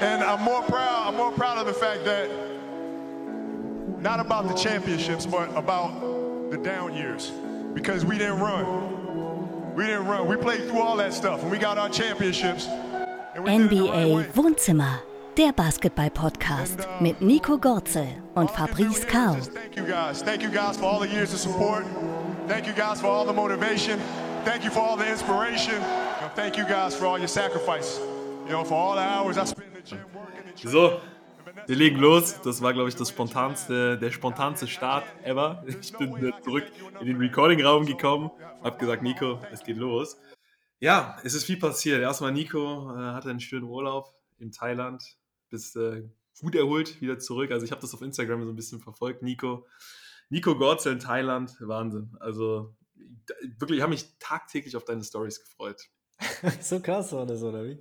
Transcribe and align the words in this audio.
And 0.00 0.22
I'm 0.22 0.42
more 0.42 0.62
proud, 0.62 1.08
I'm 1.08 1.16
more 1.16 1.32
proud 1.32 1.56
of 1.56 1.66
the 1.66 1.72
fact 1.72 2.04
that 2.04 2.28
not 3.98 4.20
about 4.20 4.46
the 4.46 4.54
championships, 4.54 5.24
but 5.24 5.48
about 5.56 6.50
the 6.50 6.58
down 6.58 6.94
years. 6.94 7.32
Because 7.72 8.04
we 8.04 8.18
didn't 8.18 8.40
run. 8.40 9.74
We 9.74 9.86
didn't 9.86 10.06
run. 10.06 10.28
We 10.28 10.36
played 10.36 10.68
through 10.68 10.80
all 10.80 10.96
that 10.98 11.14
stuff 11.14 11.42
and 11.42 11.50
we 11.50 11.58
got 11.58 11.78
our 11.78 11.88
championships. 11.88 12.66
NBA 13.36 14.34
Wohnzimmer, 14.34 15.00
der 15.36 15.52
Basketball-Podcast 15.52 16.80
uh, 16.80 17.02
mit 17.02 17.20
Nico 17.20 17.58
Gorzel 17.58 18.08
und 18.34 18.50
Fabrice 18.50 19.06
Kau. 19.06 19.34
Thank 19.34 19.76
you 19.76 19.84
guys. 19.84 20.22
Thank 20.22 20.42
you 20.42 20.50
guys 20.50 20.76
for 20.76 20.84
all 20.84 21.00
the 21.00 21.08
years 21.08 21.32
of 21.32 21.40
support. 21.40 21.84
Thank 22.48 22.66
you 22.66 22.72
guys 22.74 23.00
for 23.00 23.08
all 23.08 23.24
the 23.24 23.32
motivation. 23.32 23.98
Thank 24.44 24.62
you 24.62 24.70
for 24.70 24.80
all 24.80 24.96
the 24.96 25.08
inspiration. 25.08 25.82
Thank 26.34 26.56
you 26.56 26.64
guys 26.64 26.94
for 26.94 27.06
all 27.06 27.18
your 27.18 27.28
sacrifice. 27.28 27.98
You 28.46 28.52
know, 28.52 28.64
for 28.64 28.74
all 28.74 28.94
the 28.94 29.02
hours 29.02 29.38
I 29.38 29.44
spent 29.44 29.65
So, 30.64 31.00
wir 31.66 31.76
legen 31.76 31.98
los. 31.98 32.40
Das 32.42 32.60
war, 32.62 32.72
glaube 32.72 32.88
ich, 32.88 32.96
das 32.96 33.10
spontanste, 33.10 33.98
der 33.98 34.10
spontanste 34.10 34.66
Start 34.66 35.04
ever. 35.22 35.64
Ich 35.66 35.92
bin 35.92 36.32
zurück 36.42 36.64
in 37.00 37.06
den 37.06 37.16
Recording-Raum 37.16 37.86
gekommen, 37.86 38.30
hab 38.62 38.78
gesagt, 38.78 39.02
Nico, 39.02 39.40
es 39.52 39.62
geht 39.62 39.76
los. 39.76 40.18
Ja, 40.80 41.18
es 41.24 41.34
ist 41.34 41.44
viel 41.44 41.58
passiert. 41.58 42.00
Erstmal 42.00 42.32
Nico 42.32 42.92
äh, 42.92 43.12
hatte 43.12 43.30
einen 43.30 43.40
schönen 43.40 43.64
Urlaub 43.64 44.14
in 44.38 44.52
Thailand, 44.52 45.02
bis 45.48 45.74
äh, 45.76 46.02
gut 46.40 46.54
erholt 46.54 47.00
wieder 47.00 47.18
zurück. 47.18 47.50
Also 47.50 47.64
ich 47.64 47.70
habe 47.70 47.80
das 47.80 47.94
auf 47.94 48.02
Instagram 48.02 48.44
so 48.44 48.50
ein 48.50 48.56
bisschen 48.56 48.80
verfolgt. 48.80 49.22
Nico, 49.22 49.66
Nico 50.28 50.56
Gorzel 50.56 50.92
in 50.92 50.98
Thailand, 50.98 51.56
Wahnsinn. 51.60 52.14
Also 52.20 52.74
wirklich, 53.58 53.78
ich 53.78 53.82
habe 53.82 53.92
mich 53.92 54.18
tagtäglich 54.18 54.76
auf 54.76 54.84
deine 54.84 55.02
Stories 55.02 55.40
gefreut. 55.40 55.88
so 56.60 56.80
krass 56.80 57.12
war 57.12 57.24
das, 57.24 57.42
oder 57.42 57.64
wie? 57.64 57.78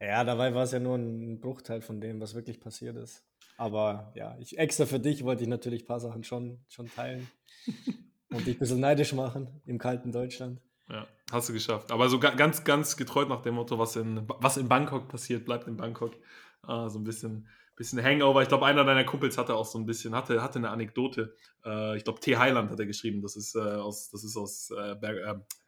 Ja, 0.00 0.22
dabei 0.24 0.54
war 0.54 0.62
es 0.64 0.72
ja 0.72 0.78
nur 0.78 0.96
ein 0.96 1.40
Bruchteil 1.40 1.80
von 1.80 2.00
dem, 2.00 2.20
was 2.20 2.34
wirklich 2.34 2.60
passiert 2.60 2.96
ist. 2.96 3.24
Aber 3.56 4.12
ja, 4.14 4.36
ich, 4.38 4.56
extra 4.58 4.86
für 4.86 5.00
dich 5.00 5.24
wollte 5.24 5.42
ich 5.42 5.48
natürlich 5.48 5.82
ein 5.82 5.86
paar 5.86 5.98
Sachen 6.00 6.22
schon, 6.22 6.60
schon 6.68 6.88
teilen 6.88 7.26
und 8.30 8.46
dich 8.46 8.56
ein 8.56 8.58
bisschen 8.60 8.80
neidisch 8.80 9.12
machen 9.12 9.60
im 9.66 9.78
kalten 9.78 10.12
Deutschland. 10.12 10.60
Ja, 10.88 11.06
hast 11.32 11.48
du 11.48 11.52
geschafft. 11.52 11.90
Aber 11.90 12.08
so 12.08 12.20
ga- 12.20 12.34
ganz, 12.34 12.62
ganz 12.64 12.96
getreut 12.96 13.28
nach 13.28 13.42
dem 13.42 13.56
Motto, 13.56 13.78
was 13.78 13.96
in, 13.96 14.22
was 14.26 14.56
in 14.56 14.68
Bangkok 14.68 15.08
passiert, 15.08 15.44
bleibt 15.44 15.66
in 15.66 15.76
Bangkok. 15.76 16.14
Ah, 16.62 16.88
so 16.88 16.98
ein 16.98 17.04
bisschen, 17.04 17.48
bisschen 17.76 18.02
Hangover. 18.02 18.42
Ich 18.42 18.48
glaube, 18.48 18.64
einer 18.64 18.84
deiner 18.84 19.04
Kumpels 19.04 19.36
hatte 19.36 19.54
auch 19.54 19.66
so 19.66 19.78
ein 19.78 19.86
bisschen, 19.86 20.14
hatte, 20.14 20.40
hatte 20.42 20.58
eine 20.60 20.70
Anekdote. 20.70 21.34
Äh, 21.64 21.96
ich 21.96 22.04
glaube, 22.04 22.20
T. 22.20 22.36
Highland 22.36 22.70
hat 22.70 22.78
er 22.78 22.86
geschrieben. 22.86 23.20
Das 23.22 23.36
ist 23.36 23.54
äh, 23.56 23.58
aus, 23.58 24.10
das 24.10 24.22
ist 24.24 24.36
aus 24.36 24.70
äh, 24.70 24.94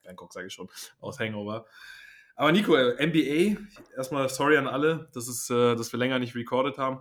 Bangkok, 0.05 0.33
sage 0.33 0.47
ich 0.47 0.55
schon, 0.55 0.69
aus 1.00 1.19
Hangover. 1.19 1.67
Aber 2.41 2.53
Nico, 2.53 2.75
äh, 2.75 2.97
NBA, 3.07 3.61
erstmal 3.95 4.27
sorry 4.31 4.57
an 4.57 4.67
alle, 4.67 5.11
dass, 5.13 5.29
es, 5.29 5.51
äh, 5.51 5.77
dass 5.77 5.93
wir 5.93 5.99
länger 5.99 6.19
nicht 6.19 6.35
recorded 6.35 6.79
haben. 6.79 7.01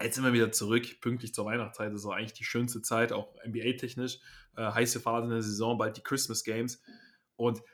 Jetzt 0.00 0.14
sind 0.14 0.22
wir 0.22 0.32
wieder 0.32 0.52
zurück, 0.52 1.00
pünktlich 1.00 1.34
zur 1.34 1.44
Weihnachtszeit. 1.44 1.92
Das 1.92 2.04
ist 2.04 2.06
eigentlich 2.06 2.34
die 2.34 2.44
schönste 2.44 2.80
Zeit, 2.80 3.10
auch 3.12 3.34
NBA-technisch. 3.44 4.20
Äh, 4.56 4.70
heiße 4.70 5.00
Phase 5.00 5.24
in 5.24 5.32
der 5.32 5.42
Saison, 5.42 5.76
bald 5.76 5.96
die 5.96 6.04
Christmas 6.04 6.44
Games. 6.44 6.80
Und 7.34 7.64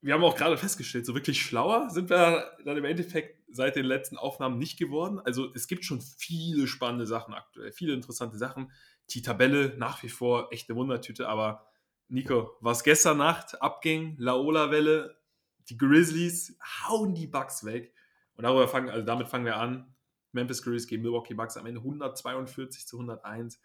wir 0.00 0.14
haben 0.14 0.24
auch 0.24 0.34
gerade 0.34 0.56
festgestellt, 0.56 1.06
so 1.06 1.14
wirklich 1.14 1.40
schlauer 1.40 1.90
sind 1.90 2.10
wir 2.10 2.50
dann 2.64 2.76
im 2.76 2.86
Endeffekt 2.86 3.38
seit 3.48 3.76
den 3.76 3.86
letzten 3.86 4.16
Aufnahmen 4.16 4.58
nicht 4.58 4.80
geworden. 4.80 5.20
Also 5.20 5.54
es 5.54 5.68
gibt 5.68 5.84
schon 5.84 6.00
viele 6.00 6.66
spannende 6.66 7.06
Sachen 7.06 7.34
aktuell, 7.34 7.70
viele 7.70 7.92
interessante 7.92 8.36
Sachen. 8.36 8.72
Die 9.10 9.22
Tabelle 9.22 9.76
nach 9.78 10.02
wie 10.02 10.08
vor 10.08 10.52
echte 10.52 10.74
Wundertüte, 10.74 11.28
aber 11.28 11.68
Nico, 12.08 12.56
was 12.60 12.82
gestern 12.82 13.18
Nacht 13.18 13.62
abging, 13.62 14.16
Laola-Welle, 14.18 15.21
die 15.68 15.76
Grizzlies 15.76 16.56
hauen 16.84 17.14
die 17.14 17.26
Bucks 17.26 17.64
weg. 17.64 17.94
Und 18.34 18.44
darüber 18.44 18.68
fangen, 18.68 18.88
also 18.88 19.04
damit 19.04 19.28
fangen 19.28 19.44
wir 19.44 19.56
an. 19.56 19.94
Memphis 20.32 20.62
Grizzlies 20.62 20.86
gegen 20.86 21.02
Milwaukee 21.02 21.34
Bucks 21.34 21.56
am 21.56 21.66
Ende 21.66 21.80
142 21.80 22.86
zu 22.86 22.96
101. 22.96 23.60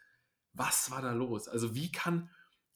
Was 0.52 0.90
war 0.90 1.02
da 1.02 1.12
los? 1.12 1.48
Also 1.48 1.74
wie 1.74 1.90
kann, 1.90 2.30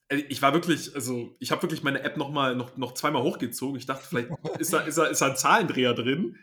also 0.09 0.25
ich 0.28 0.41
war 0.43 0.55
wirklich, 0.55 0.94
also 0.94 1.37
ich 1.38 1.50
habe 1.50 1.62
wirklich 1.62 1.82
meine 1.82 2.03
App 2.03 2.16
noch 2.16 2.31
mal 2.31 2.56
noch, 2.56 2.77
noch 2.77 2.94
zweimal 2.94 3.22
hochgezogen. 3.22 3.77
Ich 3.77 3.87
dachte, 3.87 4.06
vielleicht 4.06 4.31
ist 4.59 4.72
da, 4.72 4.81
ist, 4.81 4.99
da, 4.99 5.05
ist 5.05 5.21
da 5.21 5.31
ein 5.31 5.37
Zahlendreher 5.37 5.94
drin. 5.94 6.38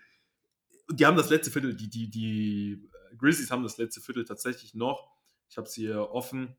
Und 0.87 0.99
die 0.99 1.05
haben 1.05 1.17
das 1.17 1.29
letzte 1.29 1.51
Viertel, 1.51 1.75
die, 1.75 1.89
die, 1.89 2.09
die 2.09 2.89
äh, 3.11 3.15
Grizzlies 3.15 3.51
haben 3.51 3.63
das 3.63 3.77
letzte 3.77 4.01
Viertel 4.01 4.25
tatsächlich 4.25 4.75
noch. 4.75 5.11
Ich 5.49 5.57
habe 5.57 5.67
sie 5.67 5.81
hier 5.81 6.11
offen 6.11 6.55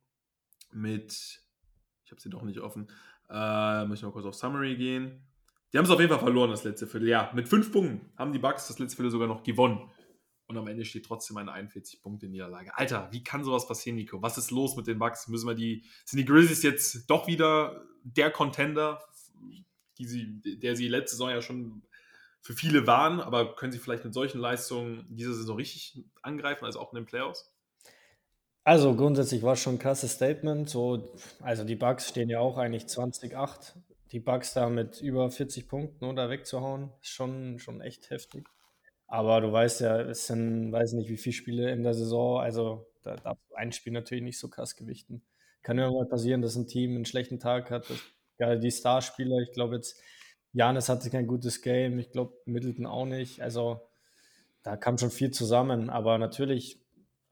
mit, 0.73 1.43
ich 2.05 2.11
habe 2.11 2.21
sie 2.21 2.31
doch 2.31 2.43
nicht 2.43 2.61
offen. 2.61 2.89
Äh, 3.29 3.85
muss 3.87 3.99
ich 3.99 4.05
mal 4.05 4.13
kurz 4.13 4.27
auf 4.27 4.35
Summary 4.35 4.77
gehen. 4.77 5.30
Die 5.73 5.79
haben 5.79 5.85
es 5.85 5.91
auf 5.91 6.01
jeden 6.01 6.11
Fall 6.11 6.19
verloren, 6.19 6.51
das 6.51 6.65
letzte 6.65 6.87
Viertel. 6.87 7.09
Ja, 7.09 7.31
mit 7.35 7.49
fünf 7.49 7.71
Punkten 7.71 8.11
haben 8.17 8.33
die 8.33 8.39
Bucks 8.39 8.69
das 8.69 8.79
letzte 8.79 8.97
Viertel 8.97 9.11
sogar 9.11 9.29
noch 9.29 9.43
gewonnen. 9.43 9.91
Und 10.47 10.57
am 10.57 10.67
Ende 10.67 10.85
steht 10.85 11.07
trotzdem 11.07 11.37
eine 11.37 11.53
41-Punkte-Niederlage. 11.53 12.77
Alter, 12.77 13.09
wie 13.13 13.23
kann 13.23 13.45
sowas 13.45 13.69
passieren, 13.69 13.97
Nico? 13.97 14.21
Was 14.21 14.37
ist 14.37 14.51
los 14.51 14.75
mit 14.77 14.89
den 14.89 14.99
Bucks? 14.99 15.29
Müssen 15.29 15.47
wir 15.47 15.55
die, 15.55 15.85
sind 16.05 16.19
die 16.19 16.25
Grizzlies 16.25 16.65
jetzt 16.65 17.09
doch 17.09 17.29
wieder 17.29 17.85
der 18.03 18.33
Contender, 18.33 19.01
sie, 19.97 20.41
der 20.59 20.75
sie 20.75 20.89
letzte 20.89 21.17
Saison 21.17 21.31
ja 21.31 21.41
schon 21.41 21.83
für 22.41 22.55
viele 22.55 22.87
waren, 22.87 23.21
aber 23.21 23.55
können 23.55 23.71
sie 23.71 23.79
vielleicht 23.79 24.05
mit 24.05 24.15
solchen 24.15 24.41
Leistungen 24.41 25.07
diese 25.09 25.35
Saison 25.35 25.57
richtig 25.57 26.05
angreifen, 26.23 26.65
also 26.65 26.81
auch 26.81 26.93
in 26.93 26.97
den 26.97 27.07
Playoffs? 27.07 27.53
Also 28.65 28.95
grundsätzlich 28.95 29.43
war 29.43 29.55
es 29.55 29.61
schon 29.61 29.75
ein 29.75 29.79
krasses 29.79 30.13
Statement. 30.13 30.69
So, 30.69 31.15
also 31.41 31.65
die 31.65 31.77
Bucks 31.77 32.09
stehen 32.09 32.29
ja 32.29 32.41
auch 32.41 32.57
eigentlich 32.57 32.85
20-8. 32.85 33.75
Die 34.13 34.21
Bucks 34.21 34.55
da 34.55 34.69
mit 34.69 35.01
über 35.01 35.31
40 35.31 35.69
Punkten 35.69 36.05
oder 36.05 36.31
wegzuhauen, 36.31 36.91
ist 37.01 37.11
schon, 37.11 37.59
schon 37.59 37.81
echt 37.81 38.11
heftig. 38.11 38.49
Aber 39.07 39.41
du 39.41 39.53
weißt 39.53 39.81
ja, 39.81 40.01
es 40.01 40.27
sind, 40.27 40.73
weiß 40.73 40.93
nicht, 40.95 41.09
wie 41.09 41.17
viele 41.17 41.33
Spiele 41.33 41.71
in 41.71 41.83
der 41.83 41.95
Saison, 41.95 42.41
also 42.41 42.87
da 43.03 43.17
darf 43.17 43.39
ein 43.55 43.73
Spiel 43.73 43.93
natürlich 43.93 44.23
nicht 44.23 44.39
so 44.39 44.49
krass 44.49 44.77
gewichten. 44.77 45.23
Kann 45.63 45.79
immer 45.79 45.93
mal 45.93 46.07
passieren, 46.07 46.43
dass 46.43 46.57
ein 46.57 46.67
Team 46.67 46.95
einen 46.95 47.05
schlechten 47.05 47.39
Tag 47.39 47.71
hat. 47.71 47.87
Gerade 48.39 48.59
die 48.59 48.71
Starspieler, 48.71 49.39
ich 49.39 49.53
glaube 49.53 49.77
jetzt, 49.77 50.01
Janis 50.53 50.89
hatte 50.89 51.11
kein 51.11 51.27
gutes 51.27 51.63
Game, 51.63 51.99
ich 51.99 52.11
glaube 52.11 52.35
Middleton 52.47 52.87
auch 52.87 53.05
nicht. 53.05 53.43
Also 53.43 53.81
da 54.63 54.77
kam 54.77 54.99
schon 54.99 55.11
viel 55.11 55.31
zusammen, 55.31 55.91
aber 55.91 56.19
natürlich, 56.19 56.81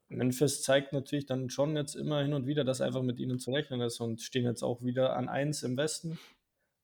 Memphis 0.07 0.63
zeigt 0.63 0.93
natürlich 0.93 1.27
dann 1.27 1.49
schon 1.49 1.75
jetzt 1.75 1.95
immer 1.95 2.21
hin 2.21 2.33
und 2.33 2.47
wieder, 2.47 2.63
dass 2.63 2.81
einfach 2.81 3.03
mit 3.03 3.19
ihnen 3.19 3.39
zu 3.39 3.51
rechnen 3.51 3.81
ist 3.81 3.99
und 3.99 4.21
stehen 4.21 4.45
jetzt 4.45 4.63
auch 4.63 4.83
wieder 4.83 5.15
an 5.15 5.29
1 5.29 5.63
im 5.63 5.77
Westen. 5.77 6.17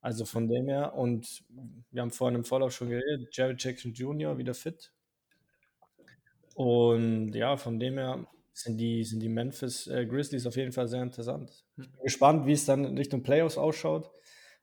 Also 0.06 0.24
von 0.24 0.46
dem 0.46 0.68
her, 0.68 0.94
und 0.94 1.42
wir 1.90 2.00
haben 2.00 2.12
vorhin 2.12 2.36
im 2.36 2.44
Vorlauf 2.44 2.70
schon 2.70 2.90
geredet, 2.90 3.26
Jared 3.32 3.60
Jackson 3.60 3.92
Jr. 3.92 4.38
wieder 4.38 4.54
fit. 4.54 4.92
Und 6.54 7.32
ja, 7.34 7.56
von 7.56 7.80
dem 7.80 7.98
her 7.98 8.24
sind 8.52 8.78
die, 8.78 9.02
sind 9.02 9.18
die 9.18 9.28
Memphis 9.28 9.88
äh, 9.88 10.06
Grizzlies 10.06 10.46
auf 10.46 10.54
jeden 10.54 10.70
Fall 10.70 10.86
sehr 10.86 11.02
interessant. 11.02 11.66
Ich 11.76 11.90
bin 11.90 12.02
gespannt, 12.04 12.46
wie 12.46 12.52
es 12.52 12.64
dann 12.64 12.96
Richtung 12.96 13.24
Playoffs 13.24 13.58
ausschaut, 13.58 14.12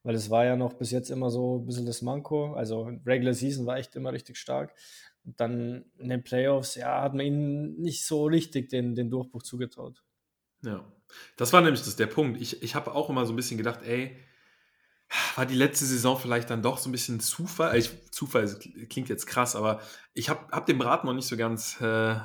weil 0.03 0.15
es 0.15 0.29
war 0.29 0.45
ja 0.45 0.55
noch 0.55 0.75
bis 0.75 0.91
jetzt 0.91 1.09
immer 1.09 1.29
so 1.29 1.59
ein 1.59 1.65
bisschen 1.65 1.85
das 1.85 2.01
Manko. 2.01 2.53
Also 2.53 2.89
Regular 3.05 3.33
Season 3.33 3.65
war 3.65 3.77
echt 3.77 3.97
immer 3.97 4.13
richtig 4.13 4.37
stark. 4.37 4.73
Und 5.25 5.41
dann 5.41 5.83
in 5.97 6.07
den 6.07 6.23
Playoffs, 6.23 6.75
ja, 6.75 7.01
hat 7.01 7.15
man 7.15 7.25
ihnen 7.25 7.81
nicht 7.81 8.05
so 8.05 8.27
richtig 8.27 8.69
den, 8.69 8.95
den 8.95 9.09
Durchbruch 9.09 9.43
zugetraut. 9.43 10.05
Ja, 10.61 10.89
das 11.35 11.51
war 11.51 11.59
nämlich 11.59 11.81
das, 11.81 11.97
der 11.97 12.07
Punkt. 12.07 12.41
Ich, 12.41 12.63
ich 12.63 12.75
habe 12.75 12.95
auch 12.95 13.09
immer 13.09 13.25
so 13.25 13.33
ein 13.33 13.35
bisschen 13.35 13.57
gedacht, 13.57 13.81
ey, 13.83 14.15
war 15.35 15.45
die 15.45 15.55
letzte 15.55 15.85
Saison 15.85 16.17
vielleicht 16.17 16.49
dann 16.49 16.61
doch 16.61 16.77
so 16.77 16.89
ein 16.89 16.91
bisschen 16.91 17.19
Zufall? 17.19 17.77
Ich, 17.77 18.11
Zufall 18.11 18.47
klingt 18.89 19.09
jetzt 19.09 19.25
krass, 19.25 19.55
aber 19.55 19.81
ich 20.13 20.29
habe 20.29 20.47
hab 20.51 20.65
dem 20.65 20.81
Rat 20.81 21.03
noch 21.05 21.13
nicht 21.13 21.27
so 21.27 21.37
ganz 21.37 21.79
äh, 21.81 22.15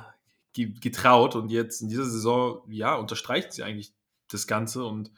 ge- 0.53 0.73
getraut 0.79 1.35
und 1.35 1.49
jetzt 1.49 1.81
in 1.81 1.89
dieser 1.89 2.05
Saison, 2.05 2.61
ja, 2.69 2.95
unterstreicht 2.95 3.53
sie 3.53 3.63
eigentlich 3.63 3.93
das 4.31 4.47
Ganze 4.47 4.85
und 4.85 5.11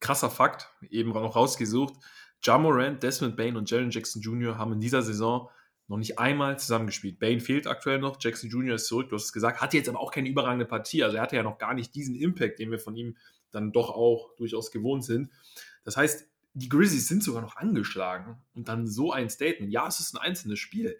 krasser 0.00 0.30
Fakt, 0.30 0.70
eben 0.90 1.10
noch 1.12 1.36
rausgesucht, 1.36 1.94
Ja 2.42 2.58
Morant, 2.58 3.02
Desmond 3.02 3.36
Bain 3.36 3.56
und 3.56 3.70
Jaren 3.70 3.90
Jackson 3.90 4.20
Jr. 4.20 4.58
haben 4.58 4.72
in 4.72 4.80
dieser 4.80 5.02
Saison 5.02 5.48
noch 5.86 5.98
nicht 5.98 6.18
einmal 6.18 6.58
zusammengespielt. 6.58 7.18
Bain 7.18 7.40
fehlt 7.40 7.66
aktuell 7.66 7.98
noch, 7.98 8.16
Jackson 8.20 8.50
Jr. 8.50 8.74
ist 8.76 8.86
zurück, 8.86 9.08
du 9.08 9.16
hast 9.16 9.24
es 9.24 9.32
gesagt, 9.32 9.60
hatte 9.60 9.76
jetzt 9.76 9.88
aber 9.88 10.00
auch 10.00 10.10
keine 10.10 10.28
überragende 10.28 10.66
Partie, 10.66 11.02
also 11.04 11.16
er 11.16 11.22
hatte 11.22 11.36
ja 11.36 11.42
noch 11.42 11.58
gar 11.58 11.74
nicht 11.74 11.94
diesen 11.94 12.14
Impact, 12.14 12.58
den 12.58 12.70
wir 12.70 12.78
von 12.78 12.96
ihm 12.96 13.16
dann 13.50 13.72
doch 13.72 13.90
auch 13.90 14.34
durchaus 14.36 14.70
gewohnt 14.70 15.04
sind. 15.04 15.30
Das 15.84 15.96
heißt, 15.96 16.26
die 16.54 16.68
Grizzlies 16.68 17.08
sind 17.08 17.22
sogar 17.22 17.42
noch 17.42 17.56
angeschlagen 17.56 18.36
und 18.54 18.68
dann 18.68 18.86
so 18.86 19.12
ein 19.12 19.28
Statement. 19.28 19.72
Ja, 19.72 19.86
es 19.88 20.00
ist 20.00 20.14
ein 20.14 20.22
einzelnes 20.22 20.58
Spiel, 20.58 20.98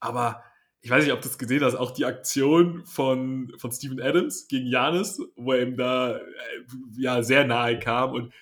aber 0.00 0.42
ich 0.80 0.90
weiß 0.90 1.04
nicht, 1.04 1.12
ob 1.12 1.20
du 1.20 1.28
das 1.28 1.38
gesehen 1.38 1.64
hast, 1.64 1.74
auch 1.74 1.90
die 1.90 2.04
Aktion 2.04 2.86
von, 2.86 3.52
von 3.58 3.72
Steven 3.72 4.00
Adams 4.00 4.46
gegen 4.46 4.66
Janis, 4.66 5.20
wo 5.34 5.52
er 5.52 5.62
ihm 5.62 5.76
da 5.76 6.18
äh, 6.18 6.22
ja 6.96 7.22
sehr 7.22 7.44
nahe 7.44 7.78
kam 7.78 8.12
und 8.12 8.32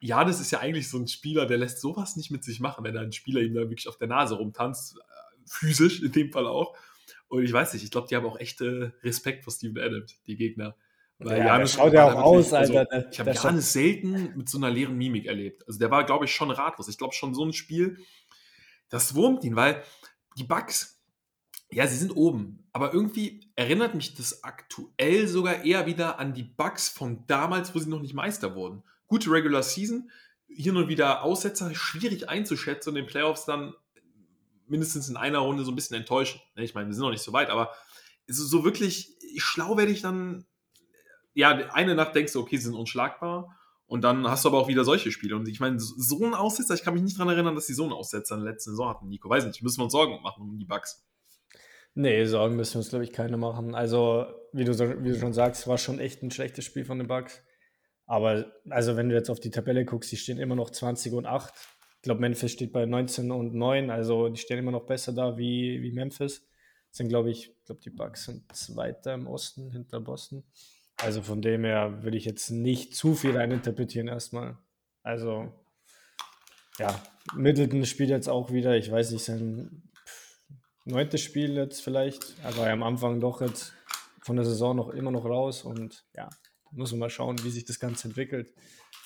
Janis 0.00 0.40
ist 0.40 0.50
ja 0.50 0.58
eigentlich 0.58 0.90
so 0.90 0.98
ein 0.98 1.06
Spieler, 1.06 1.46
der 1.46 1.58
lässt 1.58 1.80
sowas 1.80 2.16
nicht 2.16 2.32
mit 2.32 2.42
sich 2.42 2.58
machen, 2.58 2.82
wenn 2.82 2.96
ein 2.96 3.12
Spieler 3.12 3.40
ihm 3.40 3.54
da 3.54 3.60
wirklich 3.60 3.86
auf 3.86 3.98
der 3.98 4.08
Nase 4.08 4.34
rumtanzt, 4.34 4.96
äh, 4.96 5.00
physisch 5.46 6.02
in 6.02 6.10
dem 6.10 6.32
Fall 6.32 6.48
auch. 6.48 6.76
Und 7.28 7.44
ich 7.44 7.52
weiß 7.52 7.72
nicht, 7.72 7.84
ich 7.84 7.92
glaube, 7.92 8.08
die 8.08 8.16
haben 8.16 8.26
auch 8.26 8.38
echte 8.40 8.94
Respekt 9.04 9.44
vor 9.44 9.52
Steven 9.52 9.78
Adams, 9.78 10.20
die 10.26 10.36
Gegner. 10.36 10.74
Ja, 11.24 11.58
der 11.58 11.66
schaut 11.66 11.92
ja 11.92 12.12
auch 12.12 12.22
aus, 12.22 12.52
also, 12.52 12.78
Alter. 12.78 13.10
Ich 13.10 13.20
habe 13.20 13.32
Janis 13.32 13.72
selten 13.72 14.36
mit 14.36 14.48
so 14.48 14.58
einer 14.58 14.70
leeren 14.70 14.96
Mimik 14.96 15.26
erlebt. 15.26 15.66
Also 15.66 15.78
der 15.78 15.90
war, 15.90 16.04
glaube 16.04 16.24
ich, 16.24 16.34
schon 16.34 16.50
ratlos. 16.50 16.88
Ich 16.88 16.98
glaube 16.98 17.14
schon 17.14 17.34
so 17.34 17.44
ein 17.44 17.52
Spiel, 17.52 17.98
das 18.88 19.14
wurmt 19.14 19.44
ihn, 19.44 19.56
weil 19.56 19.82
die 20.36 20.44
Bugs, 20.44 21.02
Ja, 21.70 21.86
sie 21.86 21.96
sind 21.96 22.14
oben, 22.14 22.68
aber 22.72 22.92
irgendwie 22.92 23.50
erinnert 23.56 23.94
mich 23.94 24.14
das 24.14 24.44
aktuell 24.44 25.26
sogar 25.26 25.64
eher 25.64 25.86
wieder 25.86 26.18
an 26.18 26.34
die 26.34 26.42
Bugs 26.42 26.90
von 26.90 27.26
damals, 27.26 27.74
wo 27.74 27.78
sie 27.78 27.88
noch 27.88 28.02
nicht 28.02 28.12
Meister 28.12 28.54
wurden. 28.54 28.82
Gute 29.06 29.30
Regular 29.30 29.62
Season, 29.62 30.10
hier 30.48 30.76
und 30.76 30.88
wieder 30.88 31.22
Aussetzer, 31.22 31.74
schwierig 31.74 32.28
einzuschätzen 32.28 32.90
und 32.90 32.96
in 32.96 33.04
den 33.04 33.10
Playoffs 33.10 33.46
dann 33.46 33.72
mindestens 34.66 35.08
in 35.08 35.16
einer 35.16 35.38
Runde 35.38 35.64
so 35.64 35.72
ein 35.72 35.74
bisschen 35.74 35.96
enttäuschen. 35.96 36.42
Ne, 36.56 36.64
ich 36.64 36.74
meine, 36.74 36.88
wir 36.88 36.94
sind 36.94 37.02
noch 37.02 37.10
nicht 37.10 37.22
so 37.22 37.32
weit, 37.32 37.48
aber 37.48 37.72
so 38.26 38.64
wirklich 38.64 39.16
schlau 39.38 39.78
werde 39.78 39.92
ich 39.92 40.02
dann, 40.02 40.44
ja, 41.34 41.50
eine 41.72 41.94
Nacht 41.94 42.14
denkst 42.14 42.32
du, 42.32 42.40
okay, 42.40 42.56
sie 42.56 42.64
sind 42.64 42.74
unschlagbar 42.74 43.56
und 43.86 44.02
dann 44.04 44.26
hast 44.26 44.44
du 44.44 44.48
aber 44.48 44.58
auch 44.58 44.68
wieder 44.68 44.84
solche 44.84 45.12
Spiele. 45.12 45.36
Und 45.36 45.48
ich 45.48 45.60
meine, 45.60 45.78
so 45.78 46.24
ein 46.24 46.34
Aussetzer, 46.34 46.74
ich 46.74 46.82
kann 46.82 46.94
mich 46.94 47.02
nicht 47.02 47.18
daran 47.18 47.32
erinnern, 47.32 47.54
dass 47.54 47.66
sie 47.66 47.74
so 47.74 47.84
einen 47.84 47.92
Aussetzer 47.92 48.36
in 48.36 48.42
der 48.42 48.52
letzten 48.52 48.70
Saison 48.70 48.88
hatten, 48.88 49.08
Nico. 49.08 49.28
Weiß 49.28 49.44
nicht, 49.44 49.62
müssen 49.62 49.80
wir 49.80 49.84
uns 49.84 49.92
Sorgen 49.92 50.22
machen 50.22 50.42
um 50.42 50.58
die 50.58 50.64
Bugs. 50.64 51.04
Nee, 51.94 52.24
Sorgen 52.24 52.56
müssen 52.56 52.74
wir 52.74 52.78
uns, 52.78 52.88
glaube 52.88 53.04
ich, 53.04 53.12
keine 53.12 53.36
machen. 53.36 53.74
Also, 53.74 54.26
wie 54.52 54.64
du, 54.64 54.78
wie 55.04 55.10
du 55.10 55.18
schon 55.18 55.34
sagst, 55.34 55.68
war 55.68 55.76
schon 55.76 55.98
echt 55.98 56.22
ein 56.22 56.30
schlechtes 56.30 56.64
Spiel 56.64 56.86
von 56.86 56.98
den 56.98 57.06
Bugs. 57.06 57.42
Aber, 58.06 58.50
also, 58.70 58.96
wenn 58.96 59.10
du 59.10 59.14
jetzt 59.14 59.28
auf 59.28 59.40
die 59.40 59.50
Tabelle 59.50 59.84
guckst, 59.84 60.10
die 60.10 60.16
stehen 60.16 60.38
immer 60.38 60.54
noch 60.54 60.70
20 60.70 61.12
und 61.12 61.26
8. 61.26 61.52
Ich 61.96 62.02
glaube, 62.02 62.20
Memphis 62.22 62.50
steht 62.50 62.72
bei 62.72 62.86
19 62.86 63.30
und 63.30 63.54
9. 63.54 63.90
Also, 63.90 64.30
die 64.30 64.40
stehen 64.40 64.58
immer 64.58 64.72
noch 64.72 64.86
besser 64.86 65.12
da 65.12 65.36
wie, 65.36 65.82
wie 65.82 65.92
Memphis. 65.92 66.48
Sind, 66.90 67.08
glaube 67.08 67.30
ich, 67.30 67.50
ich 67.50 67.64
glaube, 67.66 67.82
die 67.82 67.90
Bugs 67.90 68.24
sind 68.24 68.50
Zweiter 68.56 69.12
im 69.12 69.26
Osten 69.26 69.70
hinter 69.70 70.00
Boston. 70.00 70.44
Also, 71.02 71.22
von 71.22 71.42
dem 71.42 71.64
her 71.64 72.02
würde 72.02 72.16
ich 72.16 72.24
jetzt 72.24 72.50
nicht 72.50 72.94
zu 72.94 73.14
viel 73.14 73.36
reininterpretieren 73.36 74.08
erstmal. 74.08 74.56
Also, 75.02 75.52
ja, 76.78 77.02
Middleton 77.34 77.84
spielt 77.84 78.10
jetzt 78.10 78.28
auch 78.28 78.52
wieder, 78.52 78.76
ich 78.76 78.90
weiß 78.90 79.10
nicht, 79.10 79.24
sein 79.24 79.90
neuntes 80.84 81.20
Spiel 81.20 81.54
jetzt 81.54 81.82
vielleicht. 81.82 82.36
Er 82.42 82.54
ja 82.54 82.72
am 82.72 82.82
Anfang 82.82 83.20
doch 83.20 83.40
jetzt 83.40 83.72
von 84.22 84.36
der 84.36 84.44
Saison 84.44 84.76
noch 84.76 84.90
immer 84.90 85.10
noch 85.10 85.24
raus 85.24 85.64
und 85.64 86.04
ja, 86.14 86.28
muss 86.70 86.92
man 86.92 87.00
mal 87.00 87.10
schauen, 87.10 87.42
wie 87.44 87.50
sich 87.50 87.64
das 87.64 87.78
Ganze 87.78 88.08
entwickelt. 88.08 88.54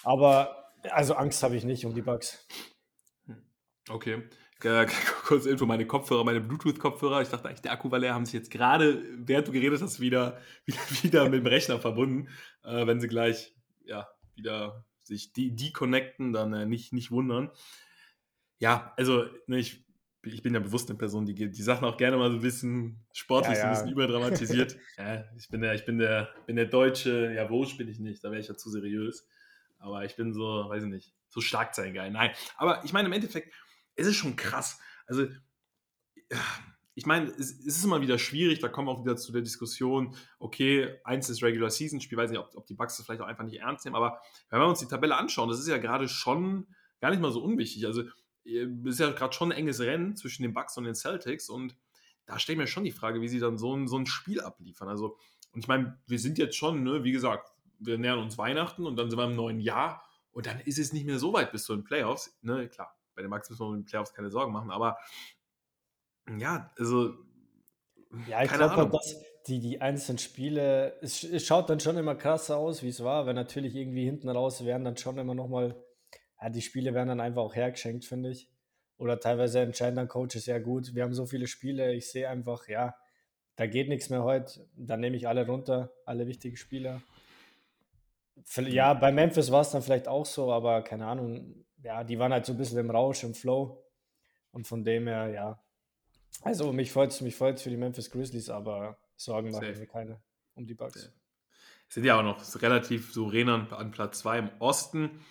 Aber 0.02 0.72
also 0.90 1.14
Angst 1.14 1.42
habe 1.42 1.56
ich 1.56 1.64
nicht 1.64 1.84
um 1.84 1.94
die 1.94 2.02
Bugs. 2.02 2.46
Okay. 3.88 4.22
Kurz 5.26 5.44
Info, 5.44 5.66
meine 5.66 5.88
Kopfhörer, 5.88 6.22
meine 6.22 6.40
Bluetooth-Kopfhörer, 6.40 7.20
ich 7.20 7.28
dachte 7.28 7.48
eigentlich, 7.48 7.60
der 7.60 7.72
Akku 7.72 7.90
war 7.90 7.98
leer, 7.98 8.14
haben 8.14 8.24
sich 8.24 8.34
jetzt 8.34 8.48
gerade, 8.48 9.02
während 9.16 9.48
du 9.48 9.50
geredet 9.50 9.82
hast, 9.82 9.98
wieder, 9.98 10.40
wieder, 10.66 10.78
wieder 11.02 11.24
mit 11.28 11.40
dem 11.40 11.46
Rechner 11.46 11.80
verbunden. 11.80 12.28
Äh, 12.62 12.86
wenn 12.86 13.00
sie 13.00 13.08
gleich 13.08 13.52
ja, 13.84 14.08
wieder 14.36 14.84
sich 15.02 15.32
deconnecten, 15.32 16.32
dann 16.32 16.52
äh, 16.52 16.64
nicht, 16.64 16.92
nicht 16.92 17.10
wundern. 17.10 17.50
Ja, 18.60 18.94
also 18.96 19.24
ne, 19.48 19.58
ich 19.58 19.84
ich 20.22 20.42
bin 20.42 20.54
ja 20.54 20.60
bewusst 20.60 20.88
eine 20.88 20.98
Person, 20.98 21.26
die 21.26 21.34
die 21.34 21.62
Sachen 21.62 21.84
auch 21.84 21.96
gerne 21.96 22.16
mal 22.16 22.30
so 22.30 22.36
ein 22.36 22.42
bisschen 22.42 23.04
sportlich, 23.12 23.58
ja, 23.58 23.58
ja. 23.58 23.60
so 23.62 23.66
ein 23.66 23.72
bisschen 23.72 23.92
überdramatisiert. 23.92 24.76
ja, 24.96 25.24
ich 25.36 25.48
bin 25.48 25.60
der, 25.60 25.74
ich 25.74 25.84
bin 25.84 25.98
der, 25.98 26.28
bin 26.46 26.56
der 26.56 26.66
Deutsche, 26.66 27.32
ja, 27.32 27.44
Roach 27.46 27.76
bin 27.76 27.88
ich 27.88 27.98
nicht, 27.98 28.22
da 28.22 28.30
wäre 28.30 28.40
ich 28.40 28.48
ja 28.48 28.56
zu 28.56 28.70
seriös. 28.70 29.26
Aber 29.78 30.04
ich 30.04 30.16
bin 30.16 30.32
so, 30.32 30.68
weiß 30.68 30.84
ich 30.84 30.88
nicht, 30.88 31.14
so 31.28 31.40
Schlagzeilengeil. 31.40 32.10
Nein, 32.10 32.30
aber 32.56 32.84
ich 32.84 32.92
meine, 32.92 33.06
im 33.08 33.12
Endeffekt, 33.12 33.52
es 33.94 34.06
ist 34.06 34.16
schon 34.16 34.36
krass. 34.36 34.80
Also, 35.06 35.26
ich 36.94 37.06
meine, 37.06 37.26
es, 37.30 37.52
ist 37.52 37.84
immer 37.84 38.00
wieder 38.00 38.18
schwierig, 38.18 38.58
da 38.60 38.68
kommen 38.68 38.88
wir 38.88 38.92
auch 38.92 39.04
wieder 39.04 39.16
zu 39.16 39.32
der 39.32 39.42
Diskussion, 39.42 40.16
okay, 40.38 40.98
eins 41.04 41.28
ist 41.28 41.42
Regular 41.42 41.70
Season 41.70 42.00
Spiel, 42.00 42.18
weiß 42.18 42.30
nicht, 42.30 42.40
ob, 42.40 42.50
ob 42.54 42.66
die 42.66 42.74
Bugs 42.74 42.96
das 42.96 43.06
vielleicht 43.06 43.20
auch 43.20 43.26
einfach 43.26 43.44
nicht 43.44 43.60
ernst 43.60 43.84
nehmen, 43.84 43.96
aber 43.96 44.20
wenn 44.50 44.60
wir 44.60 44.66
uns 44.66 44.80
die 44.80 44.86
Tabelle 44.86 45.16
anschauen, 45.16 45.48
das 45.48 45.60
ist 45.60 45.68
ja 45.68 45.78
gerade 45.78 46.08
schon 46.08 46.66
gar 47.00 47.10
nicht 47.10 47.20
mal 47.20 47.32
so 47.32 47.42
unwichtig. 47.42 47.86
Also, 47.86 48.04
ist 48.44 49.00
ja 49.00 49.10
gerade 49.10 49.32
schon 49.32 49.50
ein 49.50 49.58
enges 49.58 49.80
Rennen 49.80 50.16
zwischen 50.16 50.42
den 50.42 50.54
Bucks 50.54 50.76
und 50.76 50.84
den 50.84 50.94
Celtics 50.94 51.48
und 51.48 51.76
da 52.26 52.38
stellt 52.38 52.58
mir 52.58 52.66
schon 52.66 52.84
die 52.84 52.92
Frage, 52.92 53.20
wie 53.20 53.28
sie 53.28 53.38
dann 53.38 53.58
so 53.58 53.74
ein, 53.74 53.88
so 53.88 53.98
ein 53.98 54.06
Spiel 54.06 54.40
abliefern. 54.40 54.88
Also, 54.88 55.16
und 55.52 55.60
ich 55.60 55.68
meine, 55.68 55.98
wir 56.06 56.18
sind 56.18 56.38
jetzt 56.38 56.56
schon, 56.56 56.82
ne, 56.82 57.04
wie 57.04 57.12
gesagt, 57.12 57.52
wir 57.78 57.98
nähern 57.98 58.18
uns 58.18 58.38
Weihnachten 58.38 58.86
und 58.86 58.96
dann 58.96 59.10
sind 59.10 59.18
wir 59.18 59.26
im 59.26 59.36
neuen 59.36 59.60
Jahr 59.60 60.02
und 60.32 60.46
dann 60.46 60.60
ist 60.60 60.78
es 60.78 60.92
nicht 60.92 61.06
mehr 61.06 61.18
so 61.18 61.32
weit 61.32 61.52
bis 61.52 61.64
zu 61.64 61.74
den 61.74 61.84
Playoffs. 61.84 62.36
Ne, 62.42 62.68
klar, 62.68 62.96
bei 63.16 63.22
den 63.22 63.30
Bucks 63.30 63.50
müssen 63.50 63.62
wir 63.62 63.66
um 63.66 63.74
den 63.74 63.84
Playoffs 63.84 64.14
keine 64.14 64.30
Sorgen 64.30 64.52
machen, 64.52 64.70
aber 64.70 64.96
ja, 66.38 66.70
also. 66.78 67.14
Ja, 68.28 68.42
ich 68.42 68.52
glaube, 68.52 68.76
halt, 68.76 68.94
dass 68.94 69.16
die, 69.46 69.60
die 69.60 69.80
einzelnen 69.80 70.18
Spiele, 70.18 70.96
es, 71.02 71.24
es, 71.24 71.44
schaut 71.44 71.68
dann 71.70 71.80
schon 71.80 71.96
immer 71.96 72.14
krasser 72.14 72.56
aus, 72.56 72.82
wie 72.82 72.88
es 72.88 73.02
war, 73.02 73.26
weil 73.26 73.34
natürlich 73.34 73.74
irgendwie 73.74 74.04
hinten 74.04 74.28
raus 74.28 74.64
werden 74.64 74.84
dann 74.84 74.96
schon 74.96 75.18
immer 75.18 75.34
nochmal 75.34 75.76
ja, 76.40 76.50
die 76.50 76.62
Spiele 76.62 76.94
werden 76.94 77.08
dann 77.08 77.20
einfach 77.20 77.42
auch 77.42 77.54
hergeschenkt, 77.54 78.04
finde 78.04 78.30
ich. 78.30 78.50
Oder 78.98 79.20
teilweise 79.20 79.60
entscheiden 79.60 79.96
dann 79.96 80.08
Coaches, 80.08 80.46
ja 80.46 80.58
gut, 80.58 80.94
wir 80.94 81.02
haben 81.02 81.14
so 81.14 81.26
viele 81.26 81.46
Spiele, 81.46 81.94
ich 81.94 82.10
sehe 82.10 82.28
einfach, 82.28 82.68
ja, 82.68 82.94
da 83.56 83.66
geht 83.66 83.88
nichts 83.88 84.10
mehr 84.10 84.22
heute, 84.22 84.66
dann 84.74 85.00
nehme 85.00 85.16
ich 85.16 85.28
alle 85.28 85.46
runter, 85.46 85.92
alle 86.04 86.26
wichtigen 86.26 86.56
Spieler. 86.56 87.02
Ja, 88.56 88.94
bei 88.94 89.12
Memphis 89.12 89.50
war 89.50 89.62
es 89.62 89.70
dann 89.70 89.82
vielleicht 89.82 90.08
auch 90.08 90.26
so, 90.26 90.52
aber 90.52 90.82
keine 90.82 91.06
Ahnung, 91.06 91.65
ja, 91.86 92.04
die 92.04 92.18
waren 92.18 92.32
halt 92.32 92.44
so 92.44 92.52
ein 92.52 92.58
bisschen 92.58 92.78
im 92.78 92.90
Rausch, 92.90 93.22
im 93.22 93.34
Flow. 93.34 93.82
Und 94.50 94.66
von 94.66 94.84
dem 94.84 95.06
her, 95.06 95.28
ja. 95.28 95.62
Also 96.42 96.72
mich 96.72 96.92
freut 96.92 97.10
es 97.10 97.20
mich 97.20 97.36
freut's 97.36 97.62
für 97.62 97.70
die 97.70 97.76
Memphis 97.76 98.10
Grizzlies, 98.10 98.50
aber 98.50 98.98
Sorgen 99.16 99.50
machen 99.50 99.78
wir 99.78 99.86
keine 99.86 100.20
um 100.54 100.66
die 100.66 100.74
Bugs. 100.74 101.12
Sind 101.88 102.04
ja 102.04 102.18
auch 102.18 102.22
noch 102.22 102.42
relativ 102.60 103.12
souverän 103.12 103.48
an 103.48 103.90
Platz 103.92 104.18
2 104.18 104.38
im 104.38 104.50
Osten 104.58 105.24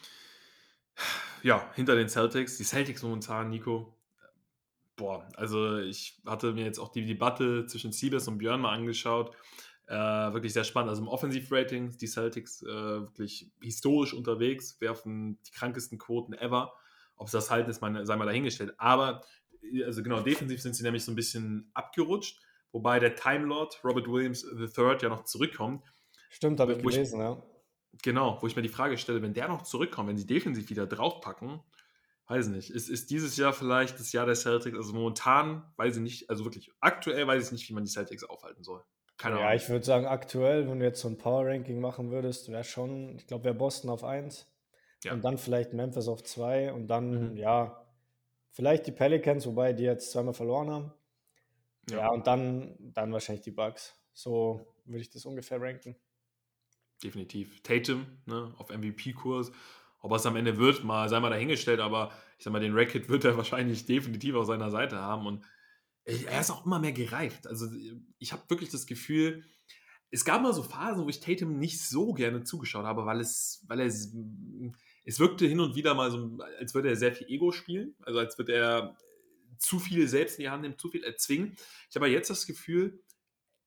ja, 1.43 1.69
hinter 1.75 1.95
den 1.95 2.09
Celtics. 2.09 2.57
Die 2.57 2.63
Celtics 2.63 3.03
momentan, 3.03 3.49
Nico. 3.49 3.93
Boah, 4.95 5.27
also 5.35 5.77
ich 5.79 6.21
hatte 6.25 6.53
mir 6.53 6.63
jetzt 6.63 6.79
auch 6.79 6.89
die 6.89 7.05
Debatte 7.05 7.65
zwischen 7.65 7.91
Siebes 7.91 8.27
und 8.29 8.37
Björn 8.37 8.61
mal 8.61 8.73
angeschaut. 8.73 9.35
Äh, 9.87 9.93
wirklich 9.93 10.53
sehr 10.53 10.63
spannend. 10.63 10.89
Also 10.89 11.03
im 11.03 11.07
Offensiv-Rating, 11.07 11.97
die 11.97 12.07
Celtics 12.07 12.63
äh, 12.63 12.67
wirklich 12.67 13.51
historisch 13.61 14.13
unterwegs, 14.13 14.81
werfen 14.81 15.39
die 15.45 15.51
krankesten 15.51 15.99
Quoten 15.99 16.33
ever. 16.33 16.73
Ob 17.17 17.27
es 17.27 17.31
das 17.31 17.51
halten 17.51 17.69
ist, 17.69 17.81
mal, 17.81 18.05
sei 18.05 18.15
mal 18.15 18.25
dahingestellt. 18.25 18.73
Aber, 18.77 19.21
also 19.85 20.01
genau, 20.01 20.21
defensiv 20.21 20.61
sind 20.61 20.75
sie 20.75 20.83
nämlich 20.83 21.05
so 21.05 21.11
ein 21.11 21.15
bisschen 21.15 21.69
abgerutscht, 21.73 22.41
wobei 22.71 22.99
der 22.99 23.15
Time 23.15 23.45
Lord 23.45 23.79
Robert 23.83 24.07
Williams 24.07 24.43
III 24.43 24.97
ja 25.01 25.09
noch 25.09 25.23
zurückkommt. 25.23 25.93
Stimmt, 26.29 26.59
habe 26.59 26.73
ich 26.73 26.79
gelesen, 26.79 27.19
ich, 27.19 27.25
ja. 27.25 27.41
Genau, 28.01 28.39
wo 28.41 28.47
ich 28.47 28.55
mir 28.55 28.63
die 28.63 28.69
Frage 28.69 28.97
stelle, 28.97 29.21
wenn 29.21 29.33
der 29.33 29.47
noch 29.47 29.61
zurückkommt, 29.61 30.09
wenn 30.09 30.17
sie 30.17 30.25
defensiv 30.25 30.69
wieder 30.69 30.87
draufpacken, 30.87 31.61
weiß 32.27 32.47
nicht, 32.47 32.71
ist, 32.71 32.89
ist 32.89 33.11
dieses 33.11 33.37
Jahr 33.37 33.53
vielleicht 33.53 33.99
das 33.99 34.11
Jahr 34.11 34.25
der 34.25 34.35
Celtics? 34.35 34.75
Also 34.75 34.93
momentan 34.93 35.63
weiß 35.77 35.97
ich 35.97 36.01
nicht, 36.01 36.29
also 36.29 36.43
wirklich 36.43 36.71
aktuell 36.79 37.27
weiß 37.27 37.45
ich 37.45 37.51
nicht, 37.51 37.69
wie 37.69 37.73
man 37.73 37.85
die 37.85 37.91
Celtics 37.91 38.23
aufhalten 38.23 38.63
soll. 38.63 38.83
Keine 39.17 39.35
ja, 39.37 39.45
Ahnung. 39.47 39.57
ich 39.57 39.69
würde 39.69 39.85
sagen, 39.85 40.05
aktuell, 40.05 40.67
wenn 40.67 40.79
du 40.79 40.85
jetzt 40.85 41.01
so 41.01 41.07
ein 41.07 41.17
Power-Ranking 41.17 41.79
machen 41.79 42.11
würdest, 42.11 42.51
wäre 42.51 42.63
schon, 42.63 43.15
ich 43.15 43.27
glaube, 43.27 43.45
wäre 43.45 43.55
Boston 43.55 43.89
auf 43.89 44.03
1 44.03 44.47
ja. 45.03 45.13
und 45.13 45.23
dann 45.23 45.37
vielleicht 45.37 45.73
Memphis 45.73 46.07
auf 46.07 46.23
2 46.23 46.73
und 46.73 46.87
dann, 46.87 47.31
mhm. 47.31 47.37
ja, 47.37 47.85
vielleicht 48.51 48.87
die 48.87 48.91
Pelicans, 48.91 49.45
wobei 49.45 49.73
die 49.73 49.83
jetzt 49.83 50.11
zweimal 50.11 50.33
verloren 50.33 50.69
haben. 50.69 50.93
Ja, 51.89 51.97
ja 51.97 52.09
und 52.09 52.27
dann, 52.27 52.75
dann 52.79 53.11
wahrscheinlich 53.13 53.43
die 53.43 53.51
Bucks. 53.51 53.95
So 54.13 54.73
würde 54.85 55.01
ich 55.01 55.09
das 55.09 55.25
ungefähr 55.25 55.61
ranken 55.61 55.95
definitiv. 57.03 57.61
Tatum 57.61 58.05
ne, 58.25 58.53
auf 58.57 58.69
MVP-Kurs. 58.69 59.51
Ob 59.99 60.11
er 60.11 60.17
es 60.17 60.25
am 60.25 60.35
Ende 60.35 60.57
wird, 60.57 60.83
mal 60.83 61.09
sei 61.09 61.19
mal 61.19 61.29
dahingestellt, 61.29 61.79
aber 61.79 62.11
ich 62.37 62.43
sag 62.43 62.53
mal, 62.53 62.59
den 62.59 62.75
Racket 62.75 63.09
wird 63.09 63.25
er 63.25 63.37
wahrscheinlich 63.37 63.85
definitiv 63.85 64.35
auf 64.35 64.45
seiner 64.45 64.69
Seite 64.69 64.97
haben 64.97 65.25
und 65.25 65.43
er 66.05 66.39
ist 66.39 66.51
auch 66.51 66.65
immer 66.65 66.79
mehr 66.79 66.93
gereift. 66.93 67.47
Also 67.47 67.67
ich 68.19 68.31
habe 68.31 68.49
wirklich 68.49 68.69
das 68.69 68.85
Gefühl, 68.85 69.43
es 70.11 70.23
gab 70.23 70.41
mal 70.41 70.53
so 70.53 70.63
Phasen, 70.63 71.03
wo 71.03 71.09
ich 71.09 71.19
Tatum 71.19 71.57
nicht 71.57 71.81
so 71.81 72.13
gerne 72.13 72.43
zugeschaut 72.43 72.85
habe, 72.85 73.05
weil 73.05 73.19
es, 73.19 73.63
weil 73.67 73.79
er 73.79 73.87
es 73.87 75.19
wirkte 75.19 75.45
hin 75.45 75.59
und 75.59 75.75
wieder 75.75 75.93
mal 75.93 76.11
so, 76.11 76.37
als 76.59 76.73
würde 76.73 76.89
er 76.89 76.95
sehr 76.95 77.13
viel 77.13 77.27
Ego 77.27 77.51
spielen, 77.51 77.95
also 78.01 78.19
als 78.19 78.37
würde 78.37 78.53
er 78.53 78.97
zu 79.57 79.79
viel 79.79 80.07
selbst 80.07 80.37
in 80.37 80.43
die 80.43 80.49
Hand 80.49 80.61
nehmen, 80.61 80.77
zu 80.77 80.89
viel 80.89 81.03
erzwingen. 81.03 81.55
Ich 81.89 81.95
habe 81.95 82.07
jetzt 82.07 82.29
das 82.29 82.45
Gefühl, 82.45 83.03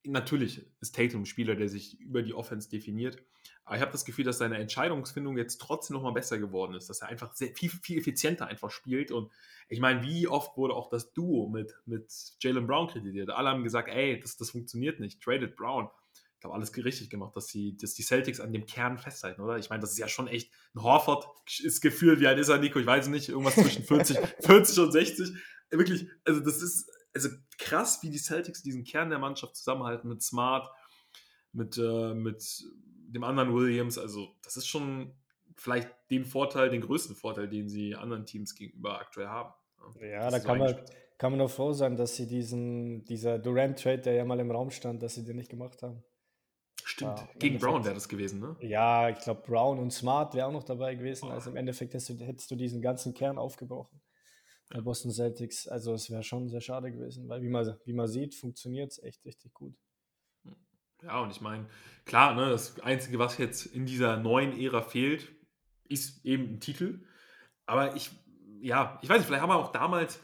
natürlich 0.04 0.66
ist 0.80 0.94
Tatum 0.94 1.22
ein 1.22 1.26
Spieler, 1.26 1.54
der 1.54 1.68
sich 1.68 2.00
über 2.00 2.22
die 2.22 2.34
Offense 2.34 2.68
definiert. 2.68 3.22
Aber 3.64 3.76
ich 3.76 3.82
habe 3.82 3.92
das 3.92 4.04
Gefühl, 4.04 4.24
dass 4.24 4.38
seine 4.38 4.56
Entscheidungsfindung 4.56 5.36
jetzt 5.36 5.58
trotzdem 5.58 5.94
nochmal 5.94 6.14
besser 6.14 6.38
geworden 6.38 6.74
ist, 6.74 6.88
dass 6.88 7.02
er 7.02 7.08
einfach 7.08 7.34
sehr, 7.34 7.54
viel, 7.54 7.68
viel 7.68 7.98
effizienter 7.98 8.46
einfach 8.46 8.70
spielt. 8.70 9.10
Und 9.10 9.30
ich 9.68 9.80
meine, 9.80 10.02
wie 10.02 10.26
oft 10.26 10.56
wurde 10.56 10.74
auch 10.74 10.88
das 10.88 11.12
Duo 11.12 11.48
mit, 11.48 11.74
mit 11.84 12.10
Jalen 12.40 12.66
Brown 12.66 12.88
kritisiert? 12.88 13.30
Alle 13.30 13.50
haben 13.50 13.64
gesagt, 13.64 13.88
ey, 13.88 14.18
das, 14.18 14.36
das 14.36 14.50
funktioniert 14.50 15.00
nicht, 15.00 15.22
traded 15.22 15.54
Brown. 15.56 15.88
Ich 16.34 16.40
glaube, 16.40 16.54
alles 16.54 16.74
richtig 16.76 17.10
gemacht, 17.10 17.34
dass, 17.34 17.48
sie, 17.48 17.76
dass 17.76 17.94
die 17.94 18.04
Celtics 18.04 18.40
an 18.40 18.52
dem 18.52 18.64
Kern 18.64 18.96
festhalten, 18.96 19.42
oder? 19.42 19.58
Ich 19.58 19.70
meine, 19.70 19.80
das 19.80 19.90
ist 19.90 19.98
ja 19.98 20.08
schon 20.08 20.28
echt 20.28 20.52
ein 20.74 20.82
Horford 20.82 21.26
ist 21.60 21.80
gefühlt, 21.80 22.20
wie 22.20 22.28
alt 22.28 22.38
ist 22.38 22.48
er, 22.48 22.58
Nico? 22.58 22.78
Ich 22.78 22.86
weiß 22.86 23.08
nicht, 23.08 23.28
irgendwas 23.28 23.54
zwischen 23.54 23.82
40, 23.84 24.18
40 24.40 24.78
und 24.78 24.92
60. 24.92 25.30
Wirklich, 25.70 26.08
also 26.24 26.40
das 26.40 26.62
ist, 26.62 26.88
also 27.14 27.28
krass, 27.58 28.02
wie 28.02 28.10
die 28.10 28.18
Celtics 28.18 28.62
diesen 28.62 28.84
Kern 28.84 29.10
der 29.10 29.18
Mannschaft 29.18 29.56
zusammenhalten 29.56 30.08
mit 30.08 30.22
Smart, 30.22 30.70
mit, 31.52 31.78
äh, 31.78 32.14
mit 32.14 32.64
dem 33.08 33.24
anderen 33.24 33.54
Williams. 33.54 33.98
Also, 33.98 34.34
das 34.42 34.56
ist 34.56 34.66
schon 34.66 35.14
vielleicht 35.56 35.88
den 36.10 36.24
Vorteil, 36.24 36.70
den 36.70 36.80
größten 36.80 37.16
Vorteil, 37.16 37.48
den 37.48 37.68
sie 37.68 37.94
anderen 37.94 38.26
Teams 38.26 38.54
gegenüber 38.54 39.00
aktuell 39.00 39.28
haben. 39.28 39.52
Ja, 40.00 40.30
da 40.30 40.38
kann, 40.38 40.58
man, 40.58 40.76
kann 41.18 41.32
man 41.32 41.38
nur 41.38 41.48
froh 41.48 41.72
sein, 41.72 41.96
dass 41.96 42.16
sie 42.16 42.26
diesen, 42.26 43.04
dieser 43.04 43.38
Durant-Trade, 43.38 43.98
der 43.98 44.14
ja 44.14 44.24
mal 44.24 44.38
im 44.40 44.50
Raum 44.50 44.70
stand, 44.70 45.02
dass 45.02 45.14
sie 45.14 45.24
den 45.24 45.36
nicht 45.36 45.50
gemacht 45.50 45.82
haben. 45.82 46.04
Stimmt. 46.84 47.18
Ja, 47.18 47.28
Gegen 47.38 47.58
Brown 47.58 47.84
wäre 47.84 47.94
das 47.94 48.08
gewesen, 48.08 48.40
ne? 48.40 48.56
Ja, 48.60 49.08
ich 49.08 49.18
glaube, 49.18 49.42
Brown 49.42 49.78
und 49.78 49.92
Smart 49.92 50.34
wäre 50.34 50.46
auch 50.46 50.52
noch 50.52 50.64
dabei 50.64 50.94
gewesen. 50.94 51.28
Oh. 51.28 51.32
Also 51.32 51.50
im 51.50 51.56
Endeffekt 51.56 51.92
hättest 51.94 52.10
du, 52.10 52.24
hättest 52.24 52.50
du 52.50 52.56
diesen 52.56 52.80
ganzen 52.80 53.14
Kern 53.14 53.38
aufgebrochen 53.38 54.00
bei 54.68 54.80
Boston 54.80 55.10
Celtics. 55.10 55.66
Also 55.68 55.94
es 55.94 56.10
wäre 56.10 56.22
schon 56.22 56.48
sehr 56.48 56.60
schade 56.60 56.92
gewesen, 56.92 57.28
weil 57.28 57.42
wie 57.42 57.48
man, 57.48 57.76
wie 57.84 57.92
man 57.92 58.08
sieht, 58.08 58.34
funktioniert 58.34 58.92
es 58.92 59.02
echt 59.02 59.24
richtig 59.24 59.52
gut. 59.54 59.74
Ja, 61.02 61.20
und 61.20 61.30
ich 61.30 61.40
meine, 61.40 61.68
klar, 62.04 62.34
ne, 62.34 62.50
das 62.50 62.80
Einzige, 62.80 63.18
was 63.18 63.38
jetzt 63.38 63.66
in 63.66 63.86
dieser 63.86 64.16
neuen 64.16 64.58
Ära 64.58 64.82
fehlt, 64.82 65.30
ist 65.84 66.24
eben 66.24 66.54
ein 66.54 66.60
Titel. 66.60 67.04
Aber 67.66 67.94
ich, 67.94 68.10
ja, 68.60 68.98
ich 69.02 69.08
weiß 69.08 69.18
nicht, 69.18 69.26
vielleicht 69.26 69.42
haben 69.42 69.50
wir 69.50 69.56
auch 69.56 69.72
damals, 69.72 70.20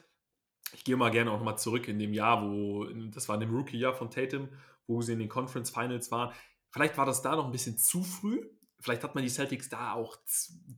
ich 0.73 0.83
gehe 0.83 0.97
mal 0.97 1.11
gerne 1.11 1.31
auch 1.31 1.39
nochmal 1.39 1.59
zurück 1.59 1.87
in 1.87 1.99
dem 1.99 2.13
Jahr, 2.13 2.43
wo, 2.43 2.85
das 2.87 3.29
war 3.29 3.37
in 3.37 3.41
dem 3.41 3.55
Rookie-Jahr 3.55 3.95
von 3.95 4.11
Tatum, 4.11 4.49
wo 4.87 5.01
sie 5.01 5.13
in 5.13 5.21
den 5.21 5.29
Conference 5.29 5.71
Finals 5.71 6.11
waren. 6.11 6.35
Vielleicht 6.71 6.99
war 6.99 7.07
das 7.07 7.23
da 7.23 7.37
noch 7.37 7.47
ein 7.47 7.53
bisschen 7.53 7.79
zu 7.79 8.03
früh. 8.03 8.45
Vielleicht 8.81 9.05
hat 9.05 9.15
man 9.15 9.23
die 9.23 9.31
Celtics 9.31 9.69
da 9.69 9.93
auch 9.93 10.19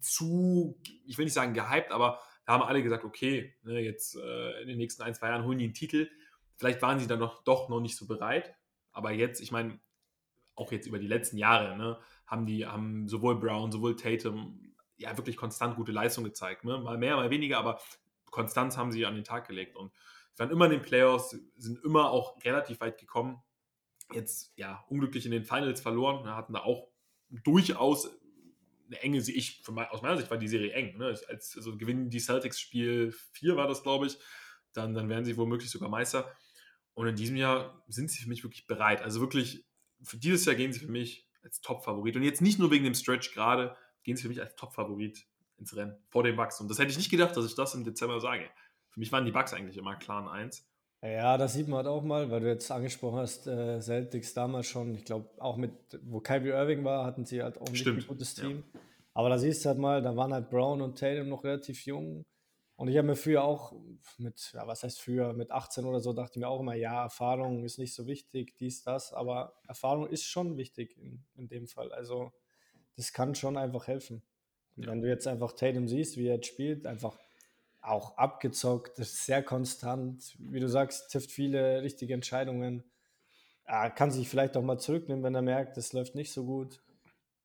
zu, 0.00 0.78
ich 1.06 1.16
will 1.16 1.24
nicht 1.24 1.34
sagen 1.34 1.54
gehypt, 1.54 1.90
aber 1.90 2.20
da 2.46 2.52
haben 2.52 2.62
alle 2.62 2.82
gesagt, 2.82 3.04
okay, 3.04 3.54
ne, 3.64 3.80
jetzt 3.80 4.16
äh, 4.16 4.62
in 4.62 4.68
den 4.68 4.78
nächsten 4.78 5.02
ein, 5.02 5.14
zwei 5.14 5.28
Jahren 5.28 5.44
holen 5.44 5.58
die 5.58 5.64
einen 5.64 5.74
Titel. 5.74 6.08
Vielleicht 6.56 6.80
waren 6.80 7.00
sie 7.00 7.08
dann 7.08 7.18
noch, 7.18 7.42
doch 7.42 7.68
noch 7.68 7.80
nicht 7.80 7.96
so 7.96 8.06
bereit. 8.06 8.54
Aber 8.92 9.10
jetzt, 9.10 9.40
ich 9.40 9.50
meine, 9.50 9.78
auch 10.54 10.72
jetzt 10.72 10.86
über 10.86 10.98
die 10.98 11.08
letzten 11.08 11.36
Jahre, 11.36 11.76
ne, 11.76 11.98
haben 12.26 12.46
die, 12.46 12.64
haben 12.64 13.08
sowohl 13.08 13.38
Brown, 13.38 13.72
sowohl 13.72 13.96
Tatum 13.96 14.72
ja 14.96 15.16
wirklich 15.16 15.36
konstant 15.36 15.76
gute 15.76 15.92
Leistung 15.92 16.24
gezeigt. 16.24 16.64
Ne? 16.64 16.78
Mal 16.78 16.96
mehr, 16.98 17.16
mal 17.16 17.30
weniger, 17.30 17.58
aber 17.58 17.80
Konstanz 18.30 18.76
haben 18.76 18.92
sie 18.92 19.04
an 19.04 19.16
den 19.16 19.24
Tag 19.24 19.46
gelegt 19.48 19.76
und 19.76 19.92
waren 20.36 20.50
immer 20.50 20.66
in 20.66 20.72
den 20.72 20.82
Playoffs, 20.82 21.36
sind 21.56 21.82
immer 21.84 22.10
auch 22.10 22.42
relativ 22.44 22.80
weit 22.80 22.98
gekommen. 22.98 23.42
Jetzt 24.12 24.52
ja 24.56 24.84
unglücklich 24.88 25.24
in 25.26 25.32
den 25.32 25.44
Finals 25.44 25.80
verloren, 25.80 26.24
ne, 26.24 26.36
hatten 26.36 26.52
da 26.52 26.60
auch 26.60 26.88
durchaus 27.28 28.16
eine 28.86 29.00
enge, 29.02 29.18
ich, 29.18 29.62
mein, 29.68 29.86
aus 29.88 30.02
meiner 30.02 30.16
Sicht 30.16 30.30
war 30.30 30.38
die 30.38 30.48
Serie 30.48 30.72
eng. 30.72 30.96
Ne? 30.98 31.06
Als, 31.28 31.56
also 31.56 31.76
gewinnen 31.76 32.10
die 32.10 32.20
Celtics 32.20 32.60
Spiel 32.60 33.12
4 33.32 33.56
war 33.56 33.68
das, 33.68 33.82
glaube 33.82 34.06
ich, 34.06 34.18
dann, 34.72 34.94
dann 34.94 35.08
werden 35.08 35.24
sie 35.24 35.36
womöglich 35.36 35.70
sogar 35.70 35.88
Meister. 35.88 36.32
Und 36.94 37.08
in 37.08 37.16
diesem 37.16 37.36
Jahr 37.36 37.84
sind 37.88 38.10
sie 38.10 38.22
für 38.22 38.28
mich 38.28 38.42
wirklich 38.42 38.66
bereit. 38.66 39.02
Also 39.02 39.20
wirklich, 39.20 39.66
für 40.02 40.16
dieses 40.16 40.44
Jahr 40.44 40.54
gehen 40.54 40.72
sie 40.72 40.80
für 40.80 40.90
mich 40.90 41.28
als 41.42 41.60
Top-Favorit. 41.60 42.16
Und 42.16 42.22
jetzt 42.22 42.40
nicht 42.40 42.58
nur 42.58 42.70
wegen 42.70 42.84
dem 42.84 42.94
Stretch 42.94 43.32
gerade, 43.32 43.76
gehen 44.02 44.16
sie 44.16 44.22
für 44.22 44.28
mich 44.28 44.40
als 44.40 44.56
Top-Favorit 44.56 45.26
ins 45.58 45.74
Rennen 45.76 45.96
vor 46.08 46.22
den 46.22 46.36
Bucks. 46.36 46.60
Und 46.60 46.68
das 46.68 46.78
hätte 46.78 46.90
ich 46.90 46.96
nicht 46.96 47.10
gedacht, 47.10 47.36
dass 47.36 47.46
ich 47.46 47.54
das 47.54 47.74
im 47.74 47.84
Dezember 47.84 48.20
sage. 48.20 48.48
Für 48.90 49.00
mich 49.00 49.12
waren 49.12 49.24
die 49.24 49.32
Bucks 49.32 49.52
eigentlich 49.52 49.76
immer 49.76 49.96
klar 49.96 50.22
ein 50.22 50.28
Eins. 50.28 50.68
Ja, 51.02 51.36
das 51.36 51.54
sieht 51.54 51.68
man 51.68 51.78
halt 51.78 51.86
auch 51.86 52.02
mal, 52.02 52.30
weil 52.30 52.40
du 52.40 52.48
jetzt 52.48 52.70
angesprochen 52.70 53.18
hast, 53.18 53.46
äh, 53.46 53.80
Celtics 53.80 54.34
damals 54.34 54.66
schon, 54.66 54.94
ich 54.94 55.04
glaube 55.04 55.28
auch 55.38 55.56
mit, 55.56 55.72
wo 56.02 56.20
Kyrie 56.20 56.50
Irving 56.50 56.84
war, 56.84 57.04
hatten 57.04 57.24
sie 57.24 57.42
halt 57.42 57.60
auch 57.60 57.68
ein 57.68 58.04
gutes 58.06 58.34
Team. 58.34 58.64
Ja. 58.72 58.80
Aber 59.12 59.28
da 59.28 59.38
siehst 59.38 59.64
du 59.64 59.68
halt 59.68 59.78
mal, 59.78 60.02
da 60.02 60.16
waren 60.16 60.32
halt 60.32 60.50
Brown 60.50 60.82
und 60.82 60.98
Tatum 60.98 61.28
noch 61.28 61.44
relativ 61.44 61.84
jung. 61.86 62.24
Und 62.76 62.88
ich 62.88 62.98
habe 62.98 63.06
mir 63.06 63.16
früher 63.16 63.42
auch 63.42 63.72
mit, 64.18 64.52
ja, 64.52 64.66
was 64.66 64.82
heißt 64.82 65.00
früher, 65.00 65.32
mit 65.32 65.50
18 65.50 65.86
oder 65.86 66.00
so, 66.00 66.12
dachte 66.12 66.32
ich 66.34 66.40
mir 66.40 66.48
auch 66.48 66.60
immer, 66.60 66.74
ja, 66.74 67.04
Erfahrung 67.04 67.64
ist 67.64 67.78
nicht 67.78 67.94
so 67.94 68.06
wichtig, 68.06 68.56
dies, 68.58 68.82
das, 68.82 69.14
aber 69.14 69.54
Erfahrung 69.66 70.06
ist 70.06 70.24
schon 70.24 70.58
wichtig 70.58 70.96
in, 70.98 71.24
in 71.34 71.48
dem 71.48 71.66
Fall. 71.66 71.92
Also, 71.92 72.32
das 72.94 73.12
kann 73.12 73.34
schon 73.34 73.56
einfach 73.56 73.86
helfen. 73.86 74.22
Ja. 74.76 74.88
Wenn 74.88 75.00
du 75.00 75.08
jetzt 75.08 75.26
einfach 75.26 75.52
Tatum 75.52 75.88
siehst, 75.88 76.18
wie 76.18 76.26
er 76.26 76.34
jetzt 76.34 76.48
spielt, 76.48 76.86
einfach 76.86 77.16
auch 77.86 78.16
abgezockt, 78.16 78.96
sehr 78.96 79.42
konstant, 79.42 80.36
wie 80.38 80.60
du 80.60 80.68
sagst, 80.68 81.10
trifft 81.10 81.30
viele 81.30 81.82
richtige 81.82 82.14
Entscheidungen. 82.14 82.84
Er 83.64 83.90
kann 83.90 84.10
sich 84.10 84.28
vielleicht 84.28 84.56
auch 84.56 84.62
mal 84.62 84.78
zurücknehmen, 84.78 85.24
wenn 85.24 85.34
er 85.34 85.42
merkt, 85.42 85.76
es 85.76 85.92
läuft 85.92 86.14
nicht 86.14 86.32
so 86.32 86.44
gut. 86.44 86.82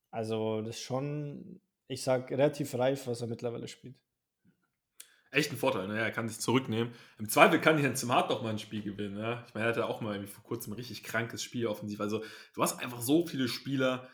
Also, 0.09 0.61
das 0.61 0.77
ist 0.77 0.81
schon, 0.81 1.61
ich 1.87 2.03
sage, 2.03 2.31
relativ 2.31 2.73
reif, 2.75 3.07
was 3.07 3.21
er 3.21 3.27
mittlerweile 3.27 3.67
spielt. 3.67 3.95
Echt 5.31 5.51
ein 5.51 5.57
Vorteil, 5.57 5.87
ne? 5.87 5.97
er 5.97 6.11
kann 6.11 6.27
sich 6.27 6.39
zurücknehmen. 6.39 6.93
Im 7.17 7.29
Zweifel 7.29 7.61
kann 7.61 7.81
Jens 7.81 8.05
Hart 8.09 8.29
doch 8.29 8.41
mal 8.41 8.49
ein 8.49 8.59
Spiel 8.59 8.81
gewinnen. 8.81 9.15
Ne? 9.15 9.45
Ich 9.47 9.53
meine, 9.53 9.67
er 9.67 9.69
hatte 9.69 9.85
auch 9.85 10.01
mal 10.01 10.27
vor 10.27 10.43
kurzem 10.43 10.73
ein 10.73 10.75
richtig 10.75 11.03
krankes 11.03 11.41
Spiel 11.41 11.67
offensiv. 11.67 12.01
Also, 12.01 12.23
du 12.53 12.61
hast 12.61 12.79
einfach 12.79 12.99
so 12.99 13.25
viele 13.25 13.47
Spieler, 13.47 14.09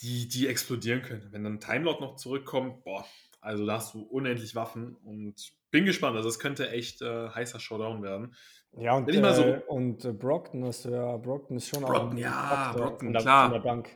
die, 0.00 0.28
die 0.28 0.46
explodieren 0.46 1.02
können. 1.02 1.28
Wenn 1.32 1.42
dann 1.42 1.58
Timelot 1.58 2.00
noch 2.00 2.16
zurückkommt, 2.16 2.84
boah, 2.84 3.04
also 3.42 3.66
da 3.66 3.74
hast 3.74 3.92
du 3.92 4.02
unendlich 4.02 4.54
Waffen 4.54 4.96
und 5.04 5.52
bin 5.70 5.84
gespannt. 5.84 6.16
Also 6.16 6.28
es 6.28 6.38
könnte 6.38 6.70
echt 6.70 7.02
äh, 7.02 7.28
heißer 7.28 7.60
Showdown 7.60 8.02
werden. 8.02 8.34
Ja, 8.74 8.94
und, 8.94 9.08
äh, 9.08 9.34
so 9.34 9.44
und 9.68 10.04
äh, 10.04 10.12
Brockton, 10.12 10.64
hast 10.64 10.86
du 10.86 10.90
ja, 10.90 11.16
Brockton 11.18 11.58
ist 11.58 11.68
schon 11.68 11.82
Brockton, 11.82 12.12
auch 12.12 12.18
ja, 12.18 12.72
Brockton, 12.74 13.08
von 13.08 13.12
der, 13.12 13.22
klar. 13.22 13.50
Der 13.50 13.58
Bank. 13.58 13.90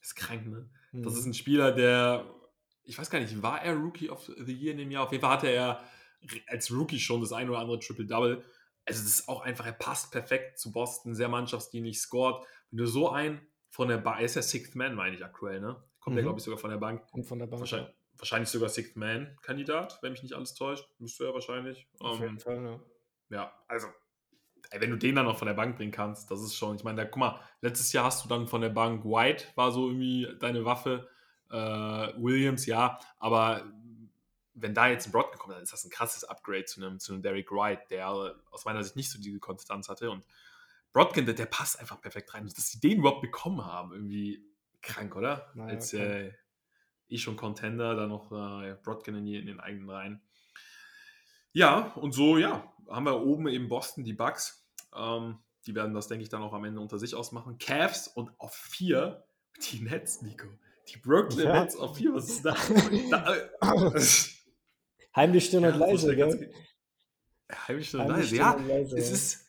Ist 0.00 0.16
krank, 0.16 0.46
ne? 0.46 0.70
Mhm. 0.92 1.02
Das 1.02 1.14
ist 1.14 1.26
ein 1.26 1.34
Spieler, 1.34 1.72
der, 1.72 2.24
ich 2.84 2.98
weiß 2.98 3.10
gar 3.10 3.18
nicht, 3.18 3.42
war 3.42 3.62
er 3.62 3.74
Rookie 3.74 4.08
of 4.08 4.30
the 4.38 4.54
Year 4.54 4.72
in 4.72 4.78
dem 4.78 4.90
Jahr? 4.90 5.04
Auf 5.04 5.12
jeden 5.12 5.20
Fall 5.20 5.32
hatte 5.32 5.48
er 5.48 5.80
als 6.46 6.72
Rookie 6.72 6.98
schon 6.98 7.20
das 7.20 7.32
ein 7.32 7.50
oder 7.50 7.58
andere 7.58 7.78
Triple-Double. 7.78 8.42
Also 8.86 9.02
das 9.02 9.18
ist 9.18 9.28
auch 9.28 9.42
einfach, 9.42 9.66
er 9.66 9.72
passt 9.72 10.12
perfekt 10.12 10.58
zu 10.58 10.72
Boston, 10.72 11.14
sehr 11.14 11.28
mannschaftsdienlich, 11.28 12.00
scored. 12.00 12.46
Wenn 12.70 12.78
du 12.78 12.86
so 12.86 13.10
ein 13.10 13.40
von 13.68 13.88
der 13.88 13.98
Bank, 13.98 14.20
er 14.20 14.24
ist 14.24 14.36
ja 14.36 14.42
Sixth 14.42 14.76
Man, 14.76 14.94
meine 14.94 15.16
ich 15.16 15.24
aktuell, 15.24 15.60
ne? 15.60 15.82
Kommt 16.00 16.14
mhm. 16.14 16.18
der, 16.18 16.22
glaube 16.22 16.38
ich, 16.38 16.44
sogar 16.44 16.58
von 16.58 16.70
der 16.70 16.78
Bank. 16.78 17.02
Und 17.12 17.24
von 17.24 17.38
der 17.38 17.46
Bank. 17.46 17.60
Wahrscheinlich, 17.60 17.92
wahrscheinlich 18.18 18.48
sogar 18.48 18.68
Sixth 18.68 18.96
Man-Kandidat, 18.96 19.98
wenn 20.02 20.12
mich 20.12 20.22
nicht 20.22 20.34
alles 20.34 20.54
täuscht. 20.54 20.88
Müsste 20.98 21.26
er 21.26 21.34
wahrscheinlich. 21.34 21.88
Auf 22.00 22.20
jeden 22.20 22.24
um, 22.24 22.34
ähm, 22.34 22.40
Fall, 22.40 22.64
ja. 22.64 22.80
Ja, 23.28 23.52
also, 23.66 23.88
ey, 24.70 24.80
wenn 24.80 24.90
du 24.90 24.96
den 24.96 25.16
dann 25.16 25.26
noch 25.26 25.38
von 25.38 25.46
der 25.46 25.54
Bank 25.54 25.76
bringen 25.76 25.92
kannst, 25.92 26.30
das 26.30 26.42
ist 26.42 26.54
schon, 26.54 26.76
ich 26.76 26.84
meine, 26.84 27.04
guck 27.06 27.18
mal, 27.18 27.40
letztes 27.60 27.92
Jahr 27.92 28.04
hast 28.04 28.24
du 28.24 28.28
dann 28.28 28.46
von 28.46 28.60
der 28.60 28.68
Bank 28.68 29.04
White, 29.04 29.46
war 29.54 29.72
so 29.72 29.88
irgendwie 29.88 30.28
deine 30.38 30.64
Waffe. 30.64 31.08
Äh, 31.50 31.54
Williams, 31.54 32.66
ja, 32.66 32.98
aber 33.18 33.64
wenn 34.54 34.74
da 34.74 34.88
jetzt 34.88 35.06
ein 35.06 35.12
Broadcom 35.12 35.38
kommt, 35.38 35.54
dann 35.54 35.62
ist 35.62 35.72
das 35.72 35.84
ein 35.84 35.90
krasses 35.90 36.24
Upgrade 36.24 36.64
zu 36.64 36.82
einem, 36.82 36.98
zu 36.98 37.12
einem 37.12 37.22
Derek 37.22 37.52
White, 37.52 37.82
der 37.90 38.08
aus 38.50 38.64
meiner 38.64 38.82
Sicht 38.82 38.96
nicht 38.96 39.10
so 39.10 39.20
diese 39.20 39.38
Konstanz 39.38 39.88
hatte. 39.88 40.10
Und 40.10 40.26
Brodkin, 40.92 41.26
der, 41.26 41.34
der 41.34 41.46
passt 41.46 41.78
einfach 41.78 42.00
perfekt 42.00 42.32
rein. 42.32 42.46
Dass 42.46 42.68
sie 42.68 42.80
den 42.80 42.98
überhaupt 42.98 43.20
bekommen 43.20 43.64
haben, 43.64 43.92
irgendwie 43.92 44.42
krank, 44.80 45.14
oder? 45.14 45.52
Naja, 45.54 45.74
Als 45.74 45.92
äh, 45.92 46.32
eh 47.08 47.18
schon 47.18 47.36
Contender, 47.36 47.94
dann 47.94 48.08
noch 48.08 48.32
äh, 48.32 48.76
Brodkin 48.82 49.16
in, 49.16 49.26
in, 49.26 49.46
den 49.46 49.60
eigenen 49.60 49.90
Reihen. 49.90 50.20
Ja, 51.52 51.92
und 51.94 52.12
so, 52.12 52.38
ja, 52.38 52.72
haben 52.88 53.06
wir 53.06 53.20
oben 53.22 53.48
eben 53.48 53.68
Boston, 53.68 54.04
die 54.04 54.12
Bucks. 54.12 54.66
Ähm, 54.94 55.38
die 55.66 55.74
werden 55.74 55.94
das, 55.94 56.08
denke 56.08 56.22
ich, 56.22 56.28
dann 56.28 56.42
auch 56.42 56.52
am 56.52 56.64
Ende 56.64 56.80
unter 56.80 56.98
sich 56.98 57.14
ausmachen. 57.14 57.58
Cavs 57.58 58.08
und 58.08 58.30
auf 58.38 58.54
vier 58.54 59.24
die 59.70 59.80
Nets, 59.80 60.22
Nico. 60.22 60.46
Die 60.88 60.98
Brooklyn 60.98 61.46
ja. 61.46 61.60
Nets 61.60 61.76
auf 61.76 61.96
vier, 61.96 62.14
was 62.14 62.28
ist 62.28 62.44
da? 62.44 62.56
da 63.10 63.34
äh, 63.34 64.00
Heimlich 65.16 65.46
still 65.46 65.64
und 65.64 65.64
ja, 65.64 65.76
leise, 65.76 66.14
gell? 66.14 66.52
Heimlich 67.66 67.88
still 67.88 68.00
und 68.00 68.08
leise, 68.08 68.36
ja. 68.36 68.54
leise, 68.54 68.96
es 68.96 69.10
ist, 69.10 69.46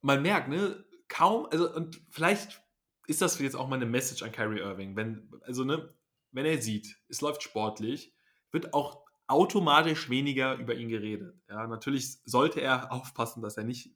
man 0.00 0.22
merkt, 0.22 0.48
ne, 0.48 0.84
kaum, 1.08 1.46
also, 1.50 1.74
und 1.74 2.00
vielleicht 2.10 2.62
ist 3.08 3.20
das 3.20 3.38
jetzt 3.40 3.56
auch 3.56 3.68
mal 3.68 3.76
eine 3.76 3.86
Message 3.86 4.22
an 4.22 4.30
Kyrie 4.30 4.60
Irving, 4.60 4.94
wenn, 4.94 5.28
also, 5.42 5.64
ne, 5.64 5.92
wenn 6.32 6.46
er 6.46 6.60
sieht, 6.60 6.98
es 7.08 7.20
läuft 7.20 7.42
sportlich, 7.42 8.14
wird 8.52 8.74
auch 8.74 9.04
automatisch 9.26 10.10
weniger 10.10 10.56
über 10.56 10.74
ihn 10.74 10.88
geredet. 10.88 11.40
Ja, 11.48 11.66
natürlich 11.66 12.18
sollte 12.24 12.60
er 12.60 12.92
aufpassen, 12.92 13.42
dass 13.42 13.56
er 13.56 13.64
nicht 13.64 13.90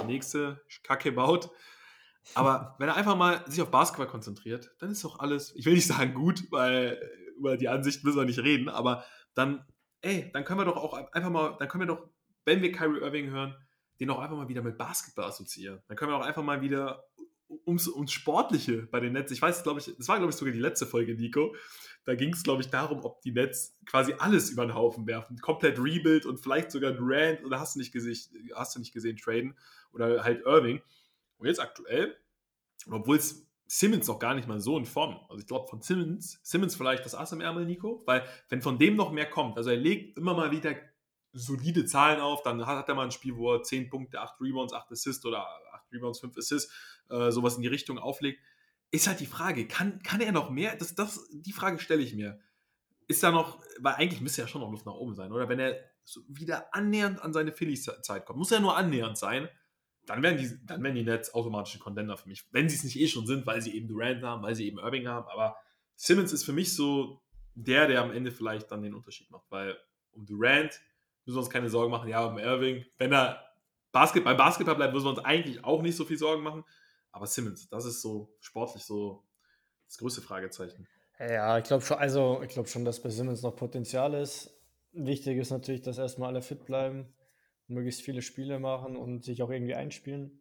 die 0.00 0.06
nächste 0.06 0.60
Kacke 0.82 1.12
baut. 1.12 1.50
Aber 2.34 2.76
wenn 2.78 2.88
er 2.88 2.96
einfach 2.96 3.16
mal 3.16 3.44
sich 3.50 3.62
auf 3.62 3.70
Basketball 3.70 4.06
konzentriert, 4.06 4.70
dann 4.78 4.90
ist 4.90 5.04
doch 5.04 5.18
alles, 5.18 5.54
ich 5.56 5.66
will 5.66 5.74
nicht 5.74 5.86
sagen 5.86 6.14
gut, 6.14 6.50
weil 6.50 7.00
über 7.36 7.56
die 7.56 7.68
Ansicht 7.68 8.04
müssen 8.04 8.18
wir 8.18 8.24
nicht 8.24 8.38
reden, 8.38 8.68
aber 8.68 9.04
dann, 9.34 9.64
ey, 10.02 10.30
dann 10.32 10.44
können 10.44 10.60
wir 10.60 10.66
doch 10.66 10.76
auch 10.76 10.92
einfach 11.12 11.30
mal, 11.30 11.56
dann 11.58 11.68
können 11.68 11.82
wir 11.82 11.94
doch, 11.94 12.08
wenn 12.44 12.62
wir 12.62 12.72
Kyrie 12.72 13.00
Irving 13.00 13.30
hören, 13.30 13.56
den 13.98 14.10
auch 14.10 14.18
einfach 14.18 14.36
mal 14.36 14.48
wieder 14.48 14.62
mit 14.62 14.78
Basketball 14.78 15.26
assoziieren. 15.26 15.82
Dann 15.88 15.96
können 15.96 16.10
wir 16.10 16.16
auch 16.16 16.24
einfach 16.24 16.42
mal 16.42 16.60
wieder 16.60 17.04
ums, 17.66 17.88
ums 17.88 18.12
Sportliche 18.12 18.86
bei 18.90 19.00
den 19.00 19.12
Nets. 19.12 19.32
Ich 19.32 19.42
weiß, 19.42 19.62
glaube 19.62 19.80
ich, 19.80 19.94
das 19.96 20.08
war, 20.08 20.18
glaube 20.18 20.30
ich, 20.30 20.36
sogar 20.36 20.52
die 20.52 20.60
letzte 20.60 20.86
Folge, 20.86 21.14
Nico. 21.14 21.54
Da 22.04 22.14
ging 22.14 22.32
es, 22.32 22.42
glaube 22.42 22.62
ich, 22.62 22.70
darum, 22.70 23.04
ob 23.04 23.20
die 23.22 23.32
Nets 23.32 23.76
quasi 23.86 24.14
alles 24.18 24.50
über 24.50 24.64
den 24.64 24.74
Haufen 24.74 25.06
werfen. 25.06 25.38
Komplett 25.38 25.78
Rebuild 25.78 26.26
und 26.26 26.38
vielleicht 26.38 26.70
sogar 26.70 26.92
Durant 26.92 27.44
oder 27.44 27.60
hast 27.60 27.74
du 27.74 27.80
nicht 27.80 27.92
gesehen, 27.92 28.16
hast 28.54 28.74
du 28.74 28.80
nicht 28.80 28.92
gesehen, 28.92 29.16
traden 29.16 29.56
oder 29.92 30.24
halt 30.24 30.44
Irving. 30.44 30.80
Und 31.38 31.46
jetzt 31.46 31.60
aktuell, 31.60 32.16
obwohl 32.90 33.16
es 33.16 33.46
Simmons 33.66 34.08
noch 34.08 34.18
gar 34.18 34.34
nicht 34.34 34.48
mal 34.48 34.60
so 34.60 34.76
in 34.76 34.84
Form. 34.84 35.20
Also 35.28 35.40
ich 35.40 35.46
glaube 35.46 35.68
von 35.68 35.80
Simmons, 35.80 36.40
Simmons 36.42 36.74
vielleicht 36.74 37.04
das 37.04 37.14
Ass 37.14 37.32
im 37.32 37.40
Ärmel, 37.40 37.66
Nico, 37.66 38.02
weil 38.06 38.24
wenn 38.48 38.62
von 38.62 38.78
dem 38.78 38.96
noch 38.96 39.12
mehr 39.12 39.30
kommt, 39.30 39.56
also 39.56 39.70
er 39.70 39.76
legt 39.76 40.18
immer 40.18 40.34
mal 40.34 40.50
wieder 40.50 40.74
solide 41.32 41.84
Zahlen 41.84 42.20
auf, 42.20 42.42
dann 42.42 42.66
hat, 42.66 42.88
er 42.88 42.94
mal 42.94 43.04
ein 43.04 43.12
Spiel, 43.12 43.36
wo 43.36 43.54
er 43.54 43.62
10 43.62 43.88
Punkte, 43.88 44.20
8 44.20 44.40
Rebounds, 44.40 44.72
8 44.72 44.90
Assists 44.90 45.24
oder 45.24 45.46
8 45.72 45.92
Rebounds, 45.92 46.20
5 46.20 46.36
Assists, 46.36 46.72
äh, 47.10 47.30
sowas 47.30 47.56
in 47.56 47.62
die 47.62 47.68
Richtung 47.68 47.98
auflegt, 47.98 48.40
ist 48.90 49.06
halt 49.06 49.20
die 49.20 49.26
Frage, 49.26 49.66
kann, 49.68 50.02
kann 50.02 50.20
er 50.20 50.32
noch 50.32 50.50
mehr? 50.50 50.76
Das, 50.76 50.94
das, 50.94 51.28
die 51.32 51.52
Frage 51.52 51.78
stelle 51.78 52.02
ich 52.02 52.14
mir. 52.14 52.40
Ist 53.06 53.22
da 53.22 53.30
noch, 53.30 53.60
weil 53.78 53.94
eigentlich 53.94 54.20
müsste 54.20 54.42
ja 54.42 54.48
schon 54.48 54.60
noch 54.60 54.70
Luft 54.70 54.86
nach 54.86 54.94
oben 54.94 55.14
sein, 55.14 55.32
oder? 55.32 55.48
Wenn 55.48 55.58
er 55.58 55.78
so 56.04 56.20
wieder 56.28 56.74
annähernd 56.74 57.22
an 57.22 57.32
seine 57.32 57.52
Phillies-Zeit 57.52 58.26
kommt, 58.26 58.38
muss 58.38 58.50
ja 58.50 58.60
nur 58.60 58.76
annähernd 58.76 59.18
sein, 59.18 59.48
dann 60.06 60.22
werden 60.22 60.38
die, 60.38 60.66
dann 60.66 60.82
werden 60.82 60.96
die 60.96 61.04
Nets 61.04 61.34
automatisch 61.34 61.74
ein 61.74 61.80
Contender 61.80 62.16
für 62.16 62.28
mich. 62.28 62.44
Wenn 62.50 62.68
sie 62.68 62.76
es 62.76 62.84
nicht 62.84 62.98
eh 62.98 63.06
schon 63.06 63.26
sind, 63.26 63.46
weil 63.46 63.62
sie 63.62 63.76
eben 63.76 63.86
Durant 63.86 64.22
haben, 64.22 64.42
weil 64.42 64.54
sie 64.54 64.66
eben 64.66 64.78
Irving 64.78 65.06
haben. 65.06 65.28
Aber 65.28 65.56
Simmons 65.94 66.32
ist 66.32 66.44
für 66.44 66.52
mich 66.52 66.74
so 66.74 67.22
der, 67.54 67.86
der 67.86 68.02
am 68.02 68.12
Ende 68.12 68.32
vielleicht 68.32 68.70
dann 68.70 68.82
den 68.82 68.94
Unterschied 68.94 69.30
macht, 69.30 69.46
weil 69.50 69.76
um 70.12 70.26
Durant 70.26 70.80
müssen 71.24 71.36
wir 71.36 71.40
uns 71.40 71.50
keine 71.50 71.70
Sorgen 71.70 71.90
machen. 71.90 72.08
Ja, 72.08 72.24
um 72.24 72.38
Irving, 72.38 72.84
wenn 72.98 73.12
er 73.12 73.44
Basket, 73.92 74.24
beim 74.24 74.36
Basketball 74.36 74.76
bleibt, 74.76 74.94
müssen 74.94 75.06
wir 75.06 75.10
uns 75.10 75.24
eigentlich 75.24 75.64
auch 75.64 75.82
nicht 75.82 75.96
so 75.96 76.04
viel 76.04 76.18
Sorgen 76.18 76.42
machen. 76.42 76.64
Aber 77.12 77.26
Simmons, 77.26 77.68
das 77.68 77.84
ist 77.84 78.02
so 78.02 78.34
sportlich 78.40 78.84
so 78.84 79.24
das 79.86 79.98
größte 79.98 80.22
Fragezeichen. 80.22 80.86
Ja, 81.18 81.58
ich 81.58 81.64
glaube 81.64 81.84
schon, 81.84 81.98
also 81.98 82.40
ich 82.42 82.50
glaube 82.50 82.68
schon, 82.68 82.84
dass 82.84 83.02
bei 83.02 83.10
Simmons 83.10 83.42
noch 83.42 83.56
Potenzial 83.56 84.14
ist. 84.14 84.54
Wichtig 84.92 85.38
ist 85.38 85.50
natürlich, 85.50 85.82
dass 85.82 85.98
erstmal 85.98 86.30
alle 86.30 86.42
fit 86.42 86.64
bleiben, 86.64 87.12
möglichst 87.66 88.02
viele 88.02 88.22
Spiele 88.22 88.58
machen 88.58 88.96
und 88.96 89.24
sich 89.24 89.42
auch 89.42 89.50
irgendwie 89.50 89.74
einspielen. 89.74 90.40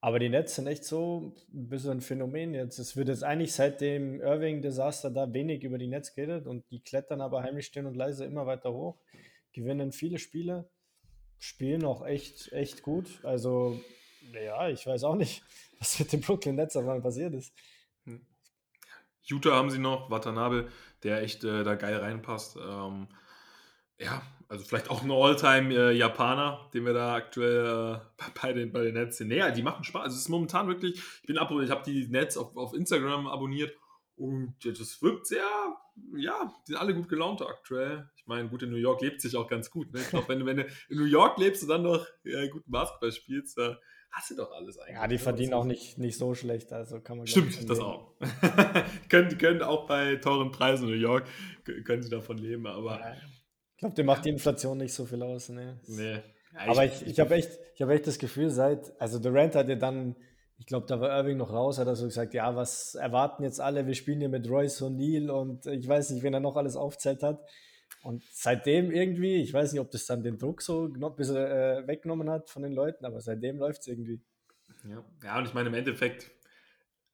Aber 0.00 0.18
die 0.18 0.28
Nets 0.28 0.54
sind 0.54 0.66
echt 0.66 0.84
so 0.84 1.34
ein 1.52 1.68
bisschen 1.68 1.92
ein 1.92 2.00
Phänomen 2.00 2.54
jetzt. 2.54 2.78
Es 2.78 2.96
wird 2.96 3.08
jetzt 3.08 3.24
eigentlich 3.24 3.52
seit 3.52 3.80
dem 3.80 4.20
Irving-Desaster 4.20 5.10
da 5.10 5.32
wenig 5.32 5.64
über 5.64 5.78
die 5.78 5.88
Nets 5.88 6.14
geredet 6.14 6.46
und 6.46 6.70
die 6.70 6.80
klettern 6.80 7.20
aber 7.20 7.42
heimlich 7.42 7.66
still 7.66 7.86
und 7.86 7.96
leise 7.96 8.24
immer 8.24 8.46
weiter 8.46 8.72
hoch, 8.72 9.00
gewinnen 9.52 9.92
viele 9.92 10.18
Spiele, 10.18 10.68
spielen 11.38 11.84
auch 11.84 12.06
echt, 12.06 12.52
echt 12.52 12.82
gut. 12.82 13.20
Also, 13.24 13.80
ja, 14.32 14.68
ich 14.68 14.86
weiß 14.86 15.04
auch 15.04 15.16
nicht, 15.16 15.42
was 15.78 15.98
mit 15.98 16.12
den 16.12 16.20
Brooklyn 16.20 16.56
Nets 16.56 16.76
einmal 16.76 17.00
passiert 17.00 17.34
ist. 17.34 17.52
Hm. 18.04 18.26
Utah 19.24 19.56
haben 19.56 19.70
sie 19.70 19.78
noch, 19.78 20.10
Watanabe, 20.10 20.68
der 21.02 21.22
echt 21.22 21.44
äh, 21.44 21.64
da 21.64 21.74
geil 21.74 21.96
reinpasst. 21.96 22.56
Ähm, 22.56 23.08
ja, 23.98 24.22
also 24.48 24.64
vielleicht 24.64 24.90
auch 24.90 25.02
ein 25.02 25.10
All-Time-Japaner, 25.10 26.66
äh, 26.68 26.72
den 26.72 26.84
wir 26.84 26.92
da 26.92 27.14
aktuell 27.14 27.96
äh, 27.96 28.24
bei, 28.40 28.52
den, 28.52 28.72
bei 28.72 28.82
den 28.82 28.94
Nets 28.94 29.16
sehen. 29.16 29.28
Naja, 29.28 29.50
die 29.50 29.62
machen 29.62 29.84
Spaß. 29.84 30.04
Also 30.04 30.14
es 30.14 30.22
ist 30.22 30.28
momentan 30.28 30.68
wirklich, 30.68 30.94
ich 31.22 31.26
bin 31.26 31.38
ab, 31.38 31.50
ich 31.50 31.70
habe 31.70 31.82
die 31.84 32.06
Nets 32.08 32.36
auf, 32.36 32.56
auf 32.56 32.74
Instagram 32.74 33.26
abonniert 33.26 33.74
und 34.16 34.54
das 34.64 35.02
wirkt 35.02 35.26
sehr, 35.26 35.44
ja, 36.16 36.52
die 36.66 36.72
sind 36.72 36.80
alle 36.80 36.94
gut 36.94 37.08
gelaunt 37.08 37.42
aktuell. 37.42 38.08
Ich 38.16 38.26
meine, 38.26 38.48
gut, 38.48 38.62
in 38.62 38.70
New 38.70 38.76
York 38.76 39.02
lebt 39.02 39.20
sich 39.20 39.36
auch 39.36 39.48
ganz 39.48 39.70
gut. 39.70 39.92
Ne? 39.92 40.00
Ich 40.00 40.08
glaube, 40.08 40.28
wenn, 40.28 40.46
wenn 40.46 40.58
du 40.58 40.66
in 40.88 40.98
New 40.98 41.04
York 41.04 41.38
lebst 41.38 41.62
und 41.62 41.68
dann 41.68 41.82
noch 41.82 42.06
ja, 42.24 42.46
guten 42.48 42.70
Basketball 42.70 43.12
spielst, 43.12 43.58
da 43.58 43.78
hast 44.16 44.30
du 44.30 44.36
doch 44.36 44.52
alles 44.52 44.78
eigentlich. 44.78 44.96
Ja, 44.96 45.06
die 45.06 45.14
ne? 45.14 45.20
verdienen 45.20 45.54
auch 45.54 45.64
nicht, 45.64 45.98
nicht 45.98 46.18
so 46.18 46.34
schlecht, 46.34 46.72
also 46.72 47.00
kann 47.00 47.18
man 47.18 47.26
Stimmt, 47.26 47.68
das 47.68 47.78
auch. 47.78 48.12
können, 49.08 49.38
können 49.38 49.62
auch 49.62 49.86
bei 49.86 50.16
teuren 50.16 50.50
Preisen 50.50 50.88
in 50.88 50.94
New 50.94 51.00
York, 51.00 51.26
können 51.84 52.02
sie 52.02 52.10
davon 52.10 52.38
leben, 52.38 52.66
aber. 52.66 52.98
Ja 53.00 53.16
ich 53.76 53.80
glaube, 53.80 53.94
dir 53.94 54.04
macht 54.04 54.24
die 54.24 54.30
Inflation 54.30 54.78
nicht 54.78 54.94
so 54.94 55.04
viel 55.04 55.22
aus. 55.22 55.50
Ne? 55.50 55.78
Nee. 55.86 56.14
Ja, 56.14 56.20
Aber 56.68 56.86
ich, 56.86 57.02
ich, 57.02 57.08
ich 57.08 57.20
habe 57.20 57.34
echt, 57.34 57.50
hab 57.78 57.90
echt 57.90 58.06
das 58.06 58.18
Gefühl, 58.18 58.48
seit, 58.48 58.98
also 58.98 59.18
Durant 59.18 59.54
hat 59.54 59.68
ja 59.68 59.74
dann, 59.74 60.16
ich 60.56 60.64
glaube, 60.64 60.86
da 60.86 60.98
war 60.98 61.10
Irving 61.10 61.36
noch 61.36 61.52
raus, 61.52 61.78
hat 61.78 61.86
er 61.86 61.94
so 61.94 62.06
gesagt, 62.06 62.32
ja, 62.32 62.56
was 62.56 62.94
erwarten 62.94 63.42
jetzt 63.42 63.60
alle? 63.60 63.86
Wir 63.86 63.92
spielen 63.92 64.20
hier 64.20 64.30
mit 64.30 64.48
Royce 64.48 64.80
O'Neill 64.80 65.28
und 65.28 65.66
ich 65.66 65.86
weiß 65.86 66.08
nicht, 66.08 66.22
wen 66.22 66.32
er 66.32 66.40
noch 66.40 66.56
alles 66.56 66.74
aufzählt 66.74 67.22
hat. 67.22 67.38
Und 68.06 68.22
seitdem 68.30 68.92
irgendwie, 68.92 69.42
ich 69.42 69.52
weiß 69.52 69.72
nicht, 69.72 69.80
ob 69.80 69.90
das 69.90 70.06
dann 70.06 70.22
den 70.22 70.38
Druck 70.38 70.62
so 70.62 70.84
ein 70.84 71.16
bisschen 71.16 71.36
äh, 71.36 71.82
weggenommen 71.88 72.30
hat 72.30 72.48
von 72.48 72.62
den 72.62 72.72
Leuten, 72.72 73.04
aber 73.04 73.20
seitdem 73.20 73.58
läuft 73.58 73.80
es 73.80 73.88
irgendwie. 73.88 74.20
Ja. 74.88 75.04
ja, 75.24 75.38
und 75.38 75.46
ich 75.46 75.54
meine, 75.54 75.70
im 75.70 75.74
Endeffekt, 75.74 76.30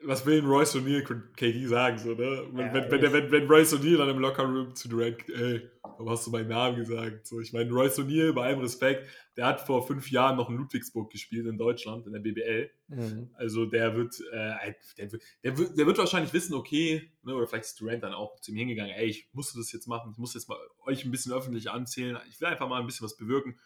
was 0.05 0.25
will 0.27 0.45
Royce 0.45 0.77
O'Neill 0.77 1.03
KD 1.37 1.67
sagen, 1.69 1.99
so, 1.99 2.11
ne? 2.11 2.47
Wenn, 2.53 2.67
ja, 2.67 2.75
wenn, 2.75 2.91
wenn, 2.91 3.13
wenn, 3.13 3.31
wenn, 3.31 3.47
Royce 3.47 3.75
O'Neill 3.75 3.99
dann 3.99 4.09
im 4.09 4.19
Lockerroom 4.19 4.75
zu 4.75 4.89
Durant, 4.89 5.29
ey, 5.29 5.69
warum 5.83 6.11
hast 6.11 6.27
du 6.27 6.31
meinen 6.31 6.49
Namen 6.49 6.77
gesagt? 6.77 7.27
So, 7.27 7.41
ich 7.41 7.53
meine, 7.53 7.71
Royce 7.71 8.01
O'Neill, 8.01 8.33
bei 8.33 8.47
allem 8.47 8.61
Respekt, 8.61 9.09
der 9.37 9.47
hat 9.47 9.61
vor 9.61 9.87
fünf 9.87 10.11
Jahren 10.11 10.37
noch 10.37 10.51
in 10.51 10.57
Ludwigsburg 10.57 11.11
gespielt 11.11 11.47
in 11.47 11.57
Deutschland, 11.57 12.07
in 12.07 12.13
der 12.13 12.21
BBL. 12.21 12.71
Mhm. 12.89 13.31
Also 13.35 13.67
der 13.67 13.97
wird, 13.97 14.15
äh, 14.33 14.75
der, 14.99 15.13
wird, 15.13 15.23
der, 15.43 15.59
wird, 15.59 15.79
der 15.79 15.87
wird 15.87 15.99
wahrscheinlich 15.99 16.33
wissen, 16.33 16.55
okay, 16.55 17.11
ne, 17.23 17.35
oder 17.35 17.47
vielleicht 17.47 17.65
ist 17.65 17.81
Durant 17.81 18.03
dann 18.03 18.13
auch 18.13 18.41
zu 18.41 18.51
ihm 18.51 18.59
hingegangen, 18.59 18.95
ey, 18.95 19.07
ich 19.07 19.29
musste 19.33 19.59
das 19.59 19.73
jetzt 19.73 19.87
machen, 19.87 20.11
ich 20.13 20.19
muss 20.19 20.35
jetzt 20.35 20.49
mal 20.49 20.59
euch 20.85 21.05
ein 21.05 21.11
bisschen 21.11 21.33
öffentlich 21.33 21.71
anzählen, 21.71 22.19
ich 22.29 22.41
will 22.41 22.49
einfach 22.49 22.69
mal 22.69 22.81
ein 22.81 22.87
bisschen 22.87 23.05
was 23.05 23.17
bewirken. 23.17 23.59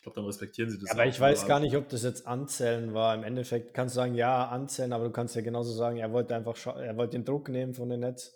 Ich 0.00 0.04
glaube, 0.04 0.16
dann 0.16 0.24
respektieren 0.24 0.70
sie 0.70 0.78
das. 0.78 0.92
Aber 0.92 1.02
auch, 1.02 1.06
ich 1.06 1.20
weiß 1.20 1.46
gar 1.46 1.60
nicht, 1.60 1.76
ob 1.76 1.90
das 1.90 2.04
jetzt 2.04 2.26
Anzählen 2.26 2.94
war. 2.94 3.14
Im 3.14 3.22
Endeffekt 3.22 3.74
kannst 3.74 3.94
du 3.94 3.96
sagen, 3.96 4.14
ja, 4.14 4.48
Anzählen, 4.48 4.94
aber 4.94 5.04
du 5.04 5.10
kannst 5.10 5.36
ja 5.36 5.42
genauso 5.42 5.74
sagen, 5.74 5.98
er 5.98 6.10
wollte 6.10 6.34
einfach, 6.34 6.56
er 6.74 6.96
wollte 6.96 7.18
den 7.18 7.26
Druck 7.26 7.50
nehmen 7.50 7.74
von 7.74 7.90
den 7.90 8.00
Netz. 8.00 8.32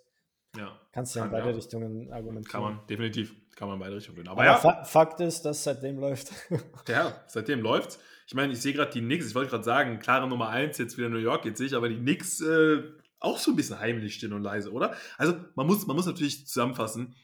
Ja. 0.59 0.79
Kannst 0.93 1.15
du 1.15 1.21
ja 1.21 1.25
in 1.25 1.31
beide 1.31 1.49
ja. 1.49 1.55
Richtungen 1.55 2.13
argumentieren. 2.13 2.53
Kann 2.53 2.61
man, 2.61 2.87
definitiv. 2.87 3.35
Kann 3.57 3.69
man 3.69 3.79
in 3.79 3.81
beide 3.81 3.97
Richtungen. 3.97 4.29
Aber, 4.29 4.43
aber 4.43 4.63
ja. 4.63 4.85
Fakt 4.85 5.21
ist, 5.21 5.41
dass 5.47 5.65
seitdem 5.65 5.99
läuft. 6.01 6.33
ja, 6.89 7.25
seitdem 7.29 7.63
läuft. 7.63 7.99
Ich 8.27 8.35
meine, 8.35 8.53
ich 8.53 8.61
sehe 8.61 8.75
gerade 8.75 8.93
die 8.93 9.01
Knicks, 9.01 9.29
ich 9.29 9.35
wollte 9.35 9.49
gerade 9.49 9.65
sagen, 9.65 10.01
klare 10.01 10.29
Nummer 10.29 10.51
1, 10.51 10.77
jetzt 10.77 10.99
wieder 10.99 11.09
New 11.09 11.17
York, 11.17 11.47
jetzt 11.47 11.57
sehe 11.57 11.69
ich 11.69 11.75
aber 11.75 11.89
die 11.89 11.97
Knicks 11.97 12.43
äh, 12.43 12.83
auch 13.21 13.39
so 13.39 13.53
ein 13.53 13.57
bisschen 13.57 13.81
heimlich 13.81 14.17
still 14.17 14.35
und 14.35 14.43
leise, 14.43 14.71
oder? 14.71 14.95
Also, 15.17 15.35
man 15.55 15.67
muss, 15.67 15.87
man 15.87 15.97
muss 15.97 16.05
natürlich 16.05 16.47
zusammenfassen, 16.47 17.15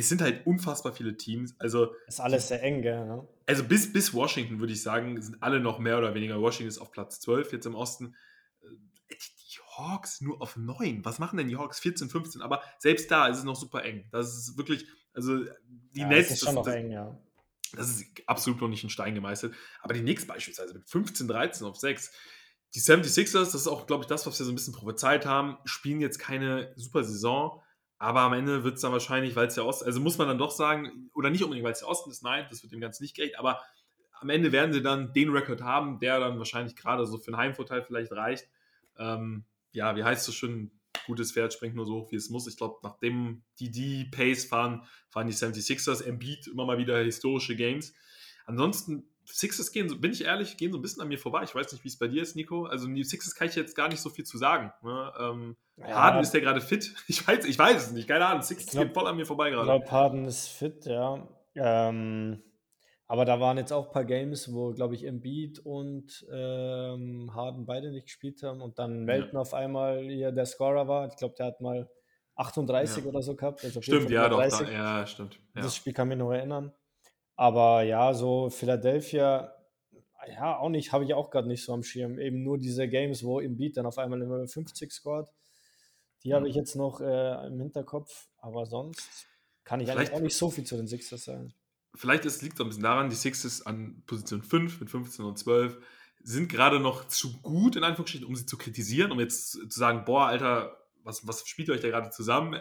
es 0.00 0.08
sind 0.08 0.22
halt 0.22 0.46
unfassbar 0.46 0.92
viele 0.92 1.16
Teams. 1.16 1.54
Also, 1.58 1.94
ist 2.06 2.20
alles 2.20 2.48
sehr 2.48 2.62
eng, 2.62 2.82
gell? 2.82 3.06
Ja? 3.06 3.26
Also 3.46 3.64
bis, 3.64 3.92
bis 3.92 4.12
Washington, 4.12 4.60
würde 4.60 4.72
ich 4.72 4.82
sagen, 4.82 5.20
sind 5.20 5.42
alle 5.42 5.60
noch 5.60 5.78
mehr 5.78 5.98
oder 5.98 6.14
weniger. 6.14 6.40
Washington 6.40 6.68
ist 6.68 6.78
auf 6.78 6.90
Platz 6.90 7.20
12 7.20 7.52
jetzt 7.52 7.66
im 7.66 7.74
Osten. 7.74 8.14
Äh, 8.62 9.14
die 9.14 9.58
Hawks 9.76 10.20
nur 10.20 10.40
auf 10.42 10.56
9. 10.56 11.04
Was 11.04 11.18
machen 11.18 11.36
denn 11.36 11.48
die 11.48 11.56
Hawks? 11.56 11.80
14, 11.80 12.08
15. 12.08 12.42
Aber 12.42 12.62
selbst 12.78 13.10
da 13.10 13.28
ist 13.28 13.38
es 13.38 13.44
noch 13.44 13.56
super 13.56 13.84
eng. 13.84 14.08
Das 14.12 14.36
ist 14.36 14.56
wirklich, 14.56 14.86
also 15.12 15.44
die 15.68 16.00
ja, 16.00 16.08
Nets. 16.08 16.28
Das 16.28 16.38
ist 16.38 16.44
schon 16.44 16.56
das, 16.56 16.66
noch 16.66 16.72
eng, 16.72 16.90
ja. 16.90 17.18
Das 17.76 17.88
ist 17.88 18.04
absolut 18.26 18.60
noch 18.60 18.68
nicht 18.68 18.82
in 18.82 18.90
Stein 18.90 19.14
gemeißelt. 19.14 19.54
Aber 19.80 19.94
die 19.94 20.00
Knicks 20.00 20.26
beispielsweise 20.26 20.74
mit 20.74 20.88
15, 20.88 21.28
13 21.28 21.66
auf 21.66 21.76
6. 21.76 22.12
Die 22.74 22.80
76ers, 22.80 23.32
das 23.32 23.54
ist 23.54 23.66
auch, 23.66 23.86
glaube 23.86 24.04
ich, 24.04 24.08
das, 24.08 24.26
was 24.26 24.38
wir 24.38 24.46
so 24.46 24.52
ein 24.52 24.54
bisschen 24.54 24.74
prophezeit 24.74 25.26
haben, 25.26 25.58
spielen 25.64 26.00
jetzt 26.00 26.18
keine 26.18 26.72
super 26.76 27.02
Saison 27.04 27.62
aber 28.00 28.20
am 28.20 28.32
Ende 28.32 28.64
wird 28.64 28.76
es 28.76 28.80
dann 28.80 28.92
wahrscheinlich, 28.92 29.36
weil 29.36 29.48
es 29.48 29.54
der 29.54 29.66
Osten, 29.66 29.84
also 29.84 30.00
muss 30.00 30.16
man 30.16 30.26
dann 30.26 30.38
doch 30.38 30.50
sagen, 30.50 31.10
oder 31.12 31.28
nicht 31.28 31.44
unbedingt, 31.44 31.66
weil 31.66 31.74
es 31.74 31.80
der 31.80 31.88
Osten 31.88 32.10
ist, 32.10 32.22
nein, 32.22 32.46
das 32.48 32.62
wird 32.62 32.72
dem 32.72 32.80
Ganzen 32.80 33.02
nicht 33.02 33.14
gerecht, 33.14 33.38
aber 33.38 33.60
am 34.14 34.30
Ende 34.30 34.52
werden 34.52 34.72
sie 34.72 34.80
dann 34.82 35.12
den 35.12 35.28
Rekord 35.28 35.60
haben, 35.60 35.98
der 35.98 36.18
dann 36.18 36.38
wahrscheinlich 36.38 36.76
gerade 36.76 37.06
so 37.06 37.18
für 37.18 37.28
einen 37.28 37.36
Heimvorteil 37.36 37.82
vielleicht 37.82 38.12
reicht. 38.12 38.48
Ähm, 38.98 39.44
ja, 39.72 39.94
wie 39.96 40.02
heißt 40.02 40.20
es 40.20 40.26
so 40.26 40.32
schön, 40.32 40.70
gutes 41.04 41.32
Pferd 41.32 41.52
springt 41.52 41.74
nur 41.74 41.84
so 41.84 41.96
hoch, 41.96 42.10
wie 42.10 42.16
es 42.16 42.30
muss. 42.30 42.46
Ich 42.46 42.56
glaube, 42.56 42.78
nachdem 42.82 43.42
die 43.58 43.70
die 43.70 44.06
Pace 44.06 44.46
fahren, 44.46 44.82
fahren 45.10 45.26
die 45.26 45.34
76ers, 45.34 46.02
Embiid 46.02 46.46
immer 46.46 46.64
mal 46.64 46.78
wieder 46.78 46.98
historische 47.02 47.54
Games. 47.54 47.92
Ansonsten 48.46 49.09
Sixers 49.32 49.72
gehen, 49.72 50.00
bin 50.00 50.12
ich 50.12 50.24
ehrlich, 50.24 50.56
gehen 50.56 50.72
so 50.72 50.78
ein 50.78 50.82
bisschen 50.82 51.02
an 51.02 51.08
mir 51.08 51.18
vorbei. 51.18 51.42
Ich 51.44 51.54
weiß 51.54 51.72
nicht, 51.72 51.84
wie 51.84 51.88
es 51.88 51.98
bei 51.98 52.08
dir 52.08 52.22
ist, 52.22 52.36
Nico. 52.36 52.64
Also 52.64 52.86
die 52.86 53.04
Sixers 53.04 53.34
kann 53.34 53.48
ich 53.48 53.54
jetzt 53.54 53.74
gar 53.74 53.88
nicht 53.88 54.00
so 54.00 54.10
viel 54.10 54.24
zu 54.24 54.38
sagen. 54.38 54.72
Ne? 54.82 55.12
Ähm, 55.18 55.56
ja. 55.76 55.88
Harden 55.88 56.20
ist 56.20 56.32
der 56.32 56.40
gerade 56.40 56.60
fit? 56.60 56.94
Ich 57.08 57.26
weiß, 57.26 57.44
ich 57.44 57.58
weiß 57.58 57.86
es 57.86 57.92
nicht, 57.92 58.08
keine 58.08 58.26
Ahnung. 58.26 58.42
Sixers 58.42 58.70
glaub, 58.70 58.84
gehen 58.84 58.94
voll 58.94 59.06
an 59.06 59.16
mir 59.16 59.26
vorbei 59.26 59.50
gerade. 59.50 59.62
Ich 59.62 59.84
glaube, 59.84 59.90
Harden 59.90 60.24
ist 60.26 60.48
fit, 60.48 60.86
ja. 60.86 61.26
Ähm, 61.54 62.42
aber 63.06 63.24
da 63.24 63.40
waren 63.40 63.56
jetzt 63.58 63.72
auch 63.72 63.86
ein 63.86 63.92
paar 63.92 64.04
Games, 64.04 64.52
wo, 64.52 64.72
glaube 64.72 64.94
ich, 64.94 65.04
Embiid 65.04 65.58
und 65.58 66.24
ähm, 66.32 67.34
Harden 67.34 67.66
beide 67.66 67.90
nicht 67.90 68.06
gespielt 68.06 68.42
haben 68.44 68.60
und 68.60 68.78
dann 68.78 69.04
Melton 69.04 69.34
ja. 69.34 69.40
auf 69.40 69.52
einmal 69.52 70.04
hier 70.04 70.30
der 70.30 70.46
Scorer 70.46 70.86
war. 70.86 71.08
Ich 71.08 71.16
glaube, 71.16 71.34
der 71.36 71.46
hat 71.46 71.60
mal 71.60 71.90
38 72.36 73.02
ja. 73.02 73.08
oder 73.10 73.22
so 73.22 73.34
gehabt. 73.34 73.64
Also 73.64 73.82
stimmt, 73.82 74.10
ja, 74.10 74.28
doch, 74.28 74.40
da, 74.40 74.70
ja, 74.70 75.06
stimmt. 75.06 75.40
Ja. 75.56 75.62
Das 75.62 75.74
Spiel 75.74 75.92
kann 75.92 76.06
mich 76.06 76.18
noch 76.18 76.30
erinnern. 76.30 76.72
Aber 77.40 77.84
ja, 77.84 78.12
so 78.12 78.50
Philadelphia, 78.50 79.56
ja, 80.28 80.58
auch 80.58 80.68
nicht, 80.68 80.92
habe 80.92 81.04
ich 81.04 81.14
auch 81.14 81.30
gerade 81.30 81.48
nicht 81.48 81.64
so 81.64 81.72
am 81.72 81.82
Schirm. 81.82 82.18
Eben 82.18 82.42
nur 82.42 82.58
diese 82.58 82.86
Games, 82.86 83.24
wo 83.24 83.40
im 83.40 83.56
Beat 83.56 83.78
dann 83.78 83.86
auf 83.86 83.96
einmal 83.96 84.20
immer 84.20 84.46
50 84.46 84.92
scored. 84.92 85.26
Die 86.22 86.34
habe 86.34 86.50
ich 86.50 86.54
jetzt 86.54 86.76
noch 86.76 87.00
äh, 87.00 87.46
im 87.46 87.58
Hinterkopf, 87.58 88.28
aber 88.36 88.66
sonst 88.66 89.26
kann 89.64 89.80
ich 89.80 89.86
vielleicht, 89.86 90.10
eigentlich 90.10 90.18
auch 90.18 90.22
nicht 90.22 90.36
so 90.36 90.50
viel 90.50 90.64
zu 90.64 90.76
den 90.76 90.86
Sixers 90.86 91.24
sagen. 91.24 91.54
Vielleicht 91.94 92.24
liegt 92.42 92.56
es 92.56 92.60
ein 92.60 92.68
bisschen 92.68 92.82
daran, 92.82 93.08
die 93.08 93.16
Sixers 93.16 93.64
an 93.64 94.02
Position 94.06 94.42
5 94.42 94.78
mit 94.78 94.90
15 94.90 95.24
und 95.24 95.38
12 95.38 95.78
sind 96.22 96.50
gerade 96.50 96.78
noch 96.78 97.08
zu 97.08 97.40
gut, 97.40 97.74
in 97.74 97.84
Anführungsstrichen, 97.84 98.26
um 98.26 98.36
sie 98.36 98.44
zu 98.44 98.58
kritisieren, 98.58 99.12
um 99.12 99.18
jetzt 99.18 99.52
zu 99.52 99.78
sagen, 99.78 100.04
boah, 100.04 100.26
Alter, 100.26 100.76
was, 101.04 101.26
was 101.26 101.48
spielt 101.48 101.68
ihr 101.68 101.74
euch 101.74 101.80
da 101.80 101.88
gerade 101.88 102.10
zusammen? 102.10 102.60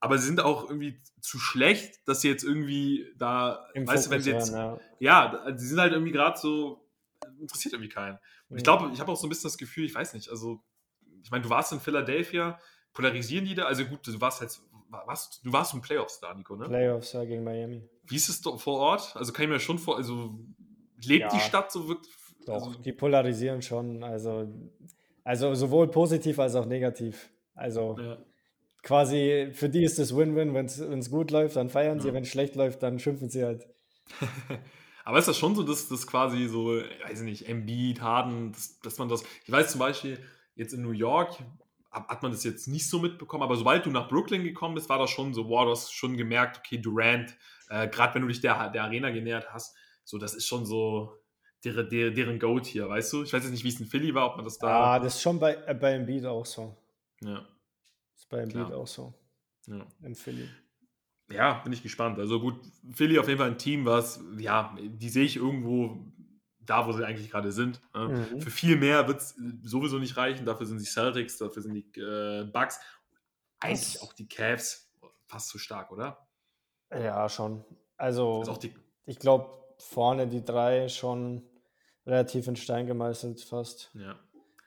Aber 0.00 0.16
sie 0.18 0.26
sind 0.26 0.40
auch 0.40 0.64
irgendwie 0.64 1.00
zu 1.20 1.38
schlecht, 1.38 2.08
dass 2.08 2.22
sie 2.22 2.28
jetzt 2.28 2.42
irgendwie 2.42 3.06
da, 3.18 3.68
Im 3.74 3.86
weißt 3.86 4.06
du, 4.06 4.10
wenn 4.10 4.22
sie 4.22 4.30
jetzt, 4.30 4.52
ja, 4.52 4.78
ja 4.98 5.52
sie 5.54 5.68
sind 5.68 5.78
halt 5.78 5.92
irgendwie 5.92 6.12
gerade 6.12 6.38
so, 6.38 6.88
interessiert 7.38 7.74
irgendwie 7.74 7.90
keinen. 7.90 8.18
Und 8.48 8.56
ich 8.56 8.64
glaube, 8.64 8.90
ich 8.92 9.00
habe 9.00 9.12
auch 9.12 9.16
so 9.16 9.26
ein 9.26 9.30
bisschen 9.30 9.48
das 9.48 9.58
Gefühl, 9.58 9.84
ich 9.84 9.94
weiß 9.94 10.14
nicht, 10.14 10.30
also, 10.30 10.62
ich 11.22 11.30
meine, 11.30 11.44
du 11.44 11.50
warst 11.50 11.72
in 11.72 11.80
Philadelphia, 11.80 12.58
polarisieren 12.94 13.44
die 13.44 13.54
da? 13.54 13.66
Also 13.66 13.84
gut, 13.84 14.06
du 14.06 14.18
warst 14.22 14.40
halt, 14.40 14.58
warst, 14.88 15.44
du 15.44 15.52
warst 15.52 15.74
im 15.74 15.82
Playoffs 15.82 16.18
da, 16.18 16.32
Nico, 16.32 16.56
ne? 16.56 16.66
Playoffs, 16.66 17.12
ja, 17.12 17.24
gegen 17.24 17.44
Miami. 17.44 17.86
Wie 18.04 18.16
ist 18.16 18.30
es 18.30 18.40
vor 18.40 18.78
Ort? 18.78 19.14
Also 19.14 19.32
kann 19.34 19.44
ich 19.44 19.50
mir 19.50 19.60
schon 19.60 19.78
vor, 19.78 19.98
also 19.98 20.34
lebt 21.04 21.24
ja, 21.24 21.28
die 21.28 21.40
Stadt 21.40 21.70
so 21.70 21.86
wirklich? 21.86 22.14
Doch, 22.46 22.54
also, 22.54 22.74
die 22.78 22.92
polarisieren 22.92 23.60
schon, 23.60 24.02
also, 24.02 24.48
also 25.24 25.54
sowohl 25.54 25.88
positiv 25.88 26.38
als 26.38 26.54
auch 26.54 26.64
negativ. 26.64 27.30
Also, 27.54 27.98
ja 28.00 28.16
quasi 28.82 29.50
für 29.52 29.68
die 29.68 29.84
ist 29.84 29.98
es 29.98 30.14
Win-Win, 30.14 30.54
wenn 30.54 30.66
es 30.66 31.10
gut 31.10 31.30
läuft, 31.30 31.56
dann 31.56 31.70
feiern 31.70 32.00
sie, 32.00 32.12
wenn 32.12 32.22
es 32.22 32.28
schlecht 32.28 32.56
läuft, 32.56 32.82
dann 32.82 32.98
schimpfen 32.98 33.28
sie 33.30 33.44
halt. 33.44 33.66
Aber 35.04 35.18
ist 35.18 35.28
das 35.28 35.38
schon 35.38 35.54
so, 35.54 35.62
dass 35.62 35.88
das 35.88 36.06
quasi 36.06 36.46
so, 36.46 36.68
weiß 36.68 37.20
ich 37.20 37.24
nicht, 37.24 37.48
Embiid, 37.48 38.00
Harden, 38.00 38.52
dass, 38.52 38.78
dass 38.80 38.98
man 38.98 39.08
das, 39.08 39.24
ich 39.44 39.50
weiß 39.50 39.72
zum 39.72 39.80
Beispiel, 39.80 40.18
jetzt 40.54 40.72
in 40.72 40.82
New 40.82 40.92
York 40.92 41.36
hat 41.90 42.22
man 42.22 42.30
das 42.30 42.44
jetzt 42.44 42.68
nicht 42.68 42.88
so 42.88 43.00
mitbekommen, 43.00 43.42
aber 43.42 43.56
sobald 43.56 43.84
du 43.84 43.90
nach 43.90 44.08
Brooklyn 44.08 44.44
gekommen 44.44 44.76
bist, 44.76 44.88
war 44.88 44.98
das 44.98 45.10
schon 45.10 45.34
so, 45.34 45.48
wow, 45.48 45.64
du 45.64 45.72
hast 45.72 45.92
schon 45.92 46.16
gemerkt, 46.16 46.58
okay, 46.58 46.78
Durant, 46.78 47.36
äh, 47.68 47.88
gerade 47.88 48.14
wenn 48.14 48.22
du 48.22 48.28
dich 48.28 48.40
der, 48.40 48.68
der 48.70 48.84
Arena 48.84 49.10
genähert 49.10 49.52
hast, 49.52 49.74
so, 50.04 50.16
das 50.16 50.34
ist 50.34 50.46
schon 50.46 50.64
so 50.64 51.20
deren, 51.64 51.88
deren, 51.88 52.14
deren 52.14 52.38
Goat 52.38 52.66
hier, 52.66 52.88
weißt 52.88 53.12
du? 53.12 53.22
Ich 53.24 53.32
weiß 53.32 53.42
jetzt 53.42 53.52
nicht, 53.52 53.64
wie 53.64 53.68
es 53.68 53.80
in 53.80 53.86
Philly 53.86 54.14
war, 54.14 54.26
ob 54.26 54.36
man 54.36 54.44
das 54.44 54.58
da. 54.58 54.94
Ah, 54.94 54.98
das 54.98 55.16
ist 55.16 55.22
schon 55.22 55.38
bei, 55.38 55.56
äh, 55.66 55.74
bei 55.74 55.94
Embiid 55.94 56.26
auch 56.26 56.46
so. 56.46 56.76
Ja. 57.22 57.44
Das 58.30 58.38
ist 58.38 58.52
bei 58.52 58.58
Embiid 58.58 58.66
Klar. 58.68 58.78
auch 58.80 58.86
so. 58.86 59.12
ja. 59.66 59.86
In 60.02 60.14
Philly. 60.14 60.48
Ja, 61.30 61.54
bin 61.62 61.72
ich 61.72 61.82
gespannt. 61.82 62.18
Also 62.18 62.40
gut, 62.40 62.60
Philly 62.92 63.18
auf 63.18 63.28
jeden 63.28 63.38
Fall 63.38 63.50
ein 63.50 63.58
Team, 63.58 63.84
was, 63.84 64.20
ja, 64.38 64.76
die 64.80 65.08
sehe 65.08 65.24
ich 65.24 65.36
irgendwo 65.36 66.04
da, 66.58 66.86
wo 66.86 66.92
sie 66.92 67.04
eigentlich 67.06 67.30
gerade 67.30 67.52
sind. 67.52 67.80
ne? 67.94 68.28
Mhm. 68.32 68.40
Für 68.40 68.50
viel 68.50 68.76
mehr 68.76 69.06
wird 69.08 69.20
es 69.20 69.34
sowieso 69.62 69.98
nicht 69.98 70.16
reichen. 70.16 70.44
Dafür 70.44 70.66
sind 70.66 70.80
die 70.80 70.84
Celtics, 70.86 71.38
dafür 71.38 71.62
sind 71.62 71.74
die 71.74 72.00
äh, 72.00 72.44
Bucks. 72.52 72.80
Eigentlich 73.60 73.92
Das- 73.94 74.02
auch 74.02 74.12
die 74.12 74.26
Cavs 74.28 74.90
fast 75.26 75.48
zu 75.48 75.58
stark, 75.58 75.92
oder? 75.92 76.26
Ja, 76.92 77.28
schon. 77.28 77.64
Also, 77.96 78.40
Also 78.40 78.52
auch 78.52 78.58
die, 78.58 78.74
ich 79.06 79.18
glaube, 79.18 79.50
vorne 79.78 80.26
die 80.26 80.44
drei 80.44 80.88
schon 80.88 81.42
relativ 82.06 82.48
in 82.48 82.56
Stein 82.56 82.86
gemeißelt 82.86 83.40
fast. 83.42 83.90
ja. 83.94 84.18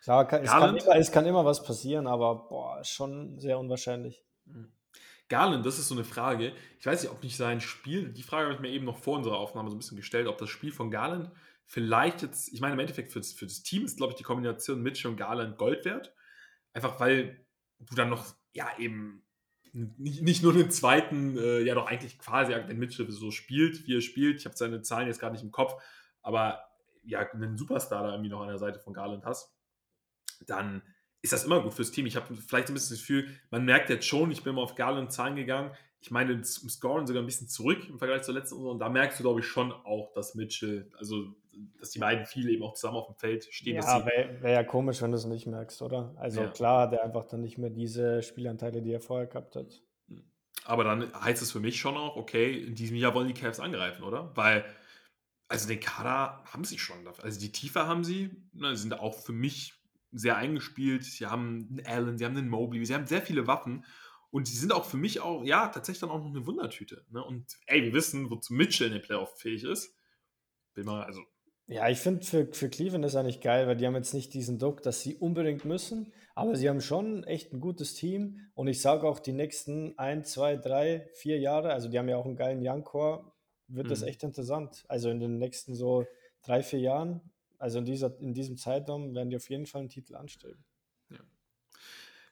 Klar, 0.04 0.28
kann, 0.28 0.44
es, 0.44 0.50
kann 0.50 0.78
immer, 0.78 0.96
es 0.96 1.12
kann 1.12 1.26
immer 1.26 1.46
was 1.46 1.64
passieren, 1.64 2.08
aber 2.08 2.48
boah, 2.50 2.84
schon 2.84 3.40
sehr 3.40 3.58
unwahrscheinlich. 3.58 4.24
Garland, 5.30 5.66
das 5.66 5.80
ist 5.80 5.88
so 5.88 5.96
eine 5.96 6.04
Frage. 6.04 6.52
Ich 6.78 6.86
weiß 6.86 7.04
nicht, 7.04 7.12
ob 7.12 7.24
nicht 7.24 7.38
sein 7.38 7.62
Spiel, 7.62 8.10
die 8.12 8.24
Frage 8.24 8.46
habe 8.46 8.56
ich 8.56 8.60
mir 8.60 8.70
eben 8.70 8.86
noch 8.86 8.98
vor 8.98 9.18
unserer 9.18 9.38
Aufnahme 9.38 9.70
so 9.70 9.76
ein 9.76 9.80
bisschen 9.80 9.98
gestellt, 9.98 10.28
ob 10.28 10.38
das 10.38 10.50
Spiel 10.50 10.72
von 10.72 10.92
Garland 10.92 11.32
vielleicht 11.66 12.22
jetzt, 12.22 12.54
ich 12.54 12.60
meine, 12.60 12.74
im 12.74 12.80
Endeffekt 12.80 13.12
für 13.12 13.20
das, 13.20 13.32
für 13.32 13.46
das 13.46 13.64
Team 13.64 13.86
ist, 13.86 13.98
glaube 13.98 14.12
ich, 14.12 14.18
die 14.18 14.24
Kombination 14.24 14.82
Mitchell 14.82 15.12
und 15.12 15.18
Garland 15.18 15.58
Gold 15.58 15.86
wert. 15.86 16.14
Einfach 16.74 17.00
weil 17.00 17.46
du 17.80 17.96
dann 17.96 18.10
noch, 18.10 18.26
ja, 18.54 18.68
eben 18.78 19.24
nicht, 19.72 20.22
nicht 20.22 20.44
nur 20.44 20.54
den 20.54 20.70
zweiten, 20.70 21.38
äh, 21.38 21.62
ja, 21.62 21.74
doch 21.74 21.88
eigentlich 21.88 22.20
quasi, 22.20 22.54
wenn 22.54 22.78
Mitchell 22.78 23.10
so 23.10 23.32
spielt, 23.32 23.88
wie 23.88 23.98
er 23.98 24.02
spielt. 24.02 24.40
Ich 24.40 24.46
habe 24.46 24.56
seine 24.56 24.82
Zahlen 24.82 25.08
jetzt 25.08 25.20
gerade 25.20 25.34
nicht 25.34 25.44
im 25.44 25.52
Kopf, 25.52 25.82
aber 26.22 26.64
ja, 27.04 27.20
einen 27.32 27.58
Superstar 27.58 28.04
da 28.04 28.12
irgendwie 28.12 28.30
noch 28.30 28.42
an 28.42 28.50
der 28.50 28.60
Seite 28.60 28.80
von 28.80 28.94
Garland 28.94 29.26
hast, 29.26 29.56
dann 30.50 30.82
ist 31.22 31.32
das 31.34 31.46
immer 31.46 31.62
gut 31.62 31.74
fürs 31.74 31.92
Team. 31.92 32.06
Ich 32.06 32.16
habe 32.16 32.36
vielleicht 32.36 32.68
ein 32.68 32.74
bisschen 32.74 32.96
das 32.96 33.00
Gefühl, 33.00 33.30
man 33.50 33.64
merkt 33.66 33.90
jetzt 33.90 34.06
schon, 34.06 34.30
ich 34.32 34.44
bin 34.44 34.56
mal 34.56 34.62
auf 34.64 34.76
Garland 34.76 35.12
Zahlen 35.12 35.36
gegangen. 35.36 35.72
Ich 36.02 36.12
meine, 36.12 36.34
im 36.34 36.44
Scoren 36.44 37.08
sogar 37.08 37.24
ein 37.24 37.26
bisschen 37.26 37.48
zurück 37.48 37.88
im 37.88 37.98
Vergleich 37.98 38.24
zur 38.24 38.34
letzten 38.34 38.56
Saison. 38.58 38.72
Und 38.72 38.80
da 38.80 38.90
merkst 38.90 39.20
du, 39.20 39.24
glaube 39.24 39.40
ich, 39.40 39.46
schon 39.46 39.72
auch, 39.72 40.12
dass 40.14 40.36
Mitchell, 40.36 40.92
also 40.98 41.34
dass 41.80 41.92
die 41.92 42.00
beiden 42.00 42.26
viel 42.26 42.50
eben 42.50 42.64
auch 42.64 42.74
zusammen 42.74 42.98
auf 42.98 43.08
dem 43.08 43.16
Feld 43.16 43.46
stehen. 43.52 43.76
Ja, 43.76 44.00
sie- 44.02 44.06
wäre 44.08 44.42
wär 44.42 44.52
ja 44.52 44.64
komisch, 44.64 45.02
wenn 45.02 45.12
du 45.12 45.18
es 45.18 45.26
nicht 45.26 45.46
merkst, 45.48 45.82
oder? 45.82 46.14
Also 46.18 46.42
Ja. 46.42 46.48
klar 46.50 46.82
hat 46.82 46.94
er 46.94 47.04
einfach 47.06 47.26
dann 47.26 47.40
nicht 47.42 47.58
mehr 47.58 47.70
diese 47.70 48.22
Spielanteile, 48.22 48.82
die 48.82 48.92
er 48.92 49.00
vorher 49.00 49.28
gehabt 49.28 49.56
hat. 49.56 49.82
Aber 50.66 50.84
dann 50.84 51.14
heißt 51.14 51.42
es 51.42 51.52
für 51.52 51.60
mich 51.60 51.80
schon 51.80 51.96
auch, 51.96 52.16
okay, 52.18 52.52
in 52.66 52.76
diesem 52.76 52.96
Jahr 52.98 53.14
wollen 53.14 53.28
die 53.28 53.34
Cavs 53.34 53.60
angreifen, 53.60 54.04
oder? 54.04 54.32
Weil, 54.36 54.66
also 55.48 55.68
den 55.68 55.80
Kader 55.80 56.44
haben 56.52 56.64
sie 56.66 56.80
schon. 56.80 57.08
Also 57.22 57.40
die 57.40 57.52
Tiefe 57.52 57.86
haben 57.88 58.04
sie, 58.04 58.30
ne, 58.54 58.76
sind 58.76 59.00
auch 59.00 59.14
für 59.20 59.34
mich 59.34 59.74
sehr 60.14 60.38
eingespielt. 60.38 61.04
Sie 61.04 61.26
haben 61.26 61.68
einen 61.70 61.86
Allen, 61.86 62.18
sie 62.18 62.26
haben 62.26 62.38
einen 62.38 62.50
Mobley, 62.50 62.86
sie 62.86 62.94
haben 62.94 63.08
sehr 63.08 63.22
viele 63.22 63.48
Waffen. 63.48 63.86
Und 64.32 64.48
sie 64.48 64.58
sind 64.58 64.72
auch 64.74 64.86
für 64.86 64.98
mich 64.98 65.20
auch, 65.22 65.44
ja, 65.44 65.68
tatsächlich 65.68 66.02
dann 66.02 66.10
auch 66.10 66.20
noch 66.20 66.30
eine 66.30 66.46
Wundertüte. 66.48 67.06
Ne? 67.12 67.24
Und 67.24 67.46
ey, 67.68 67.84
wir 67.84 67.94
wissen, 67.94 68.30
wozu 68.32 68.54
Mitchell 68.54 68.88
in 68.88 68.94
den 68.94 69.02
Playoff 69.02 69.38
fähig 69.40 69.64
ist. 69.64 69.96
Will 70.76 70.86
mal, 70.86 71.04
also, 71.04 71.22
Ja, 71.68 71.88
ich 71.90 72.00
finde 72.00 72.26
für, 72.26 72.48
für 72.54 72.70
Cleveland 72.70 73.06
ist 73.06 73.16
eigentlich 73.16 73.40
geil, 73.42 73.68
weil 73.68 73.78
die 73.78 73.86
haben 73.88 73.96
jetzt 73.96 74.14
nicht 74.14 74.34
diesen 74.34 74.60
Druck, 74.60 74.82
dass 74.84 75.02
sie 75.02 75.16
unbedingt 75.16 75.64
müssen, 75.64 76.14
aber 76.36 76.56
sie 76.58 76.68
haben 76.70 76.82
schon 76.82 77.24
echt 77.24 77.54
ein 77.54 77.62
gutes 77.62 77.96
Team 77.96 78.42
und 78.54 78.68
ich 78.68 78.82
sage 78.82 79.08
auch 79.08 79.20
die 79.20 79.32
nächsten 79.32 79.98
ein, 79.98 80.26
zwei, 80.26 80.58
drei, 80.58 81.08
vier 81.14 81.40
Jahre, 81.40 81.72
also 81.72 81.88
die 81.90 81.98
haben 81.98 82.10
ja 82.10 82.18
auch 82.18 82.26
einen 82.26 82.36
geilen 82.36 82.60
Young 82.62 82.84
Core, 82.84 83.32
wird 83.68 83.92
das 83.92 84.02
Mhm. 84.02 84.08
echt 84.08 84.24
interessant. 84.24 84.84
Also 84.90 85.10
in 85.10 85.20
den 85.22 85.38
nächsten 85.38 85.74
so 85.74 86.06
drei, 86.44 86.64
vier 86.64 86.80
Jahren, 86.80 87.22
also 87.60 87.80
in, 87.80 87.86
dieser, 87.86 88.20
in 88.20 88.34
diesem 88.34 88.58
Zeitraum 88.58 89.14
werden 89.16 89.30
die 89.30 89.36
auf 89.36 89.50
jeden 89.50 89.66
Fall 89.66 89.82
einen 89.82 89.90
Titel 89.90 90.16
anstreben. 90.16 90.64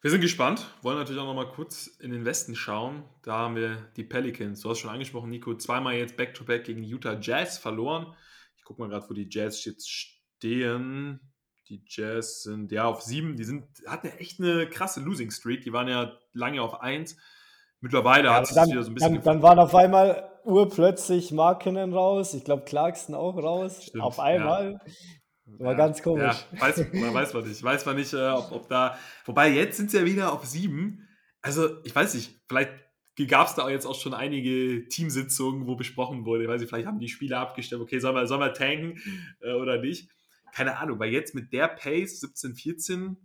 Wir 0.01 0.09
sind 0.09 0.21
gespannt, 0.21 0.65
wollen 0.81 0.97
natürlich 0.97 1.21
auch 1.21 1.27
noch 1.27 1.35
mal 1.35 1.51
kurz 1.51 1.85
in 1.85 2.09
den 2.09 2.25
Westen 2.25 2.55
schauen. 2.55 3.03
Da 3.21 3.33
haben 3.37 3.55
wir 3.55 3.77
die 3.97 4.03
Pelicans. 4.03 4.61
Du 4.61 4.71
hast 4.71 4.79
schon 4.79 4.89
angesprochen, 4.89 5.29
Nico, 5.29 5.55
zweimal 5.55 5.93
jetzt 5.93 6.17
Back-to-Back 6.17 6.63
gegen 6.63 6.81
die 6.81 6.89
Utah 6.89 7.19
Jazz 7.21 7.59
verloren. 7.59 8.11
Ich 8.57 8.63
gucke 8.63 8.81
mal 8.81 8.89
gerade, 8.89 9.07
wo 9.07 9.13
die 9.13 9.27
Jazz 9.29 9.63
jetzt 9.63 9.91
stehen. 9.91 11.19
Die 11.69 11.83
Jazz 11.87 12.41
sind 12.41 12.71
ja 12.71 12.85
auf 12.85 13.03
sieben. 13.03 13.35
Die 13.35 13.43
sind, 13.43 13.67
hatten 13.85 14.07
ja 14.07 14.13
echt 14.13 14.39
eine 14.39 14.67
krasse 14.67 15.01
Losing 15.01 15.29
Streak. 15.29 15.61
Die 15.61 15.71
waren 15.71 15.87
ja 15.87 16.17
lange 16.33 16.63
auf 16.63 16.81
eins. 16.81 17.15
Mittlerweile 17.79 18.29
Ja, 18.29 18.33
hat 18.37 18.49
das 18.49 18.69
wieder 18.69 18.81
so 18.81 18.89
ein 18.89 18.95
bisschen 18.95 19.13
dann, 19.13 19.23
dann 19.23 19.41
waren 19.43 19.59
auf 19.59 19.75
einmal 19.75 20.30
urplötzlich 20.43 21.31
Markinen 21.31 21.93
raus, 21.93 22.33
ich 22.33 22.43
glaube 22.43 22.63
Clarkson 22.63 23.15
auch 23.15 23.37
raus, 23.37 23.85
Stimmt, 23.85 24.03
auf 24.03 24.19
einmal. 24.19 24.79
War 25.45 25.75
ganz 25.75 26.01
komisch. 26.01 26.45
Ja, 26.53 26.61
weiß, 26.61 26.93
man 26.93 27.13
weiß 27.13 27.33
man 27.33 27.47
nicht. 27.47 27.61
Weiß 27.61 27.85
man 27.85 27.95
nicht, 27.95 28.13
äh, 28.13 28.29
ob, 28.29 28.51
ob 28.51 28.69
da. 28.69 28.97
Wobei 29.25 29.49
jetzt 29.49 29.77
sind 29.77 29.91
sie 29.91 29.97
ja 29.97 30.05
wieder 30.05 30.31
auf 30.31 30.45
sieben. 30.45 31.07
Also, 31.41 31.83
ich 31.83 31.95
weiß 31.95 32.13
nicht, 32.13 32.39
vielleicht 32.47 32.71
gab 33.27 33.47
es 33.47 33.55
da 33.55 33.69
jetzt 33.69 33.85
auch 33.85 33.99
schon 33.99 34.13
einige 34.13 34.87
Teamsitzungen, 34.87 35.67
wo 35.67 35.75
besprochen 35.75 36.25
wurde. 36.25 36.43
Ich 36.43 36.49
weiß 36.49 36.61
nicht, 36.61 36.69
vielleicht 36.69 36.87
haben 36.87 36.99
die 36.99 37.09
Spieler 37.09 37.39
abgestimmt, 37.39 37.81
okay, 37.81 37.99
sollen 37.99 38.15
wir, 38.15 38.25
sollen 38.27 38.41
wir 38.41 38.53
tanken 38.53 38.99
äh, 39.41 39.53
oder 39.53 39.79
nicht? 39.79 40.09
Keine 40.53 40.77
Ahnung, 40.77 40.99
weil 40.99 41.11
jetzt 41.11 41.35
mit 41.35 41.53
der 41.53 41.67
Pace 41.67 42.19
17, 42.19 42.55
14, 42.55 43.17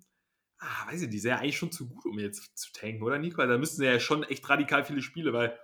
ah, 0.58 0.90
weiß 0.90 1.02
ich, 1.02 1.08
die 1.08 1.18
sind 1.18 1.30
ja 1.30 1.38
eigentlich 1.38 1.56
schon 1.56 1.72
zu 1.72 1.88
gut, 1.88 2.04
um 2.04 2.18
jetzt 2.18 2.56
zu 2.58 2.72
tanken, 2.72 3.02
oder 3.02 3.18
Nico? 3.18 3.40
Also, 3.40 3.52
da 3.52 3.58
müssten 3.58 3.78
sie 3.78 3.86
ja 3.86 3.98
schon 3.98 4.22
echt 4.24 4.48
radikal 4.48 4.84
viele 4.84 5.02
Spiele, 5.02 5.32
weil 5.32 5.58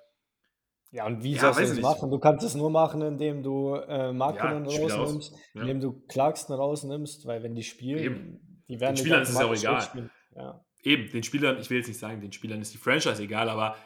Ja, 0.92 1.06
und 1.06 1.22
wie 1.22 1.32
Ja, 1.32 1.40
sollst 1.52 1.72
du 1.72 1.74
das 1.74 1.80
machen? 1.82 2.10
Du 2.10 2.18
kannst 2.18 2.44
es 2.44 2.54
nur 2.54 2.70
machen, 2.70 3.00
indem 3.02 3.42
du 3.42 3.74
äh, 3.74 4.12
Markinen 4.12 4.66
Ja, 4.66 4.70
rausnimmst, 4.70 5.32
aus. 5.32 5.40
Ja. 5.54 5.62
indem 5.62 5.80
du 5.80 5.92
Clarkson 6.06 6.54
rausnimmst, 6.54 7.26
weil 7.26 7.42
wenn 7.42 7.54
die 7.54 7.62
spielen, 7.62 7.98
Eben. 7.98 8.64
die 8.68 8.78
werden 8.78 8.94
Den 8.96 9.00
Spielern 9.00 9.22
ist 9.22 9.30
es 9.30 9.38
ja 9.38 9.46
auch 9.46 9.54
egal. 9.54 10.10
Ja. 10.36 10.64
eben, 10.82 11.10
den 11.10 11.22
Spielern, 11.22 11.58
ich 11.58 11.70
will 11.70 11.78
jetzt 11.78 11.88
nicht 11.88 11.98
sagen, 11.98 12.20
den 12.20 12.32
Spielern 12.32 12.60
ist 12.60 12.74
die 12.74 12.78
Franchise 12.78 13.22
egal, 13.22 13.48
aber 13.48 13.76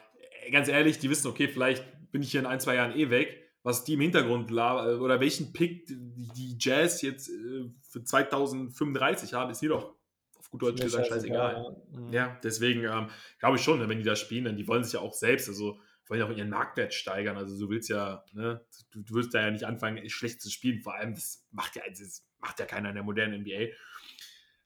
äh, 0.45 0.51
ganz 0.51 0.67
ehrlich, 0.67 0.99
die 0.99 1.09
wissen, 1.09 1.27
okay, 1.27 1.47
vielleicht 1.47 1.85
bin 2.11 2.21
ich 2.21 2.31
hier 2.31 2.41
in 2.41 2.45
ein, 2.45 2.59
zwei 2.59 2.75
Jahren 2.75 2.93
eh 2.97 3.09
weg. 3.09 3.43
Was 3.63 3.83
die 3.83 3.93
im 3.93 4.01
Hintergrund 4.01 4.49
la- 4.51 4.95
oder 4.97 5.19
welchen 5.19 5.51
Pick 5.51 5.87
die 5.87 6.55
Jazz 6.59 7.01
jetzt 7.01 7.27
äh, 7.29 7.69
für 7.89 8.03
2035 8.03 9.33
haben, 9.33 9.51
ist 9.51 9.61
mir 9.61 9.69
doch 9.69 9.93
auf 10.37 10.49
gut 10.49 10.61
Deutsch 10.61 10.81
gesagt 10.81 11.07
scheißegal, 11.07 11.53
ja. 11.91 11.99
Mhm. 11.99 12.13
Ja, 12.13 12.39
deswegen 12.43 12.83
ähm, 12.83 13.07
glaube 13.39 13.57
ich 13.57 13.61
schon, 13.63 13.79
wenn 13.87 13.97
die 13.97 14.03
da 14.05 14.15
spielen, 14.15 14.45
dann 14.45 14.55
die 14.57 14.67
wollen 14.67 14.83
sich 14.83 14.93
ja 14.93 14.99
auch 15.01 15.13
selbst, 15.13 15.49
also 15.49 15.79
wollen 16.09 16.19
ja 16.19 16.27
auch 16.27 16.35
ihren 16.35 16.49
Marktwert 16.49 16.93
steigern. 16.93 17.37
Also 17.37 17.57
du 17.59 17.69
willst 17.69 17.89
ja, 17.89 18.23
ne, 18.33 18.65
du, 18.91 19.01
du 19.01 19.15
wirst 19.15 19.33
da 19.33 19.41
ja 19.41 19.51
nicht 19.51 19.65
anfangen, 19.65 20.07
schlecht 20.09 20.41
zu 20.41 20.49
spielen. 20.49 20.81
Vor 20.81 20.95
allem, 20.95 21.15
das 21.15 21.45
macht 21.51 21.75
ja, 21.75 21.83
das 21.87 22.25
macht 22.39 22.59
ja 22.59 22.65
keiner 22.65 22.89
in 22.89 22.95
der 22.95 23.03
modernen 23.03 23.41
NBA. 23.41 23.73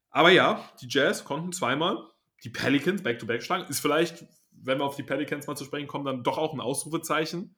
Aber 0.10 0.30
ja, 0.30 0.69
die 0.82 0.88
Jazz 0.89 1.23
konnten 1.23 1.51
zweimal 1.54 1.97
die 2.43 2.49
Pelicans 2.49 3.01
back-to-back 3.01 3.41
schlagen. 3.43 3.69
Ist 3.69 3.80
vielleicht, 3.80 4.25
wenn 4.51 4.80
wir 4.80 4.86
auf 4.86 4.95
die 4.95 5.04
Pelicans 5.04 5.47
mal 5.47 5.56
zu 5.56 5.65
sprechen 5.65 5.88
kommen, 5.88 6.06
dann 6.06 6.23
doch 6.23 6.38
auch 6.38 6.54
ein 6.54 6.60
Ausrufezeichen, 6.60 7.56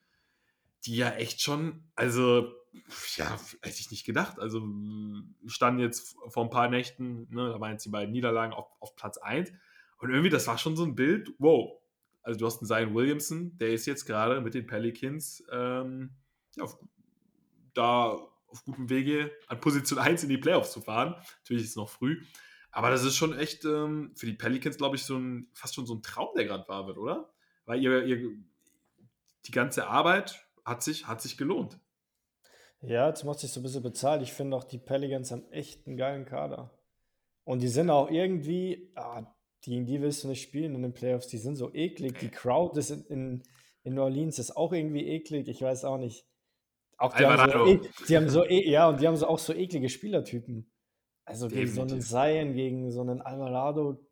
die 0.85 0.95
ja 0.97 1.11
echt 1.11 1.41
schon, 1.41 1.89
also, 1.95 2.53
ja, 3.15 3.39
hätte 3.61 3.79
ich 3.79 3.91
nicht 3.91 4.05
gedacht. 4.05 4.39
Also, 4.39 4.61
standen 5.47 5.79
jetzt 5.79 6.15
vor 6.27 6.43
ein 6.43 6.49
paar 6.49 6.69
Nächten, 6.69 7.27
ne, 7.29 7.49
da 7.49 7.59
waren 7.59 7.71
jetzt 7.71 7.85
die 7.85 7.89
beiden 7.89 8.11
Niederlagen 8.11 8.53
auf, 8.53 8.67
auf 8.79 8.95
Platz 8.95 9.17
1. 9.17 9.51
Und 9.97 10.09
irgendwie, 10.09 10.29
das 10.29 10.47
war 10.47 10.57
schon 10.57 10.75
so 10.75 10.83
ein 10.83 10.95
Bild, 10.95 11.31
wow. 11.39 11.79
Also, 12.23 12.39
du 12.39 12.45
hast 12.45 12.59
einen 12.59 12.67
Zion 12.67 12.95
Williamson, 12.95 13.57
der 13.57 13.73
ist 13.73 13.85
jetzt 13.85 14.05
gerade 14.05 14.41
mit 14.41 14.53
den 14.53 14.65
Pelicans 14.65 15.43
ähm, 15.51 16.11
auf, 16.59 16.77
da 17.73 18.17
auf 18.53 18.63
gutem 18.65 18.89
Wege 18.89 19.31
an 19.47 19.59
Position 19.59 19.99
1 19.99 20.23
in 20.23 20.29
die 20.29 20.37
Playoffs 20.37 20.71
zu 20.71 20.81
fahren. 20.81 21.15
Natürlich 21.41 21.63
ist 21.63 21.71
es 21.71 21.75
noch 21.75 21.89
früh. 21.89 22.23
Aber 22.71 22.89
das 22.89 23.03
ist 23.03 23.15
schon 23.15 23.37
echt 23.37 23.65
ähm, 23.65 24.13
für 24.15 24.25
die 24.25 24.33
Pelicans, 24.33 24.77
glaube 24.77 24.95
ich, 24.95 25.03
so 25.03 25.17
ein, 25.17 25.47
fast 25.53 25.75
schon 25.75 25.85
so 25.85 25.93
ein 25.93 26.01
Traum, 26.01 26.29
der 26.35 26.45
gerade 26.45 26.67
wahr 26.67 26.87
wird, 26.87 26.97
oder? 26.97 27.31
Weil 27.65 27.81
ihr, 27.81 28.03
ihr, 28.03 28.31
die 29.45 29.51
ganze 29.51 29.87
Arbeit 29.87 30.43
hat 30.65 30.81
sich, 30.81 31.07
hat 31.07 31.21
sich 31.21 31.37
gelohnt. 31.37 31.79
Ja, 32.81 33.07
jetzt 33.07 33.23
macht 33.23 33.39
sich 33.39 33.51
so 33.51 33.59
ein 33.59 33.63
bisschen 33.63 33.83
bezahlt. 33.83 34.21
Ich 34.21 34.33
finde 34.33 34.57
auch, 34.57 34.63
die 34.63 34.79
Pelicans 34.79 35.31
haben 35.31 35.49
echt 35.51 35.87
einen 35.87 35.97
geilen 35.97 36.25
Kader. 36.25 36.71
Und 37.43 37.61
die 37.61 37.67
sind 37.67 37.89
auch 37.89 38.09
irgendwie, 38.09 38.91
ah, 38.95 39.23
gegen 39.63 39.85
die 39.85 40.01
willst 40.01 40.23
du 40.23 40.27
nicht 40.27 40.43
spielen 40.43 40.75
in 40.75 40.81
den 40.81 40.93
Playoffs, 40.93 41.27
die 41.27 41.37
sind 41.37 41.55
so 41.55 41.73
eklig. 41.73 42.19
Die 42.19 42.29
Crowd 42.29 42.77
ist 42.77 42.91
in, 42.91 43.05
in, 43.05 43.43
in 43.83 43.93
New 43.95 44.01
Orleans 44.03 44.37
ist 44.37 44.55
auch 44.55 44.73
irgendwie 44.73 45.07
eklig, 45.07 45.47
ich 45.47 45.61
weiß 45.61 45.85
auch 45.85 45.97
nicht. 45.97 46.25
Auch 46.97 47.15
die 47.15 47.25
haben, 47.25 47.37
so, 47.37 47.41
Alvarado. 47.41 47.71
e- 47.71 47.89
die 48.07 48.17
haben 48.17 48.29
so, 48.29 48.45
e- 48.45 48.69
ja, 48.69 48.87
und 48.89 48.99
die 49.01 49.07
haben 49.07 49.15
so 49.15 49.27
auch 49.27 49.39
so 49.39 49.53
eklige 49.53 49.89
Spielertypen. 49.89 50.69
Also 51.25 51.47
gegen 51.47 51.67
so 51.67 51.81
einen 51.81 51.99
Definitiv. 51.99 52.09
Zion, 52.09 52.53
gegen 52.53 52.91
so 52.91 53.01
einen 53.01 53.21
Alvarado, 53.21 54.05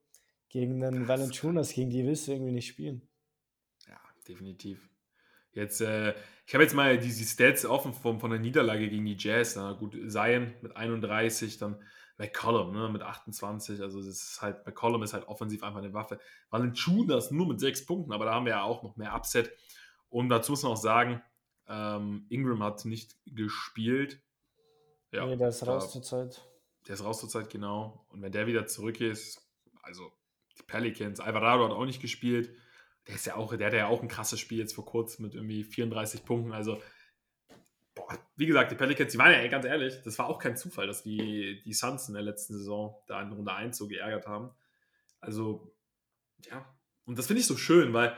gegen 0.50 0.84
einen 0.84 1.08
Valanciunas, 1.08 1.74
gegen 1.74 1.90
die 1.90 2.06
willst 2.06 2.28
du 2.28 2.32
irgendwie 2.32 2.54
nicht 2.54 2.68
spielen. 2.68 3.08
Ja, 3.88 4.00
definitiv. 4.28 4.90
Jetzt, 5.52 5.82
äh, 5.82 6.14
ich 6.48 6.54
habe 6.54 6.64
jetzt 6.64 6.74
mal 6.74 6.98
diese 6.98 7.26
Stats 7.26 7.66
offen 7.66 7.94
von, 7.94 8.20
von 8.22 8.32
der 8.32 8.40
Niederlage 8.40 8.90
gegen 8.90 9.06
die 9.06 9.18
Jazz. 9.18 9.58
Na 9.58 9.74
gut, 9.74 9.98
Zion 10.10 10.54
mit 10.62 10.76
31, 10.78 11.58
dann 11.58 11.82
McCollum 12.22 12.72
ne, 12.72 12.88
mit 12.90 13.02
28. 13.02 13.82
Also, 13.82 13.98
das 13.98 14.08
ist 14.08 14.42
halt, 14.42 14.64
McCollum 14.66 15.02
ist 15.02 15.14
halt 15.14 15.28
offensiv 15.28 15.64
einfach 15.64 15.80
eine 15.80 15.94
Waffe. 15.94 16.20
Valanciunas 16.52 17.32
nur 17.32 17.48
mit 17.48 17.60
sechs 17.60 17.84
Punkten, 17.84 18.14
aber 18.14 18.26
da 18.26 18.36
haben 18.36 18.46
wir 18.46 18.52
ja 18.52 18.64
auch 18.64 18.84
noch 18.84 18.96
mehr 18.96 19.16
Upset. 19.16 19.52
Und 20.08 20.30
dazu 20.30 20.52
muss 20.52 20.62
man 20.62 20.74
auch 20.74 20.78
sagen, 20.78 21.22
ähm, 21.68 22.28
Ingram 22.30 22.62
hat 22.62 22.86
nicht 22.86 23.18
gespielt. 23.26 24.22
Ja, 25.12 25.26
nee, 25.26 25.36
der 25.36 25.50
ist 25.50 25.66
raus 25.66 25.92
zur 25.92 26.04
Zeit. 26.04 26.48
Der 26.88 26.94
ist 26.94 27.04
raus 27.04 27.20
zur 27.20 27.30
Zeit, 27.30 27.50
genau. 27.50 28.06
Und 28.10 28.22
wenn 28.22 28.32
der 28.32 28.46
wieder 28.46 28.68
zurück 28.68 29.02
ist, 29.02 29.42
also 29.82 30.12
die 30.60 30.64
Pelicans, 30.64 31.20
Alvarado 31.20 31.66
hat 31.66 31.72
auch 31.72 31.86
nicht 31.86 32.02
gespielt. 32.02 32.56
Der 33.08 33.16
ist 33.16 33.26
ja 33.26 33.36
auch, 33.36 33.56
der 33.56 33.68
hat 33.68 33.74
ja 33.74 33.88
auch 33.88 34.04
ein 34.04 34.08
krasses 34.08 34.40
Spiel 34.40 34.60
jetzt 34.60 34.76
vor 34.76 34.86
kurzem 34.86 35.26
mit 35.26 35.34
irgendwie 35.34 35.64
34 35.64 36.24
Punkten. 36.24 36.52
Also, 36.52 36.80
wie 38.36 38.46
gesagt, 38.46 38.72
die 38.72 38.76
Pelicans, 38.76 39.12
die 39.12 39.18
waren 39.18 39.32
ja 39.32 39.48
ganz 39.48 39.66
ehrlich, 39.66 40.02
das 40.04 40.18
war 40.18 40.28
auch 40.28 40.40
kein 40.40 40.58
Zufall, 40.58 40.88
dass 40.88 41.04
die, 41.04 41.62
die 41.64 41.74
Suns 41.74 42.08
in 42.08 42.14
der 42.14 42.24
letzten 42.24 42.54
Saison 42.54 42.96
da 43.08 43.22
in 43.22 43.32
Runde 43.32 43.54
1 43.54 43.78
so 43.78 43.88
geärgert 43.88 44.28
haben. 44.28 44.52
Also, 45.20 45.74
ja. 46.46 46.66
Und 47.06 47.18
das 47.18 47.28
finde 47.28 47.42
ich 47.42 47.48
so 47.48 47.58
schön, 47.58 47.94
weil 47.94 48.16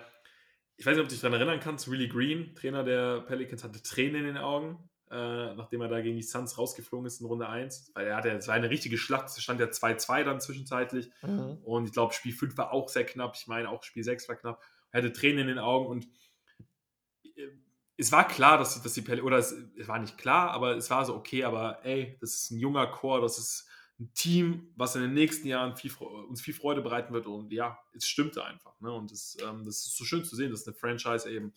ich 0.77 0.85
weiß 0.85 0.95
nicht, 0.95 1.03
ob 1.03 1.07
du 1.07 1.13
dich 1.13 1.21
daran 1.21 1.39
erinnern 1.39 1.59
kannst, 1.59 1.89
Willie 1.89 2.07
Green, 2.07 2.55
Trainer 2.55 2.83
der 2.83 3.21
Pelicans, 3.21 3.63
hatte 3.63 3.81
Tränen 3.81 4.21
in 4.21 4.25
den 4.25 4.37
Augen, 4.37 4.89
äh, 5.11 5.53
nachdem 5.53 5.81
er 5.81 5.87
da 5.87 6.01
gegen 6.01 6.15
die 6.15 6.23
Suns 6.23 6.57
rausgeflogen 6.57 7.05
ist 7.05 7.21
in 7.21 7.27
Runde 7.27 7.47
1. 7.47 7.91
Weil 7.93 8.07
er 8.07 8.15
hatte, 8.15 8.31
es 8.31 8.47
war 8.47 8.55
eine 8.55 8.69
richtige 8.69 8.97
Schlacht, 8.97 9.27
es 9.27 9.41
stand 9.41 9.59
ja 9.59 9.67
2-2 9.67 10.23
dann 10.23 10.41
zwischenzeitlich. 10.41 11.11
Mhm. 11.21 11.59
Und 11.63 11.85
ich 11.85 11.93
glaube, 11.93 12.13
Spiel 12.13 12.33
5 12.33 12.57
war 12.57 12.71
auch 12.71 12.89
sehr 12.89 13.05
knapp. 13.05 13.35
Ich 13.35 13.47
meine, 13.47 13.69
auch 13.69 13.83
Spiel 13.83 14.03
6 14.03 14.27
war 14.29 14.35
knapp. 14.35 14.61
Er 14.91 15.03
hatte 15.03 15.13
Tränen 15.13 15.39
in 15.39 15.47
den 15.47 15.59
Augen 15.59 15.87
und 15.87 16.07
es 17.97 18.11
war 18.11 18.27
klar, 18.27 18.57
dass, 18.57 18.81
dass 18.81 18.93
die 18.93 19.01
Pelicans, 19.01 19.25
oder 19.25 19.37
es, 19.37 19.51
es, 19.77 19.87
war 19.87 19.99
nicht 19.99 20.17
klar, 20.17 20.51
aber 20.51 20.75
es 20.75 20.89
war 20.89 21.05
so, 21.05 21.15
okay, 21.15 21.43
aber 21.43 21.83
ey, 21.85 22.17
das 22.21 22.33
ist 22.35 22.51
ein 22.51 22.59
junger 22.59 22.87
Chor, 22.87 23.21
das 23.21 23.37
ist 23.37 23.67
ein 23.99 24.11
Team, 24.13 24.73
was 24.75 24.95
in 24.95 25.03
den 25.03 25.13
nächsten 25.13 25.47
Jahren 25.47 25.75
viel, 25.75 25.91
uns 26.27 26.41
viel 26.41 26.53
Freude 26.53 26.81
bereiten 26.81 27.13
wird. 27.13 27.27
Und 27.27 27.51
ja, 27.51 27.77
es 27.93 28.07
stimmte 28.07 28.43
einfach. 28.43 28.79
Ne? 28.79 28.91
Und 28.91 29.11
das, 29.11 29.37
ähm, 29.43 29.65
das 29.65 29.85
ist 29.85 29.95
so 29.95 30.03
schön 30.03 30.23
zu 30.23 30.35
sehen, 30.35 30.51
dass 30.51 30.65
eine 30.65 30.75
Franchise 30.75 31.29
eben 31.29 31.53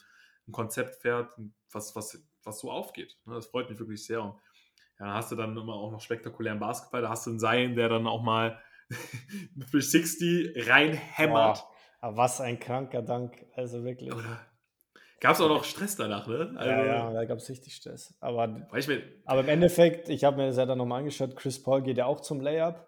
ein 0.46 0.52
Konzept 0.52 0.96
fährt, 0.96 1.30
was, 1.72 1.96
was, 1.96 2.22
was 2.44 2.60
so 2.60 2.70
aufgeht. 2.70 3.16
Ne? 3.24 3.34
Das 3.34 3.46
freut 3.46 3.70
mich 3.70 3.78
wirklich 3.78 4.04
sehr. 4.04 4.22
Und 4.22 4.34
ja, 4.98 5.06
dann 5.06 5.14
hast 5.14 5.32
du 5.32 5.36
dann 5.36 5.56
immer 5.56 5.74
auch 5.74 5.90
noch 5.90 6.00
spektakulären 6.00 6.60
Basketball. 6.60 7.02
Da 7.02 7.08
hast 7.08 7.26
du 7.26 7.30
einen 7.30 7.38
Seien, 7.38 7.74
der 7.74 7.88
dann 7.88 8.06
auch 8.06 8.22
mal 8.22 8.60
für 9.70 9.80
60 9.80 10.68
reinhämmert. 10.68 11.64
Oh, 12.02 12.16
was 12.16 12.42
ein 12.42 12.60
kranker 12.60 13.02
Dank. 13.02 13.46
Also 13.54 13.82
wirklich. 13.82 14.12
Oder 14.12 14.46
Gab 15.20 15.32
es 15.32 15.40
auch 15.40 15.48
noch 15.48 15.64
Stress 15.64 15.96
danach, 15.96 16.26
ne? 16.26 16.52
Also, 16.56 16.70
ja, 16.70 16.84
ja, 16.84 17.12
da 17.12 17.24
gab 17.24 17.38
es 17.38 17.48
richtig 17.48 17.74
Stress. 17.74 18.14
Aber, 18.20 18.68
aber 19.24 19.40
im 19.40 19.48
Endeffekt, 19.48 20.10
ich 20.10 20.24
habe 20.24 20.36
mir 20.36 20.48
das 20.48 20.58
ja 20.58 20.66
dann 20.66 20.78
nochmal 20.78 20.98
angeschaut, 20.98 21.36
Chris 21.36 21.62
Paul 21.62 21.82
geht 21.82 21.96
ja 21.96 22.04
auch 22.06 22.20
zum 22.20 22.40
Layup. 22.40 22.86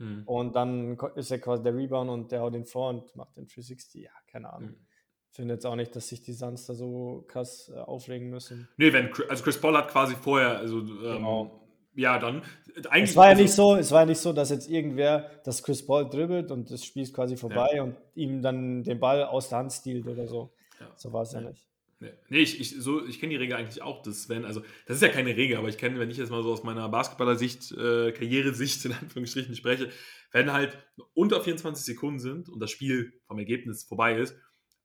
Mhm. 0.00 0.22
Und 0.24 0.56
dann 0.56 0.98
ist 1.14 1.30
er 1.30 1.38
quasi 1.38 1.62
der 1.62 1.76
Rebound 1.76 2.10
und 2.10 2.32
der 2.32 2.40
haut 2.40 2.54
den 2.54 2.64
vor 2.64 2.88
und 2.88 3.14
macht 3.14 3.36
den 3.36 3.46
360. 3.46 4.02
Ja, 4.02 4.10
keine 4.32 4.52
Ahnung. 4.52 4.70
Mhm. 4.70 4.86
Finde 5.32 5.54
jetzt 5.54 5.66
auch 5.66 5.76
nicht, 5.76 5.94
dass 5.94 6.08
sich 6.08 6.22
die 6.22 6.32
Suns 6.32 6.66
da 6.66 6.74
so 6.74 7.24
krass 7.28 7.70
äh, 7.72 7.78
aufregen 7.78 8.30
müssen. 8.30 8.68
Nee, 8.78 8.92
wenn, 8.92 9.10
also 9.28 9.44
Chris 9.44 9.60
Paul 9.60 9.76
hat 9.76 9.88
quasi 9.88 10.16
vorher, 10.16 10.58
also 10.58 10.78
ähm, 10.78 10.86
genau. 11.02 11.68
ja, 11.94 12.18
dann 12.18 12.42
eigentlich. 12.88 13.10
Es 13.10 13.16
war 13.16 13.26
ja 13.26 13.30
also, 13.30 13.42
nicht 13.42 13.52
so, 13.52 13.76
es 13.76 13.92
war 13.92 14.00
ja 14.00 14.06
nicht 14.06 14.18
so, 14.18 14.32
dass 14.32 14.50
jetzt 14.50 14.68
irgendwer, 14.68 15.30
dass 15.44 15.62
Chris 15.62 15.86
Paul 15.86 16.08
dribbelt 16.08 16.50
und 16.50 16.70
das 16.72 16.84
Spiel 16.84 17.04
ist 17.04 17.14
quasi 17.14 17.36
vorbei 17.36 17.68
ja. 17.74 17.84
und 17.84 17.96
ihm 18.14 18.42
dann 18.42 18.82
den 18.82 18.98
Ball 18.98 19.22
aus 19.22 19.50
der 19.50 19.58
Hand 19.58 19.72
stiehlt 19.72 20.08
oder 20.08 20.26
so. 20.26 20.52
So 21.00 21.12
war 21.12 21.22
es 21.22 21.32
ja 21.32 21.40
nicht. 21.40 21.66
Nee, 22.00 22.38
ich, 22.38 22.60
ich, 22.60 22.80
so, 22.80 23.04
ich 23.06 23.20
kenne 23.20 23.30
die 23.30 23.36
Regel 23.36 23.56
eigentlich 23.56 23.82
auch, 23.82 24.02
dass 24.02 24.28
wenn, 24.28 24.44
also 24.46 24.62
das 24.86 24.96
ist 24.96 25.02
ja 25.02 25.08
keine 25.08 25.36
Regel, 25.36 25.58
aber 25.58 25.68
ich 25.68 25.76
kenne, 25.76 25.98
wenn 25.98 26.10
ich 26.10 26.16
jetzt 26.16 26.30
mal 26.30 26.42
so 26.42 26.52
aus 26.52 26.62
meiner 26.62 26.88
Basketballer-Sicht, 26.88 27.72
äh, 27.72 28.12
Karrieresicht 28.12 28.84
in 28.86 28.92
Anführungsstrichen 28.92 29.54
spreche, 29.54 29.90
wenn 30.32 30.52
halt 30.52 30.78
unter 31.12 31.42
24 31.42 31.84
Sekunden 31.84 32.18
sind 32.18 32.48
und 32.48 32.60
das 32.60 32.70
Spiel 32.70 33.20
vom 33.26 33.38
Ergebnis 33.38 33.84
vorbei 33.84 34.18
ist 34.18 34.34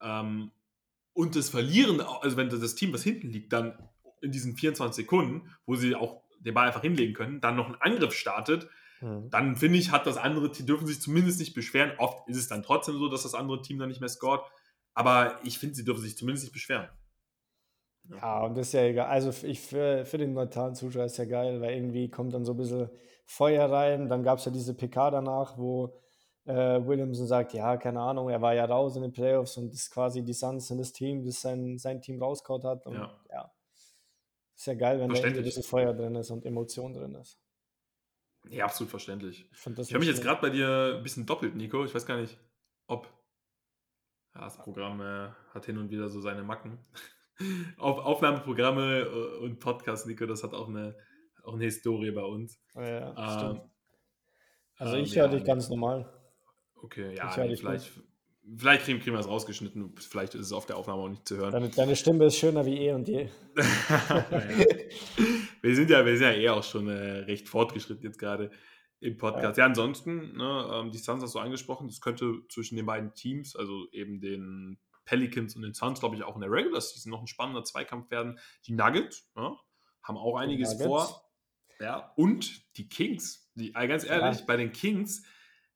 ähm, 0.01 0.51
und 1.13 1.36
das 1.36 1.49
Verlieren, 1.49 2.01
also 2.01 2.36
wenn 2.36 2.49
das 2.49 2.75
Team, 2.75 2.93
was 2.93 3.04
hinten 3.04 3.30
liegt, 3.30 3.54
dann 3.54 3.78
in 4.21 4.32
diesen 4.32 4.58
24 4.58 5.06
Sekunden, 5.06 5.49
wo 5.65 5.75
sie 5.75 5.95
auch 5.95 6.21
den 6.39 6.54
Ball 6.54 6.67
einfach 6.67 6.82
hinlegen 6.82 7.13
können, 7.13 7.39
dann 7.39 7.56
noch 7.56 7.67
einen 7.67 7.75
Angriff 7.75 8.13
startet, 8.13 8.67
mhm. 8.99 9.30
dann 9.30 9.56
finde 9.56 9.80
ich, 9.80 9.91
hat 9.91 10.06
das 10.06 10.17
andere 10.17 10.51
Team, 10.51 10.65
dürfen 10.65 10.88
sich 10.88 10.99
zumindest 10.99 11.39
nicht 11.39 11.54
beschweren. 11.54 11.93
Oft 11.97 12.28
ist 12.28 12.38
es 12.38 12.47
dann 12.49 12.63
trotzdem 12.63 12.97
so, 12.97 13.10
dass 13.10 13.23
das 13.23 13.36
andere 13.36 13.62
Team 13.62 13.80
dann 13.80 13.89
nicht 13.89 14.01
mehr 14.01 14.10
scoret. 14.10 14.41
Aber 14.96 15.40
ich 15.44 15.60
finde, 15.60 15.76
sie 15.76 15.86
dürfen 15.86 16.02
sich 16.02 16.18
zumindest 16.18 16.46
nicht 16.46 16.54
beschweren. 16.54 16.90
Ja, 18.10 18.44
und 18.44 18.56
das 18.56 18.68
ist 18.68 18.74
ja 18.74 18.84
egal. 18.84 19.08
Also 19.08 19.32
ich 19.46 19.62
für, 19.62 20.06
für 20.06 20.18
den 20.18 20.34
neutralen 20.34 20.76
Zuschauer 20.76 21.06
ist 21.06 21.18
ja 21.18 21.26
geil, 21.26 21.62
weil 21.62 21.76
irgendwie 21.76 22.10
kommt 22.10 22.34
dann 22.34 22.46
so 22.46 22.54
ein 22.54 22.58
bisschen 22.58 22.90
Feuer 23.26 23.70
rein. 23.70 24.10
Dann 24.10 24.24
gab 24.24 24.40
es 24.40 24.46
ja 24.46 24.52
diese 24.52 24.74
PK 24.74 25.12
danach, 25.12 25.58
wo 25.58 26.02
äh, 26.46 26.54
Williamson 26.54 27.28
sagt, 27.28 27.54
ja, 27.54 27.78
keine 27.78 28.00
Ahnung, 28.02 28.30
er 28.30 28.42
war 28.42 28.54
ja 28.54 28.66
raus 28.66 28.96
in 28.96 29.02
den 29.02 29.12
Playoffs 29.12 29.58
und 29.58 29.74
ist 29.74 29.92
quasi 29.92 30.24
die 30.24 30.34
Suns 30.34 30.68
sind 30.68 30.78
das 30.78 30.94
Team, 30.94 31.26
das 31.26 31.42
sein, 31.42 31.78
sein 31.78 32.02
Team 32.02 32.22
rauskaut 32.22 32.64
hat. 32.64 32.86
Und 32.86 32.96
ja. 32.96 33.20
ja. 33.32 33.52
Ist 34.56 34.68
ja 34.68 34.76
geil, 34.76 35.00
wenn 35.00 35.10
da 35.10 35.16
irgendwie 35.16 35.44
dieses 35.44 35.68
Feuer 35.68 35.94
drin 35.94 36.16
ist 36.16 36.32
und 36.32 36.46
Emotion 36.46 36.94
drin 36.94 37.16
ist. 37.16 37.40
Ja, 38.50 38.66
absolut 38.66 38.90
verständlich. 38.90 39.50
Ich, 39.52 39.66
ich 39.66 39.90
habe 39.90 40.00
mich 40.00 40.08
jetzt 40.08 40.22
gerade 40.22 40.40
bei 40.40 40.50
dir 40.50 40.96
ein 40.98 41.04
bisschen 41.04 41.26
doppelt, 41.26 41.56
Nico. 41.56 41.84
Ich 41.84 41.94
weiß 41.94 42.06
gar 42.06 42.18
nicht, 42.18 42.38
ob. 42.88 43.08
Ja, 44.36 44.41
das 44.41 44.58
Programm 44.58 45.00
äh, 45.00 45.30
hat 45.54 45.65
hin 45.65 45.78
und 45.78 45.89
wieder 45.89 46.10
so 46.10 46.19
seine 46.19 46.43
Macken. 46.43 46.78
Auf, 47.78 48.00
Aufnahmeprogramme 48.00 49.00
äh, 49.00 49.43
und 49.43 49.60
Podcast, 49.60 50.08
Nico, 50.08 50.26
das 50.26 50.43
hat 50.43 50.54
auch 50.54 50.67
eine, 50.67 50.95
auch 51.43 51.54
eine 51.54 51.63
Historie 51.63 52.12
bei 52.12 52.24
uns. 52.24 52.60
Ja, 52.76 53.52
ähm, 53.52 53.62
also 54.78 54.98
ich 54.98 55.15
ähm, 55.15 55.21
höre 55.21 55.32
ja, 55.32 55.38
dich 55.38 55.45
ganz 55.45 55.69
normal. 55.69 56.12
Okay, 56.76 57.15
ja, 57.15 57.34
nee, 57.38 57.56
vielleicht, 57.56 57.91
vielleicht 58.58 58.84
kriegen, 58.84 59.00
kriegen 59.00 59.15
wir 59.15 59.21
es 59.21 59.28
rausgeschnitten. 59.28 59.95
Vielleicht 59.98 60.36
ist 60.36 60.48
es 60.48 60.54
auf 60.54 60.65
der 60.65 60.78
Aufnahme 60.78 61.04
auch 61.04 61.10
nicht 61.10 61.28
zu 61.28 61.38
hören. 61.38 61.52
Deine, 61.52 61.69
deine 61.69 61.95
Stimme 61.95 62.26
ist 62.26 62.36
schöner 62.36 62.65
wie 62.65 62.78
eh 62.78 62.91
und 62.91 63.08
je. 63.08 63.30
wir, 65.62 65.76
sind 65.76 65.89
ja, 65.89 66.06
wir 66.06 66.17
sind 66.17 66.28
ja 66.28 66.34
eh 66.34 66.50
auch 66.50 66.63
schon 66.63 66.89
äh, 66.89 67.19
recht 67.19 67.48
fortgeschritten 67.48 68.04
jetzt 68.04 68.19
gerade 68.19 68.52
im 69.00 69.18
Podcast. 69.18 69.58
Ja, 69.58 69.64
ja 69.64 69.70
ansonsten, 69.70 70.36
ne, 70.38 70.70
ähm, 70.74 70.92
die 70.92 70.98
Suns 70.98 71.24
hast 71.24 71.36
du 71.36 71.40
angesprochen, 71.40 71.88
das 71.88 72.02
könnte 72.02 72.42
zwischen 72.50 72.76
den 72.76 72.86
beiden 72.86 73.14
Teams, 73.14 73.56
also 73.56 73.88
eben 73.92 74.20
den 74.20 74.80
Pelicans 75.06 75.56
und 75.56 75.62
den 75.62 75.74
Suns, 75.74 76.00
glaube 76.00 76.16
ich, 76.16 76.24
auch 76.24 76.36
in 76.36 76.42
der 76.42 76.52
Regular 76.52 76.82
Season 76.82 77.12
noch 77.12 77.22
ein 77.22 77.28
spannender 77.28 77.64
Zweikampf 77.64 78.10
werden. 78.12 78.40
Die 78.66 78.74
Nuggets 78.74 79.30
ja, 79.36 79.56
haben 80.04 80.18
auch 80.18 80.36
einiges 80.36 80.74
vor. 80.82 81.22
Ja, 81.80 82.14
und 82.16 82.78
die 82.78 82.88
Kings, 82.88 83.52
die, 83.56 83.72
ganz 83.72 84.06
ehrlich, 84.06 84.40
ja. 84.40 84.46
bei 84.46 84.58
den 84.58 84.72
Kings, 84.72 85.24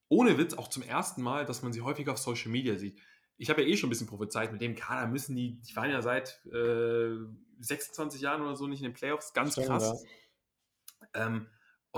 ohne 0.08 0.38
Witz, 0.38 0.54
auch 0.54 0.70
zum 0.70 0.84
ersten 0.84 1.22
Mal, 1.22 1.46
dass 1.46 1.62
man 1.62 1.74
sie 1.74 1.82
häufig 1.82 2.08
auf 2.10 2.18
Social 2.18 2.52
Media 2.52 2.78
sieht. 2.78 3.00
Ich 3.38 3.50
habe 3.50 3.62
ja 3.62 3.68
eh 3.68 3.78
schon 3.78 3.88
ein 3.88 3.92
bisschen 3.92 4.08
prophezeit, 4.08 4.52
mit 4.52 4.62
dem 4.62 4.76
Kader 4.76 5.08
müssen 5.08 5.36
die, 5.36 5.62
die 5.62 5.76
waren 5.76 5.92
ja 5.92 6.02
seit 6.02 6.44
äh, 6.48 7.16
26 7.60 8.22
Jahren 8.22 8.42
oder 8.42 8.56
so 8.56 8.68
nicht 8.68 8.80
in 8.80 8.86
den 8.86 8.94
Playoffs, 8.94 9.34
ganz 9.34 9.54
Stimmt, 9.54 9.68
krass. 9.68 10.06
Ja. 11.14 11.28
Ähm, 11.28 11.48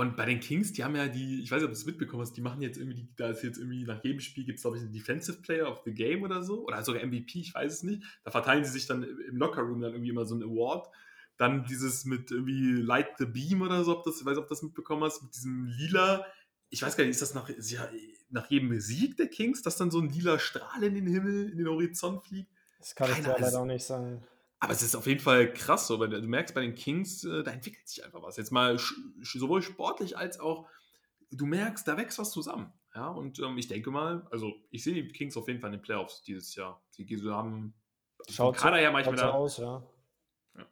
und 0.02 0.16
bei 0.16 0.26
den 0.26 0.40
Kings, 0.40 0.74
die 0.74 0.84
haben 0.84 0.96
ja 0.96 1.08
die, 1.08 1.44
ich 1.44 1.52
weiß 1.52 1.62
nicht, 1.62 1.66
ob 1.66 1.72
du 1.72 1.78
es 1.78 1.86
mitbekommen 1.86 2.24
hast, 2.24 2.34
die 2.34 2.42
machen 2.42 2.60
jetzt 2.60 2.78
irgendwie, 2.78 3.08
da 3.18 3.30
ist 3.30 3.44
jetzt 3.44 3.60
irgendwie 3.60 3.84
nach 3.84 4.04
jedem 4.04 4.20
Spiel 4.20 4.46
gibt 4.46 4.58
es, 4.58 4.64
glaube 4.64 4.78
ich, 4.78 4.84
einen 4.84 4.92
Defensive 4.92 5.44
Player 5.44 5.72
of 5.72 5.84
the 5.86 5.94
Game 5.94 6.24
oder 6.24 6.42
so, 6.42 6.66
oder 6.66 6.84
sogar 6.84 7.06
MVP, 7.06 7.40
ich 7.42 7.54
weiß 7.54 7.72
es 7.72 7.84
nicht. 7.84 8.02
Da 8.24 8.32
verteilen 8.32 8.66
sie 8.66 8.72
sich 8.72 8.88
dann 8.88 9.04
im 9.04 9.38
Lockerroom 9.38 9.80
dann 9.80 9.92
irgendwie 9.92 10.10
immer 10.10 10.26
so 10.26 10.34
einen 10.34 10.44
Award. 10.44 10.90
Dann 11.38 11.66
dieses 11.66 12.06
mit 12.06 12.32
irgendwie 12.32 12.82
Light 12.82 13.10
the 13.20 13.28
Beam 13.28 13.62
oder 13.62 13.84
so, 13.84 13.96
ob 13.96 14.04
das, 14.04 14.20
ich 14.20 14.26
weiß 14.26 14.32
nicht, 14.32 14.42
ob 14.42 14.48
du 14.48 14.56
das 14.56 14.64
mitbekommen 14.64 15.04
hast, 15.04 15.22
mit 15.22 15.36
diesem 15.36 15.68
lila, 15.68 16.26
ich 16.72 16.82
weiß 16.82 16.98
gar 16.98 17.04
nicht, 17.04 17.12
ist 17.12 17.22
das 17.22 17.36
nach, 17.36 17.48
ja, 17.48 17.88
nach 18.32 18.50
jedem 18.50 18.80
Sieg 18.80 19.18
der 19.18 19.28
Kings, 19.28 19.62
dass 19.62 19.78
dann 19.78 19.92
so 19.92 20.00
ein 20.00 20.10
lila 20.10 20.40
Strahl 20.40 20.84
in 20.84 20.96
den 20.96 21.06
Himmel, 21.06 21.52
in 21.52 21.60
den 21.60 21.68
Horizont 21.68 22.24
fliegt? 22.26 22.52
Das 22.80 22.96
kann 22.96 23.08
Keine 23.08 23.36
ich 23.36 23.40
leider 23.40 23.60
auch 23.60 23.66
nicht 23.66 23.86
sagen. 23.86 24.24
Aber 24.64 24.74
es 24.74 24.84
ist 24.84 24.96
auf 24.96 25.08
jeden 25.08 25.20
Fall 25.20 25.52
krass 25.52 25.88
so, 25.88 26.00
weil 26.00 26.10
du 26.10 26.22
merkst 26.22 26.54
bei 26.54 26.62
den 26.62 26.76
Kings, 26.76 27.24
äh, 27.24 27.42
da 27.42 27.50
entwickelt 27.50 27.88
sich 27.88 28.06
einfach 28.06 28.22
was. 28.22 28.38
Jetzt 28.38 28.52
mal 28.52 28.78
sowohl 29.24 29.64
sportlich 29.64 30.16
als 30.16 30.40
auch, 30.40 30.68
du 31.32 31.48
merkst, 31.48 31.88
da 31.88 31.98
wächst 31.98 32.20
was 32.20 32.32
zusammen. 32.32 32.72
Ja, 32.94 33.10
und 33.10 33.40
ähm, 33.40 33.58
ich 33.58 33.68
denke 33.68 33.90
mal, 33.90 34.28
also 34.30 34.54
ich 34.70 34.84
sehe 34.84 34.94
die 34.94 35.08
Kings 35.08 35.36
auf 35.36 35.48
jeden 35.48 35.60
Fall 35.60 35.74
in 35.74 35.80
den 35.80 35.82
Playoffs 35.82 36.22
dieses 36.22 36.54
Jahr. 36.56 36.80
Sie, 36.90 37.08
haben 37.32 37.74
schaut 38.30 38.56
Kader 38.56 38.78
so, 38.78 38.84
ja 38.84 38.92
manchmal 38.92 39.18
so 39.18 39.26
aus, 39.26 39.58
ja. 39.58 39.84
ja. 40.56 40.66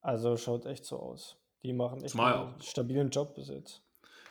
Also 0.00 0.36
schaut 0.36 0.66
echt 0.66 0.84
so 0.84 1.00
aus. 1.00 1.36
Die 1.64 1.72
machen 1.72 2.00
echt 2.00 2.10
zumal 2.10 2.34
einen 2.34 2.60
stabilen 2.60 3.10
Job 3.10 3.34
bis 3.34 3.48
jetzt. 3.48 3.82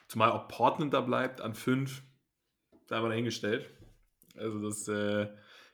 Zumal 0.07 0.31
auch 0.31 0.47
Portland 0.47 0.93
da 0.93 1.01
bleibt 1.01 1.41
an 1.41 1.55
fünf, 1.55 2.03
da 2.87 2.95
haben 2.95 3.03
wir 3.03 3.09
dahingestellt. 3.09 3.69
Also 4.37 4.61
das 4.61 4.87
äh, 4.87 5.27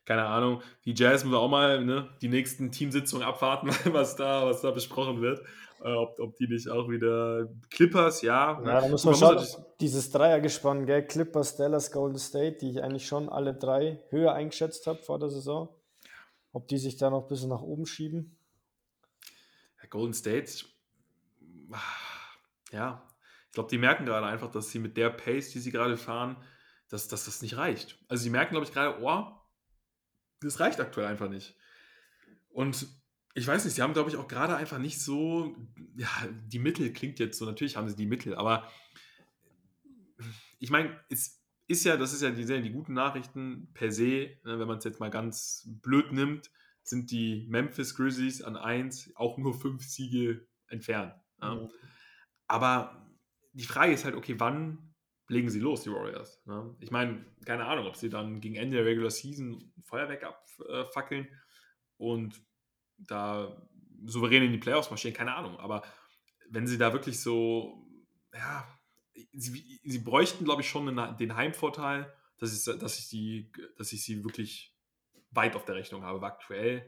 keine 0.06 0.26
Ahnung, 0.26 0.62
die 0.86 0.94
Jazz 0.96 1.24
müssen 1.24 1.36
auch 1.36 1.50
mal 1.50 1.84
ne, 1.84 2.10
die 2.22 2.28
nächsten 2.28 2.72
Teamsitzungen 2.72 3.26
abwarten, 3.26 3.70
was 3.94 4.16
da, 4.16 4.46
was 4.46 4.62
da 4.62 4.72
besprochen 4.72 5.22
wird. 5.22 5.42
Äh, 5.82 5.94
ob, 5.94 6.20
ob 6.20 6.36
die 6.38 6.48
nicht 6.48 6.70
auch 6.70 6.90
wieder 6.90 7.50
Clippers, 7.70 8.22
ja. 8.22 8.62
Ja, 8.66 8.82
da 8.82 8.88
muss 8.88 9.04
man, 9.04 9.16
schauen, 9.16 9.46
dieses 9.80 10.12
Dreiergespann, 10.12 10.86
gell? 10.86 11.06
Clippers, 11.06 11.58
Dallas, 11.58 11.92
Golden 11.92 12.20
State, 12.20 12.58
die 12.62 12.72
ich 12.72 12.84
eigentlich 12.84 13.06
schon 13.06 13.30
alle 13.30 13.54
drei 13.54 14.02
höher 14.10 14.34
eingeschätzt 14.34 14.88
habe 14.88 15.00
vor 15.00 15.20
der 15.20 15.30
Saison. 15.30 15.70
ob 16.52 16.68
die 16.68 16.78
sich 16.78 16.98
da 16.98 17.10
noch 17.10 17.24
ein 17.24 17.28
bisschen 17.28 17.50
nach 17.50 17.62
oben 17.62 17.86
schieben. 17.86 18.38
Golden 19.90 20.14
State, 20.14 20.66
ja, 22.72 23.08
ich 23.46 23.52
glaube, 23.54 23.70
die 23.70 23.78
merken 23.78 24.06
gerade 24.06 24.26
einfach, 24.26 24.50
dass 24.50 24.72
sie 24.72 24.80
mit 24.80 24.98
der 24.98 25.12
Pace, 25.12 25.52
die 25.52 25.60
sie 25.60 25.72
gerade 25.72 25.98
fahren, 25.98 26.36
dass, 26.90 27.08
dass 27.08 27.26
das 27.26 27.44
nicht 27.44 27.58
reicht. 27.58 28.00
Also 28.08 28.24
sie 28.24 28.32
merken, 28.32 28.54
glaube 28.54 28.66
ich, 28.66 28.74
gerade, 28.74 29.00
oh, 29.04 29.32
das 30.44 30.60
reicht 30.60 30.80
aktuell 30.80 31.08
einfach 31.08 31.30
nicht. 31.30 31.56
Und 32.50 32.88
ich 33.36 33.48
weiß 33.48 33.66
nicht, 33.66 33.74
sie 33.74 33.82
haben, 33.82 33.94
glaube 33.94 34.10
ich, 34.10 34.18
auch 34.18 34.28
gerade 34.28 34.56
einfach 34.56 34.78
nicht 34.78 35.02
so, 35.02 35.56
ja, 35.96 36.10
die 36.48 36.60
Mittel 36.60 36.94
klingt 36.94 37.20
jetzt 37.20 37.38
so, 37.38 37.46
natürlich 37.46 37.76
haben 37.78 37.90
sie 37.90 37.96
die 37.96 38.06
Mittel, 38.06 38.36
aber 38.36 38.72
ich 40.60 40.70
meine, 40.70 41.00
es 41.10 41.44
ist 41.68 41.84
ja, 41.84 41.98
das 41.98 42.14
ist 42.14 42.22
ja 42.22 42.30
die, 42.30 42.46
die 42.46 42.72
guten 42.72 42.94
Nachrichten 42.94 43.70
per 43.74 43.92
se, 43.92 44.38
ne, 44.44 44.60
wenn 44.60 44.68
man 44.68 44.78
es 44.78 44.84
jetzt 44.84 45.00
mal 45.00 45.10
ganz 45.10 45.68
blöd 45.82 46.12
nimmt, 46.12 46.52
sind 46.84 47.12
die 47.12 47.48
Memphis 47.50 47.96
Grizzlies 47.96 48.42
an 48.42 48.56
1 48.56 49.14
auch 49.16 49.38
nur 49.38 49.60
fünf 49.60 49.84
Siege 49.84 50.46
entfernt. 50.68 51.14
Ja. 51.42 51.56
Mhm. 51.56 51.70
Aber 52.48 53.10
die 53.54 53.66
Frage 53.66 53.94
ist 53.94 54.06
halt, 54.06 54.16
okay, 54.16 54.36
wann 54.40 54.93
legen 55.28 55.50
sie 55.50 55.60
los, 55.60 55.84
die 55.84 55.92
Warriors? 55.92 56.42
Ne? 56.46 56.76
Ich 56.80 56.92
meine, 56.92 57.26
keine 57.46 57.66
Ahnung, 57.66 57.88
ob 57.88 57.96
sie 57.96 58.10
dann 58.10 58.42
gegen 58.42 58.56
Ende 58.56 58.78
der 58.78 58.86
Regular 58.86 59.12
Season 59.12 59.74
Feuerwerk 59.82 60.24
abfackeln 60.24 61.28
und 61.98 62.42
da 62.98 63.68
souverän 64.06 64.44
in 64.44 64.52
die 64.52 64.58
Playoffs 64.58 64.90
marschieren, 64.90 65.16
keine 65.16 65.36
Ahnung. 65.36 65.58
Aber 65.60 65.84
wenn 66.50 66.68
sie 66.68 66.78
da 66.78 66.94
wirklich 66.94 67.20
so, 67.20 67.88
ja, 68.34 68.68
sie, 69.32 69.80
sie 69.84 70.00
bräuchten, 70.00 70.46
glaube 70.46 70.62
ich, 70.62 70.70
schon 70.70 70.86
den 71.18 71.36
Heimvorteil, 71.36 72.14
dass 72.40 72.54
ich, 72.54 72.80
dass, 72.80 73.00
ich 73.00 73.10
die, 73.10 73.52
dass 73.78 73.94
ich 73.94 74.04
sie 74.04 74.24
wirklich 74.24 74.76
weit 75.32 75.56
auf 75.56 75.66
der 75.66 75.76
Rechnung 75.76 76.04
habe. 76.04 76.18
Aber 76.18 76.28
aktuell 76.28 76.86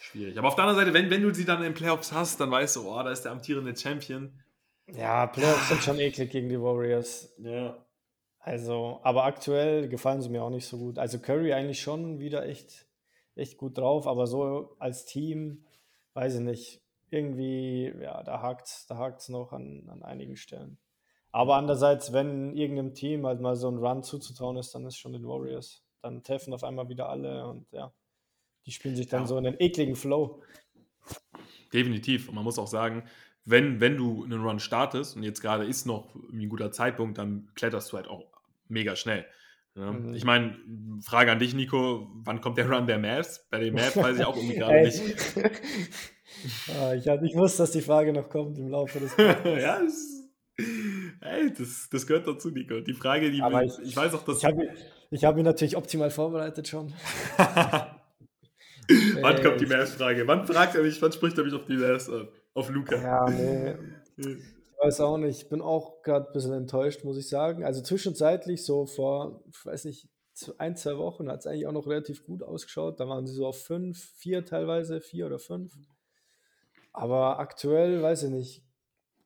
schwierig. 0.00 0.38
Aber 0.38 0.48
auf 0.48 0.54
der 0.54 0.64
anderen 0.64 0.84
Seite, 0.84 0.94
wenn, 0.94 1.10
wenn 1.10 1.22
du 1.22 1.34
sie 1.34 1.44
dann 1.44 1.58
in 1.58 1.64
den 1.64 1.74
Playoffs 1.74 2.12
hast, 2.12 2.40
dann 2.40 2.50
weißt 2.50 2.76
du, 2.76 2.88
oh, 2.88 3.02
da 3.02 3.10
ist 3.10 3.22
der 3.22 3.32
amtierende 3.32 3.76
Champion. 3.76 4.40
Ja, 4.96 5.26
Playoffs 5.26 5.68
sind 5.68 5.82
schon 5.82 5.98
eklig 5.98 6.30
gegen 6.30 6.48
die 6.48 6.60
Warriors. 6.60 7.32
Ja. 7.38 7.84
Also, 8.38 9.00
aber 9.02 9.24
aktuell 9.24 9.88
gefallen 9.88 10.22
sie 10.22 10.30
mir 10.30 10.42
auch 10.42 10.50
nicht 10.50 10.66
so 10.66 10.78
gut. 10.78 10.98
Also 10.98 11.18
Curry 11.18 11.52
eigentlich 11.52 11.80
schon 11.80 12.18
wieder 12.18 12.46
echt, 12.46 12.86
echt 13.34 13.58
gut 13.58 13.76
drauf, 13.76 14.06
aber 14.06 14.26
so 14.26 14.76
als 14.78 15.04
Team, 15.04 15.64
weiß 16.14 16.36
ich 16.36 16.40
nicht, 16.40 16.82
irgendwie, 17.10 17.92
ja, 18.00 18.22
da 18.22 18.40
hakt 18.40 18.66
es 18.66 18.86
da 18.86 18.96
hakt's 18.96 19.28
noch 19.28 19.52
an, 19.52 19.88
an 19.90 20.02
einigen 20.02 20.36
Stellen. 20.36 20.78
Aber 21.32 21.56
andererseits, 21.56 22.12
wenn 22.12 22.56
irgendeinem 22.56 22.94
Team 22.94 23.26
halt 23.26 23.40
mal 23.40 23.56
so 23.56 23.68
ein 23.68 23.78
Run 23.78 24.02
zuzutrauen 24.02 24.56
ist, 24.56 24.74
dann 24.74 24.86
ist 24.86 24.96
schon 24.96 25.12
den 25.12 25.26
Warriors. 25.26 25.84
Dann 26.02 26.22
treffen 26.22 26.54
auf 26.54 26.64
einmal 26.64 26.88
wieder 26.88 27.08
alle 27.08 27.46
und 27.46 27.70
ja, 27.72 27.92
die 28.66 28.72
spielen 28.72 28.96
sich 28.96 29.06
dann 29.08 29.22
ja. 29.22 29.26
so 29.26 29.36
in 29.38 29.44
den 29.44 29.56
ekligen 29.58 29.96
Flow. 29.96 30.42
Definitiv. 31.72 32.28
Und 32.28 32.34
man 32.34 32.44
muss 32.44 32.58
auch 32.58 32.66
sagen, 32.66 33.04
wenn, 33.44 33.80
wenn 33.80 33.96
du 33.96 34.24
einen 34.24 34.42
Run 34.42 34.60
startest 34.60 35.16
und 35.16 35.22
jetzt 35.22 35.40
gerade 35.40 35.64
ist 35.64 35.86
noch 35.86 36.14
ein 36.32 36.48
guter 36.48 36.72
Zeitpunkt, 36.72 37.18
dann 37.18 37.50
kletterst 37.54 37.92
du 37.92 37.96
halt 37.96 38.08
auch 38.08 38.26
mega 38.68 38.96
schnell. 38.96 39.26
Ja. 39.74 39.92
Mhm. 39.92 40.14
Ich 40.14 40.24
meine, 40.24 40.56
Frage 41.02 41.32
an 41.32 41.38
dich, 41.38 41.54
Nico, 41.54 42.10
wann 42.24 42.40
kommt 42.40 42.58
der 42.58 42.70
Run 42.70 42.86
der 42.86 42.98
Mavs? 42.98 43.46
Bei 43.50 43.60
den 43.60 43.74
Mavs 43.74 43.96
weiß 43.96 44.18
ich 44.18 44.24
auch 44.24 44.36
irgendwie 44.36 44.54
gerade 44.56 44.82
nicht. 44.82 45.00
ah, 46.80 46.94
ich, 46.94 47.06
ich 47.06 47.36
wusste, 47.36 47.62
dass 47.62 47.72
die 47.72 47.82
Frage 47.82 48.12
noch 48.12 48.28
kommt 48.28 48.58
im 48.58 48.68
Laufe 48.68 49.00
des 49.00 49.16
Ja, 49.16 49.80
das 49.80 50.20
Hey, 51.20 51.52
das, 51.56 51.88
das 51.90 52.06
gehört 52.06 52.26
dazu, 52.26 52.50
Nico. 52.50 52.80
Die 52.80 52.92
Frage, 52.92 53.30
die 53.30 53.40
Aber 53.40 53.64
ich, 53.64 53.72
ich 53.82 53.96
weiß 53.96 54.14
auch, 54.14 54.24
dass. 54.24 54.38
Ich 54.38 54.44
habe 54.44 54.68
ich 55.10 55.24
hab 55.24 55.34
mich 55.34 55.44
natürlich 55.44 55.76
optimal 55.76 56.10
vorbereitet 56.10 56.68
schon. 56.68 56.92
wann 57.36 59.42
kommt 59.42 59.60
die 59.60 59.66
Mavs-Frage? 59.66 60.26
Wann 60.26 60.46
fragt 60.46 60.74
er 60.74 60.82
mich, 60.82 61.00
wann 61.00 61.12
spricht 61.12 61.38
er 61.38 61.44
mich 61.44 61.54
auf 61.54 61.64
die 61.64 61.76
Mavs 61.76 62.08
an? 62.08 62.28
Auf 62.54 62.68
Luca? 62.70 62.96
Ja, 62.96 63.30
nee. 63.30 63.74
Ich 64.80 64.86
weiß 64.86 65.00
auch 65.02 65.18
nicht. 65.18 65.42
Ich 65.42 65.48
bin 65.50 65.60
auch 65.60 66.00
gerade 66.02 66.26
ein 66.26 66.32
bisschen 66.32 66.54
enttäuscht, 66.54 67.04
muss 67.04 67.18
ich 67.18 67.28
sagen. 67.28 67.64
Also 67.64 67.82
zwischenzeitlich, 67.82 68.64
so 68.64 68.86
vor, 68.86 69.44
ich 69.50 69.66
weiß 69.66 69.84
nicht, 69.84 70.08
ein, 70.56 70.74
zwei 70.74 70.96
Wochen 70.96 71.30
hat 71.30 71.40
es 71.40 71.46
eigentlich 71.46 71.66
auch 71.66 71.72
noch 71.72 71.86
relativ 71.86 72.24
gut 72.24 72.42
ausgeschaut. 72.42 72.98
Da 72.98 73.06
waren 73.06 73.26
sie 73.26 73.34
so 73.34 73.46
auf 73.46 73.62
fünf, 73.62 74.02
vier 74.16 74.44
teilweise, 74.44 75.02
vier 75.02 75.26
oder 75.26 75.38
fünf. 75.38 75.74
Aber 76.92 77.38
aktuell, 77.38 78.02
weiß 78.02 78.24
ich 78.24 78.30
nicht, 78.30 78.64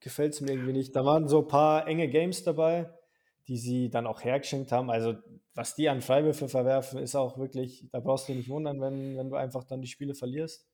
gefällt 0.00 0.34
es 0.34 0.40
mir 0.40 0.52
irgendwie 0.52 0.72
nicht. 0.72 0.94
Da 0.96 1.04
waren 1.04 1.28
so 1.28 1.40
ein 1.42 1.48
paar 1.48 1.86
enge 1.86 2.08
Games 2.08 2.42
dabei, 2.42 2.92
die 3.46 3.56
sie 3.56 3.90
dann 3.90 4.06
auch 4.06 4.24
hergeschenkt 4.24 4.72
haben. 4.72 4.90
Also, 4.90 5.14
was 5.54 5.74
die 5.74 5.88
an 5.88 6.00
Freiwürfe 6.00 6.48
verwerfen, 6.48 6.98
ist 6.98 7.14
auch 7.14 7.38
wirklich, 7.38 7.88
da 7.92 8.00
brauchst 8.00 8.28
du 8.28 8.32
dich 8.32 8.40
nicht 8.40 8.50
wundern, 8.50 8.80
wenn, 8.80 9.16
wenn 9.16 9.30
du 9.30 9.36
einfach 9.36 9.64
dann 9.64 9.82
die 9.82 9.88
Spiele 9.88 10.14
verlierst. 10.14 10.66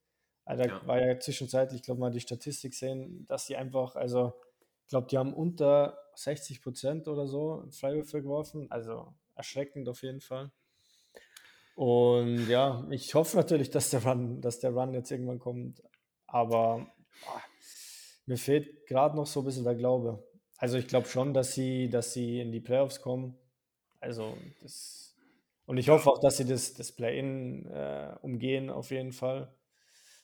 Also, 0.50 0.64
da 0.64 0.68
ja. 0.68 0.86
war 0.86 1.00
ja 1.00 1.18
zwischenzeitlich, 1.18 1.80
ich 1.80 1.84
glaube 1.84 2.00
mal, 2.00 2.10
die 2.10 2.20
Statistik 2.20 2.74
sehen, 2.74 3.24
dass 3.28 3.46
die 3.46 3.56
einfach, 3.56 3.94
also, 3.94 4.32
ich 4.84 4.88
glaube, 4.88 5.06
die 5.06 5.16
haben 5.16 5.32
unter 5.32 5.98
60 6.16 6.60
Prozent 6.60 7.06
oder 7.06 7.26
so 7.26 7.64
Freiwürfe 7.70 8.20
geworfen. 8.20 8.66
Also, 8.70 9.14
erschreckend 9.36 9.88
auf 9.88 10.02
jeden 10.02 10.20
Fall. 10.20 10.50
Und 11.76 12.48
ja, 12.48 12.84
ich 12.90 13.14
hoffe 13.14 13.36
natürlich, 13.36 13.70
dass 13.70 13.90
der 13.90 14.04
Run, 14.04 14.40
dass 14.40 14.58
der 14.58 14.72
Run 14.72 14.92
jetzt 14.92 15.10
irgendwann 15.10 15.38
kommt. 15.38 15.82
Aber 16.26 16.86
boah, 17.24 17.42
mir 18.26 18.36
fehlt 18.36 18.86
gerade 18.86 19.16
noch 19.16 19.26
so 19.26 19.40
ein 19.40 19.46
bisschen 19.46 19.64
der 19.64 19.76
Glaube. 19.76 20.22
Also 20.58 20.76
ich 20.76 20.88
glaube 20.88 21.06
schon, 21.06 21.32
dass 21.32 21.54
sie, 21.54 21.88
dass 21.88 22.12
sie 22.12 22.40
in 22.40 22.52
die 22.52 22.60
Playoffs 22.60 23.00
kommen. 23.00 23.38
Also 23.98 24.36
das 24.60 25.00
und 25.70 25.76
ich 25.78 25.88
hoffe 25.88 26.10
auch, 26.10 26.18
dass 26.18 26.36
sie 26.36 26.44
das, 26.44 26.74
das 26.74 26.90
Play-In 26.90 27.64
äh, 27.66 28.16
umgehen, 28.22 28.70
auf 28.70 28.90
jeden 28.90 29.12
Fall. 29.12 29.54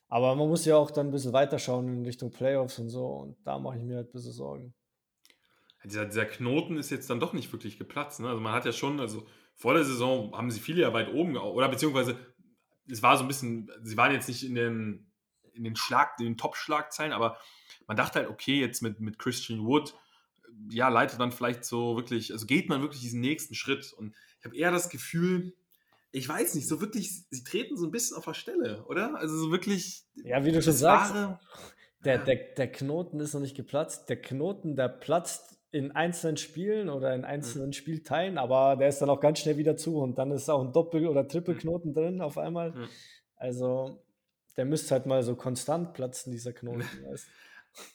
Aber 0.09 0.35
man 0.37 0.49
muss 0.49 0.65
ja 0.65 0.77
auch 0.77 0.91
dann 0.91 1.09
ein 1.09 1.13
bisschen 1.13 1.33
weiterschauen 1.33 1.89
in 1.89 2.05
Richtung 2.05 2.31
Playoffs 2.31 2.79
und 2.79 2.89
so. 2.91 3.07
Und 3.07 3.37
da 3.45 3.59
mache 3.59 3.79
ich 3.79 3.83
mir 3.83 3.97
halt 3.97 4.09
ein 4.09 4.13
bisschen 4.13 4.33
Sorgen. 4.33 4.75
Dieser, 5.85 6.05
dieser 6.05 6.27
Knoten 6.27 6.77
ist 6.77 6.91
jetzt 6.91 7.11
dann 7.11 7.21
doch 7.21 7.33
nicht 7.33 7.53
wirklich 7.53 7.79
geplatzt. 7.79 8.21
Ne? 8.21 8.29
Also 8.29 8.41
man 8.41 8.53
hat 8.53 8.65
ja 8.65 8.73
schon, 8.73 9.01
also 9.01 9.27
vor 9.55 9.75
der 9.75 9.85
Saison 9.85 10.37
haben 10.37 10.51
sie 10.51 10.61
viele 10.61 10.83
ja 10.83 10.93
weit 10.93 11.13
oben, 11.13 11.37
oder 11.37 11.69
beziehungsweise 11.69 12.19
es 12.89 13.03
war 13.03 13.17
so 13.17 13.25
ein 13.25 13.29
bisschen, 13.29 13.71
sie 13.83 13.97
waren 13.97 14.13
jetzt 14.13 14.29
nicht 14.29 14.45
in 14.45 14.55
den, 14.55 15.11
in 15.53 15.65
den 15.65 15.77
Schlag, 15.77 16.19
in 16.19 16.27
den 16.27 16.37
Top-Schlagzeilen, 16.37 17.13
aber 17.13 17.39
man 17.87 17.97
dachte 17.97 18.19
halt, 18.21 18.29
okay, 18.29 18.61
jetzt 18.61 18.83
mit, 18.83 19.01
mit 19.01 19.19
Christian 19.19 19.65
Wood, 19.65 19.95
ja, 20.71 20.89
leitet 20.89 21.21
dann 21.21 21.33
vielleicht 21.33 21.65
so 21.65 21.97
wirklich, 21.97 22.33
also 22.33 22.47
geht 22.47 22.69
man 22.69 22.81
wirklich 22.81 23.01
diesen 23.01 23.21
nächsten 23.21 23.55
Schritt. 23.55 23.93
Und 23.93 24.15
ich 24.39 24.45
habe 24.45 24.57
eher 24.57 24.71
das 24.71 24.89
Gefühl, 24.89 25.55
ich 26.17 26.27
weiß 26.27 26.55
nicht, 26.55 26.67
so 26.67 26.81
wirklich, 26.81 27.27
sie 27.29 27.45
treten 27.45 27.77
so 27.77 27.85
ein 27.85 27.91
bisschen 27.91 28.17
auf 28.17 28.25
der 28.25 28.33
Stelle, 28.33 28.83
oder? 28.87 29.17
Also 29.17 29.37
so 29.37 29.51
wirklich. 29.51 30.07
Ja, 30.25 30.43
wie 30.47 30.53
du 30.53 30.63
schon 30.63 30.73
sagst, 30.73 31.13
wahre, 31.13 31.39
der, 32.07 32.19
der, 32.19 32.37
der 32.57 32.73
Knoten 32.73 33.21
ist 33.21 33.35
noch 33.35 33.43
nicht 33.43 33.55
geplatzt. 33.55 34.09
Der 34.09 34.21
Knoten, 34.21 34.77
der 34.77 34.89
platzt 34.89 35.59
in 35.73 35.93
einzelnen 35.93 36.39
Spielen 36.39 36.89
oder 36.89 37.15
in 37.15 37.27
einzelnen 37.27 37.69
mhm. 37.69 37.73
Spielteilen, 37.75 38.39
aber 38.39 38.77
der 38.77 38.89
ist 38.89 39.01
dann 39.01 39.11
auch 39.11 39.21
ganz 39.21 39.41
schnell 39.41 39.59
wieder 39.59 39.77
zu 39.77 39.99
und 39.99 40.17
dann 40.17 40.31
ist 40.31 40.49
auch 40.49 40.63
ein 40.63 40.73
Doppel- 40.73 41.07
oder 41.07 41.29
Trippelknoten 41.29 41.91
mhm. 41.91 41.95
drin 41.95 42.21
auf 42.23 42.39
einmal. 42.39 42.71
Mhm. 42.71 42.89
Also 43.37 44.03
der 44.57 44.65
müsste 44.65 44.93
halt 44.93 45.05
mal 45.05 45.23
so 45.23 45.37
konstant 45.37 45.93
platzen, 45.93 46.33
dieser 46.33 46.55
Knoten. 46.55 46.81
Weißt? 47.11 47.27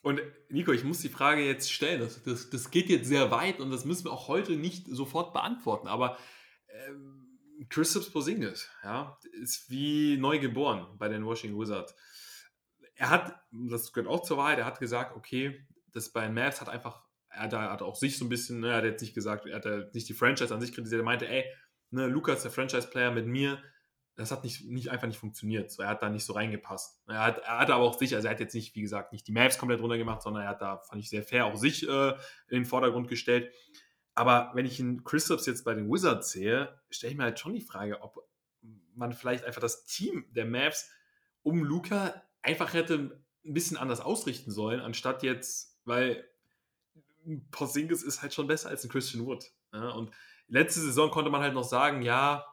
Und 0.03 0.21
Nico, 0.49 0.71
ich 0.73 0.83
muss 0.83 0.99
die 0.99 1.09
Frage 1.09 1.43
jetzt 1.43 1.71
stellen. 1.71 2.01
Das, 2.01 2.21
das, 2.21 2.51
das 2.51 2.69
geht 2.69 2.87
jetzt 2.89 3.07
sehr 3.07 3.31
weit 3.31 3.59
und 3.59 3.71
das 3.71 3.83
müssen 3.83 4.05
wir 4.05 4.11
auch 4.11 4.27
heute 4.27 4.51
nicht 4.51 4.85
sofort 4.87 5.33
beantworten. 5.33 5.87
Aber 5.87 6.17
ähm, 6.87 7.20
Christoph 7.69 8.11
Porzingis, 8.11 8.69
ja, 8.83 9.17
ist 9.41 9.69
wie 9.69 10.17
neu 10.17 10.39
geboren 10.39 10.87
bei 10.97 11.07
den 11.07 11.25
Washington 11.25 11.59
Wizards. 11.59 11.95
Er 12.95 13.09
hat, 13.09 13.35
das 13.51 13.93
gehört 13.93 14.11
auch 14.11 14.23
zur 14.23 14.37
Wahrheit, 14.37 14.59
er 14.59 14.65
hat 14.65 14.79
gesagt, 14.79 15.15
okay, 15.15 15.65
das 15.91 16.11
bei 16.11 16.25
den 16.25 16.33
Mavs 16.33 16.61
hat 16.61 16.69
einfach, 16.69 17.03
er 17.29 17.43
hat, 17.43 17.53
er 17.53 17.71
hat 17.71 17.81
auch 17.81 17.95
sich 17.95 18.17
so 18.17 18.25
ein 18.25 18.29
bisschen, 18.29 18.59
ne, 18.59 18.69
er 18.69 18.77
hat 18.77 18.83
jetzt 18.83 19.01
nicht 19.01 19.13
gesagt, 19.13 19.45
er 19.45 19.57
hat 19.57 19.93
nicht 19.93 20.07
die 20.07 20.13
Franchise 20.13 20.53
an 20.53 20.61
sich 20.61 20.73
kritisiert, 20.73 21.01
er 21.01 21.05
meinte, 21.05 21.27
ey, 21.27 21.45
ne, 21.89 22.07
Lukas, 22.07 22.43
der 22.43 22.51
Franchise-Player 22.51 23.11
mit 23.11 23.27
mir, 23.27 23.61
das 24.15 24.31
hat 24.31 24.43
nicht, 24.43 24.65
nicht 24.65 24.89
einfach 24.89 25.07
nicht 25.07 25.19
funktioniert. 25.19 25.71
So, 25.71 25.83
er 25.83 25.89
hat 25.89 26.03
da 26.03 26.09
nicht 26.09 26.25
so 26.25 26.33
reingepasst. 26.33 27.01
Er 27.07 27.23
hat, 27.23 27.39
er 27.39 27.59
hat 27.59 27.69
aber 27.69 27.83
auch 27.83 27.97
sich, 27.97 28.13
also 28.13 28.27
er 28.27 28.31
hat 28.31 28.39
jetzt 28.39 28.53
nicht, 28.53 28.75
wie 28.75 28.81
gesagt, 28.81 29.13
nicht 29.13 29.27
die 29.27 29.31
Maps 29.31 29.57
komplett 29.57 29.81
runtergemacht, 29.81 30.21
sondern 30.21 30.43
er 30.43 30.49
hat 30.49 30.61
da, 30.61 30.77
fand 30.79 31.01
ich 31.01 31.09
sehr 31.09 31.23
fair, 31.23 31.45
auch 31.45 31.55
sich 31.55 31.87
äh, 31.87 32.09
in 32.09 32.17
den 32.57 32.65
Vordergrund 32.65 33.07
gestellt. 33.07 33.53
Aber 34.15 34.51
wenn 34.53 34.65
ich 34.65 34.79
ihn 34.79 35.03
Christophs 35.03 35.45
jetzt 35.45 35.63
bei 35.63 35.73
den 35.73 35.89
Wizards 35.89 36.31
sehe, 36.31 36.79
stelle 36.89 37.11
ich 37.11 37.17
mir 37.17 37.23
halt 37.23 37.39
schon 37.39 37.53
die 37.53 37.61
Frage, 37.61 38.01
ob 38.01 38.27
man 38.93 39.13
vielleicht 39.13 39.45
einfach 39.45 39.61
das 39.61 39.85
Team 39.85 40.25
der 40.31 40.45
Mavs 40.45 40.89
um 41.43 41.63
Luca 41.63 42.21
einfach 42.41 42.73
hätte 42.73 43.21
ein 43.45 43.53
bisschen 43.53 43.77
anders 43.77 44.01
ausrichten 44.01 44.51
sollen, 44.51 44.79
anstatt 44.79 45.23
jetzt, 45.23 45.79
weil 45.85 46.27
Porzingis 47.51 48.03
ist 48.03 48.21
halt 48.21 48.33
schon 48.33 48.47
besser 48.47 48.69
als 48.69 48.83
ein 48.83 48.89
Christian 48.89 49.25
Wood. 49.25 49.51
Ja? 49.73 49.89
Und 49.89 50.11
letzte 50.47 50.81
Saison 50.81 51.09
konnte 51.09 51.31
man 51.31 51.41
halt 51.41 51.53
noch 51.53 51.63
sagen, 51.63 52.01
ja, 52.01 52.45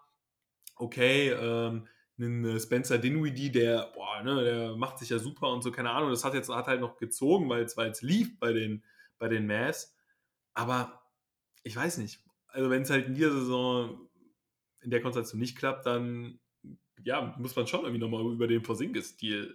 okay, 0.76 1.30
ähm, 1.30 1.88
einen 2.18 2.44
äh, 2.44 2.60
Spencer 2.60 2.98
Dinwiddie, 2.98 3.50
der, 3.52 3.90
boah, 3.94 4.22
ne, 4.22 4.44
der 4.44 4.76
macht 4.76 4.98
sich 4.98 5.10
ja 5.10 5.18
super 5.18 5.52
und 5.52 5.62
so, 5.62 5.70
keine 5.70 5.90
Ahnung, 5.90 6.10
das 6.10 6.24
hat 6.24 6.34
jetzt 6.34 6.48
hat 6.48 6.66
halt 6.66 6.80
noch 6.80 6.96
gezogen, 6.96 7.48
weil 7.48 7.62
es, 7.62 7.76
weil 7.76 7.90
es 7.90 8.02
lief 8.02 8.38
bei 8.38 8.52
den, 8.52 8.82
bei 9.18 9.28
den 9.28 9.46
Mavs. 9.46 9.94
Aber 10.54 10.97
ich 11.68 11.76
weiß 11.76 11.98
nicht. 11.98 12.18
Also 12.48 12.70
wenn 12.70 12.82
es 12.82 12.90
halt 12.90 13.06
in 13.06 13.14
dieser 13.14 13.32
Saison 13.32 14.08
in 14.80 14.90
der 14.90 15.02
Konstellation 15.02 15.38
nicht 15.38 15.56
klappt, 15.56 15.84
dann 15.84 16.40
ja, 17.04 17.34
muss 17.38 17.54
man 17.54 17.66
schon 17.66 17.80
irgendwie 17.80 18.00
nochmal 18.00 18.24
über 18.32 18.48
den 18.48 18.62
Porzingis-Stil 18.62 19.54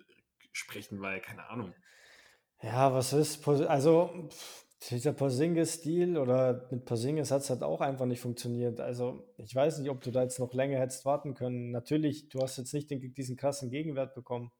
sprechen, 0.52 1.02
weil, 1.02 1.20
keine 1.22 1.50
Ahnung. 1.50 1.74
Ja, 2.62 2.94
was 2.94 3.14
ist, 3.14 3.46
also 3.48 4.30
dieser 4.92 5.14
Porzingis-Stil 5.14 6.18
oder 6.18 6.68
mit 6.70 6.86
Porzingis 6.86 7.32
hat 7.32 7.42
es 7.42 7.50
halt 7.50 7.64
auch 7.64 7.82
einfach 7.82 8.06
nicht 8.06 8.22
funktioniert. 8.22 8.80
Also 8.80 9.34
ich 9.38 9.56
weiß 9.56 9.80
nicht, 9.80 9.90
ob 9.90 10.02
du 10.02 10.12
da 10.12 10.22
jetzt 10.22 10.40
noch 10.40 10.54
länger 10.54 10.80
hättest 10.80 11.06
warten 11.06 11.34
können. 11.34 11.72
Natürlich, 11.72 12.30
du 12.30 12.42
hast 12.42 12.58
jetzt 12.58 12.74
nicht 12.74 12.92
den, 12.92 13.14
diesen 13.14 13.38
krassen 13.38 13.72
Gegenwert 13.72 14.14
bekommen, 14.14 14.52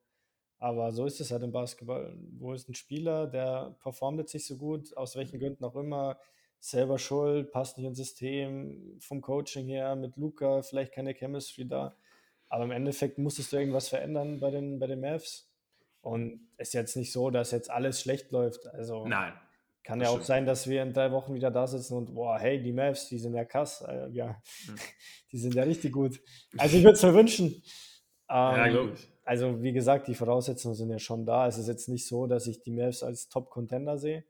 aber 0.58 0.92
so 0.92 1.06
ist 1.06 1.20
es 1.20 1.30
halt 1.30 1.44
im 1.44 1.52
Basketball. 1.52 2.18
Wo 2.32 2.52
ist 2.52 2.68
ein 2.68 2.74
Spieler, 2.74 3.28
der 3.28 3.76
performt 3.80 4.18
jetzt 4.18 4.34
nicht 4.34 4.46
so 4.46 4.56
gut, 4.56 4.96
aus 4.96 5.14
welchen 5.14 5.38
Gründen 5.38 5.64
auch 5.64 5.76
immer, 5.76 6.18
selber 6.64 6.98
schuld, 6.98 7.52
passt 7.52 7.76
nicht 7.76 7.86
ins 7.86 7.98
System, 7.98 8.98
vom 9.00 9.20
Coaching 9.20 9.66
her, 9.66 9.96
mit 9.96 10.16
Luca 10.16 10.62
vielleicht 10.62 10.92
keine 10.92 11.12
Chemistry 11.12 11.66
da. 11.68 11.94
Aber 12.48 12.64
im 12.64 12.70
Endeffekt 12.70 13.18
musstest 13.18 13.52
du 13.52 13.56
irgendwas 13.58 13.88
verändern 13.88 14.40
bei 14.40 14.50
den, 14.50 14.78
bei 14.78 14.86
den 14.86 15.00
Mavs. 15.00 15.50
Und 16.00 16.48
es 16.56 16.68
ist 16.68 16.74
jetzt 16.74 16.96
nicht 16.96 17.12
so, 17.12 17.30
dass 17.30 17.50
jetzt 17.50 17.70
alles 17.70 18.00
schlecht 18.00 18.30
läuft. 18.30 18.66
Also 18.66 19.06
Nein. 19.06 19.32
Kann 19.82 20.00
ja 20.00 20.08
auch 20.08 20.22
sein, 20.22 20.46
dass 20.46 20.66
wir 20.66 20.82
in 20.82 20.94
drei 20.94 21.12
Wochen 21.12 21.34
wieder 21.34 21.50
da 21.50 21.66
sitzen 21.66 21.94
und, 21.94 22.14
boah, 22.14 22.38
hey, 22.38 22.62
die 22.62 22.72
Mavs, 22.72 23.08
die 23.08 23.18
sind 23.18 23.34
ja 23.34 23.44
krass. 23.44 23.84
Äh, 23.86 24.08
ja, 24.12 24.40
mhm. 24.66 24.76
die 25.32 25.38
sind 25.38 25.54
ja 25.54 25.64
richtig 25.64 25.92
gut. 25.92 26.20
Also 26.56 26.78
ich 26.78 26.84
würde 26.84 26.94
es 26.94 27.02
mir 27.02 27.12
wünschen. 27.12 27.62
Ähm, 28.30 28.74
ja. 28.74 28.88
Also 29.24 29.62
wie 29.62 29.72
gesagt, 29.74 30.08
die 30.08 30.14
Voraussetzungen 30.14 30.74
sind 30.74 30.88
ja 30.88 30.98
schon 30.98 31.26
da. 31.26 31.46
Es 31.46 31.58
ist 31.58 31.68
jetzt 31.68 31.88
nicht 31.88 32.06
so, 32.06 32.26
dass 32.26 32.46
ich 32.46 32.62
die 32.62 32.70
Mavs 32.70 33.02
als 33.02 33.28
Top-Contender 33.28 33.98
sehe. 33.98 34.24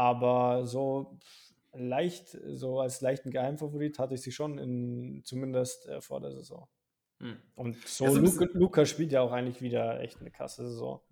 Aber 0.00 0.64
so 0.64 1.18
leicht, 1.74 2.38
so 2.54 2.80
als 2.80 3.02
leichten 3.02 3.30
Geheimfavorit 3.30 3.98
hatte 3.98 4.14
ich 4.14 4.22
sie 4.22 4.32
schon 4.32 4.56
in, 4.56 5.20
zumindest 5.24 5.86
äh, 5.88 6.00
vor 6.00 6.22
der 6.22 6.32
Saison. 6.32 6.66
Hm. 7.18 7.36
Und 7.54 7.76
so, 7.86 8.04
ja, 8.04 8.10
so 8.12 8.18
Luca, 8.18 8.46
Luca, 8.54 8.86
spielt 8.86 9.12
ja 9.12 9.20
auch 9.20 9.30
eigentlich 9.30 9.60
wieder 9.60 10.00
echt 10.00 10.18
eine 10.22 10.30
krasse 10.30 10.66
Saison. 10.70 11.02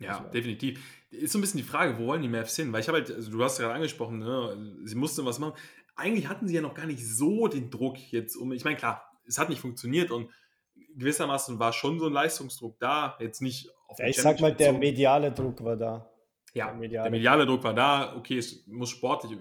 Ja, 0.00 0.18
also, 0.18 0.30
definitiv. 0.30 0.82
Ist 1.12 1.30
so 1.30 1.38
ein 1.38 1.42
bisschen 1.42 1.58
die 1.58 1.62
Frage, 1.62 1.96
wo 1.96 2.06
wollen 2.06 2.22
die 2.22 2.28
Mavs 2.28 2.56
hin? 2.56 2.72
Weil 2.72 2.80
ich 2.80 2.88
habe 2.88 2.98
halt, 2.98 3.12
also 3.12 3.30
du 3.30 3.44
hast 3.44 3.58
gerade 3.58 3.72
angesprochen, 3.72 4.18
ne, 4.18 4.80
sie 4.82 4.96
mussten 4.96 5.24
was 5.24 5.38
machen. 5.38 5.54
Eigentlich 5.94 6.28
hatten 6.28 6.48
sie 6.48 6.56
ja 6.56 6.60
noch 6.60 6.74
gar 6.74 6.86
nicht 6.86 7.06
so 7.06 7.46
den 7.46 7.70
Druck 7.70 7.98
jetzt 8.10 8.34
um. 8.34 8.50
Ich 8.50 8.64
meine, 8.64 8.76
klar, 8.76 9.04
es 9.28 9.38
hat 9.38 9.48
nicht 9.48 9.60
funktioniert 9.60 10.10
und 10.10 10.28
gewissermaßen 10.96 11.60
war 11.60 11.72
schon 11.72 12.00
so 12.00 12.06
ein 12.06 12.12
Leistungsdruck 12.12 12.80
da. 12.80 13.16
Jetzt 13.20 13.42
nicht 13.42 13.70
auf 13.86 14.00
ja, 14.00 14.06
Ich 14.06 14.16
sag 14.16 14.40
mal, 14.40 14.52
der 14.52 14.72
mediale 14.72 15.30
Druck 15.30 15.62
war 15.62 15.76
da. 15.76 16.11
Ja, 16.54 16.66
der 16.66 16.74
mediale, 16.74 17.04
der 17.04 17.10
mediale 17.10 17.46
Druck 17.46 17.64
war 17.64 17.74
da. 17.74 18.16
Okay, 18.16 18.38
es 18.38 18.66
muss 18.66 18.90
sportlich, 18.90 19.38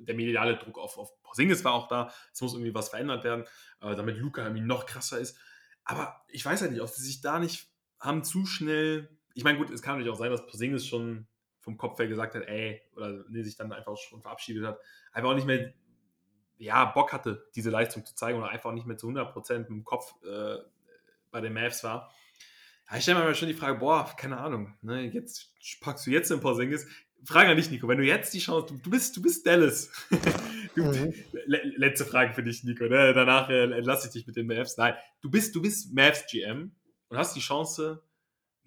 der 0.00 0.14
mediale 0.14 0.56
Druck 0.56 0.78
auf, 0.78 0.98
auf 0.98 1.22
Porzingis 1.22 1.64
war 1.64 1.74
auch 1.74 1.88
da. 1.88 2.12
Es 2.32 2.40
muss 2.40 2.54
irgendwie 2.54 2.74
was 2.74 2.88
verändert 2.88 3.24
werden, 3.24 3.44
äh, 3.80 3.94
damit 3.94 4.18
Luca 4.18 4.42
irgendwie 4.42 4.62
noch 4.62 4.86
krasser 4.86 5.18
ist. 5.18 5.38
Aber 5.84 6.24
ich 6.28 6.44
weiß 6.44 6.60
halt 6.62 6.72
nicht, 6.72 6.80
ob 6.80 6.88
sie 6.88 7.02
sich 7.02 7.20
da 7.20 7.38
nicht 7.38 7.68
haben 7.98 8.24
zu 8.24 8.46
schnell. 8.46 9.08
Ich 9.34 9.44
meine, 9.44 9.58
gut, 9.58 9.70
es 9.70 9.82
kann 9.82 9.94
natürlich 9.94 10.12
auch 10.12 10.18
sein, 10.18 10.30
dass 10.30 10.46
Porzingis 10.46 10.86
schon 10.86 11.26
vom 11.60 11.76
Kopf 11.76 11.98
her 11.98 12.08
gesagt 12.08 12.34
hat, 12.34 12.42
ey, 12.42 12.82
oder 12.96 13.24
nee, 13.28 13.42
sich 13.42 13.56
dann 13.56 13.72
einfach 13.72 13.96
schon 13.96 14.20
verabschiedet 14.20 14.66
hat, 14.66 14.80
einfach 15.12 15.30
auch 15.30 15.34
nicht 15.34 15.46
mehr, 15.46 15.72
ja, 16.58 16.84
Bock 16.86 17.12
hatte, 17.12 17.48
diese 17.54 17.70
Leistung 17.70 18.04
zu 18.04 18.14
zeigen 18.14 18.38
oder 18.38 18.48
einfach 18.48 18.72
nicht 18.72 18.86
mehr 18.86 18.96
zu 18.96 19.08
100% 19.08 19.58
mit 19.58 19.68
dem 19.68 19.84
Kopf 19.84 20.14
äh, 20.24 20.58
bei 21.30 21.40
den 21.40 21.52
Mavs 21.52 21.84
war. 21.84 22.12
Ja, 22.92 22.98
ich 22.98 23.04
stelle 23.04 23.20
mir 23.20 23.24
mal 23.24 23.34
schon 23.34 23.48
die 23.48 23.54
Frage, 23.54 23.78
boah, 23.78 24.14
keine 24.18 24.36
Ahnung, 24.36 24.74
ne, 24.82 25.04
jetzt 25.04 25.50
packst 25.80 26.06
du 26.06 26.10
jetzt 26.10 26.30
den 26.30 26.40
Porzingis, 26.40 26.86
Frage 27.24 27.50
an 27.50 27.56
dich, 27.56 27.70
Nico. 27.70 27.88
Wenn 27.88 27.98
du 27.98 28.04
jetzt 28.04 28.34
die 28.34 28.40
Chance, 28.40 28.74
du 28.82 28.90
bist, 28.90 29.16
du 29.16 29.22
bist 29.22 29.46
Dallas. 29.46 29.90
du, 30.74 30.82
mhm. 30.82 31.14
letzte 31.46 32.04
Frage 32.04 32.34
für 32.34 32.42
dich, 32.42 32.64
Nico. 32.64 32.84
Ne? 32.84 33.14
Danach 33.14 33.48
äh, 33.48 33.70
entlasse 33.72 34.08
ich 34.08 34.12
dich 34.12 34.26
mit 34.26 34.36
den 34.36 34.46
Mavs. 34.46 34.76
Nein, 34.76 34.94
du 35.20 35.30
bist, 35.30 35.54
du 35.54 35.62
bist 35.62 35.94
Mavs 35.94 36.26
GM 36.30 36.72
und 37.08 37.16
hast 37.16 37.36
die 37.36 37.40
Chance, 37.40 38.02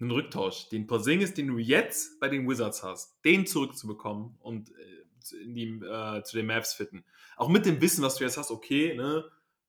einen 0.00 0.10
Rücktausch, 0.10 0.70
den 0.70 0.86
Porzingis, 0.86 1.34
den 1.34 1.48
du 1.48 1.58
jetzt 1.58 2.18
bei 2.18 2.28
den 2.28 2.48
Wizards 2.48 2.82
hast, 2.82 3.22
den 3.24 3.46
zurückzubekommen 3.46 4.36
und 4.40 4.70
äh, 4.70 4.74
die, 5.44 5.80
äh, 5.84 6.22
zu 6.22 6.36
den 6.36 6.46
Mavs 6.46 6.74
fitten. 6.74 7.04
Auch 7.36 7.48
mit 7.48 7.66
dem 7.66 7.80
Wissen, 7.80 8.02
was 8.02 8.16
du 8.16 8.24
jetzt 8.24 8.38
hast, 8.38 8.50
okay, 8.50 8.96
ne, 8.96 9.24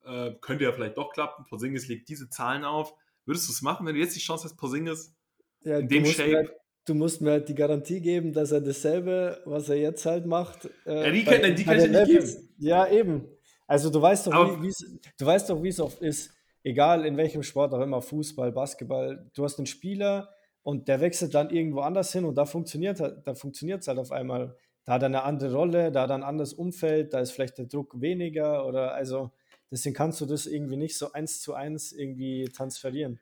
äh, 0.06 0.32
könnte 0.42 0.64
ja 0.64 0.72
vielleicht 0.72 0.98
doch 0.98 1.12
klappen. 1.12 1.46
Porzingis 1.46 1.88
legt 1.88 2.10
diese 2.10 2.30
Zahlen 2.30 2.64
auf. 2.64 2.94
Würdest 3.28 3.48
du 3.48 3.52
es 3.52 3.62
machen, 3.62 3.86
wenn 3.86 3.94
du 3.94 4.02
jetzt 4.02 4.16
die 4.16 4.20
Chance 4.20 4.46
hast, 4.46 4.56
Porzingis 4.56 5.14
ja, 5.62 5.78
in 5.78 5.88
dem 5.88 6.06
Shape 6.06 6.50
du 6.88 6.96
musst 6.96 7.22
mir 7.22 7.32
halt 7.32 7.50
die 7.50 7.56
Garantie 7.56 8.00
geben, 8.00 8.34
dass 8.34 8.52
er 8.52 8.62
dasselbe, 8.62 9.42
was 9.46 9.70
er 9.70 9.76
jetzt 9.76 10.06
halt 10.06 10.26
macht. 10.26 10.70
Äh, 10.86 11.06
ja, 11.06 11.12
die 11.12 11.24
können, 11.24 11.56
die 11.56 11.64
können 11.64 11.92
nicht 11.92 12.06
geben. 12.06 12.50
Ja, 12.58 12.88
eben. 12.88 13.28
Also 13.68 13.90
du 13.90 14.02
weißt 14.02 14.28
doch, 14.28 14.62
wie, 14.62 14.72
du 15.20 15.26
weißt 15.26 15.50
doch, 15.50 15.62
wie 15.62 15.68
es 15.68 15.80
oft 15.80 16.02
ist, 16.02 16.34
egal 16.64 17.06
in 17.06 17.18
welchem 17.18 17.44
Sport 17.44 17.74
auch 17.74 17.82
immer, 17.82 18.02
Fußball, 18.02 18.54
Basketball, 18.54 19.30
du 19.34 19.44
hast 19.44 19.58
einen 19.58 19.66
Spieler 19.66 20.30
und 20.64 20.88
der 20.88 21.02
wechselt 21.02 21.36
dann 21.36 21.50
irgendwo 21.50 21.82
anders 21.82 22.14
hin 22.14 22.24
und 22.24 22.36
da 22.36 22.46
funktioniert 22.46 23.00
da 23.00 23.36
funktioniert 23.36 23.82
es 23.82 23.88
halt 23.88 24.00
auf 24.00 24.12
einmal. 24.12 24.56
Da 24.86 24.94
hat 24.94 25.02
er 25.02 25.08
eine 25.08 25.24
andere 25.24 25.54
Rolle, 25.54 25.92
da 25.92 26.04
hat 26.04 26.12
er 26.12 26.16
ein 26.16 26.24
anderes 26.24 26.54
Umfeld, 26.54 27.14
da 27.14 27.20
ist 27.20 27.32
vielleicht 27.32 27.58
der 27.58 27.66
Druck 27.66 28.00
weniger 28.00 28.66
oder 28.66 28.94
also 28.94 29.32
deswegen 29.72 29.96
kannst 29.96 30.22
du 30.22 30.26
das 30.26 30.46
irgendwie 30.46 30.78
nicht 30.78 30.98
so 30.98 31.12
eins 31.14 31.42
zu 31.42 31.54
eins 31.54 31.92
irgendwie 31.92 32.46
transferieren. 32.46 33.20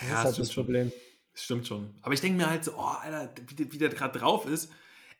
Das 0.00 0.08
ja, 0.08 0.18
ist 0.18 0.24
halt 0.24 0.38
das 0.38 0.52
Problem. 0.52 0.90
Schon. 0.90 1.00
Stimmt 1.34 1.66
schon. 1.68 1.94
Aber 2.02 2.14
ich 2.14 2.20
denke 2.20 2.36
mir 2.36 2.50
halt 2.50 2.64
so, 2.64 2.72
oh, 2.76 2.96
Alter, 3.00 3.32
wie, 3.48 3.72
wie 3.72 3.78
der 3.78 3.90
gerade 3.90 4.18
drauf 4.18 4.46
ist. 4.46 4.70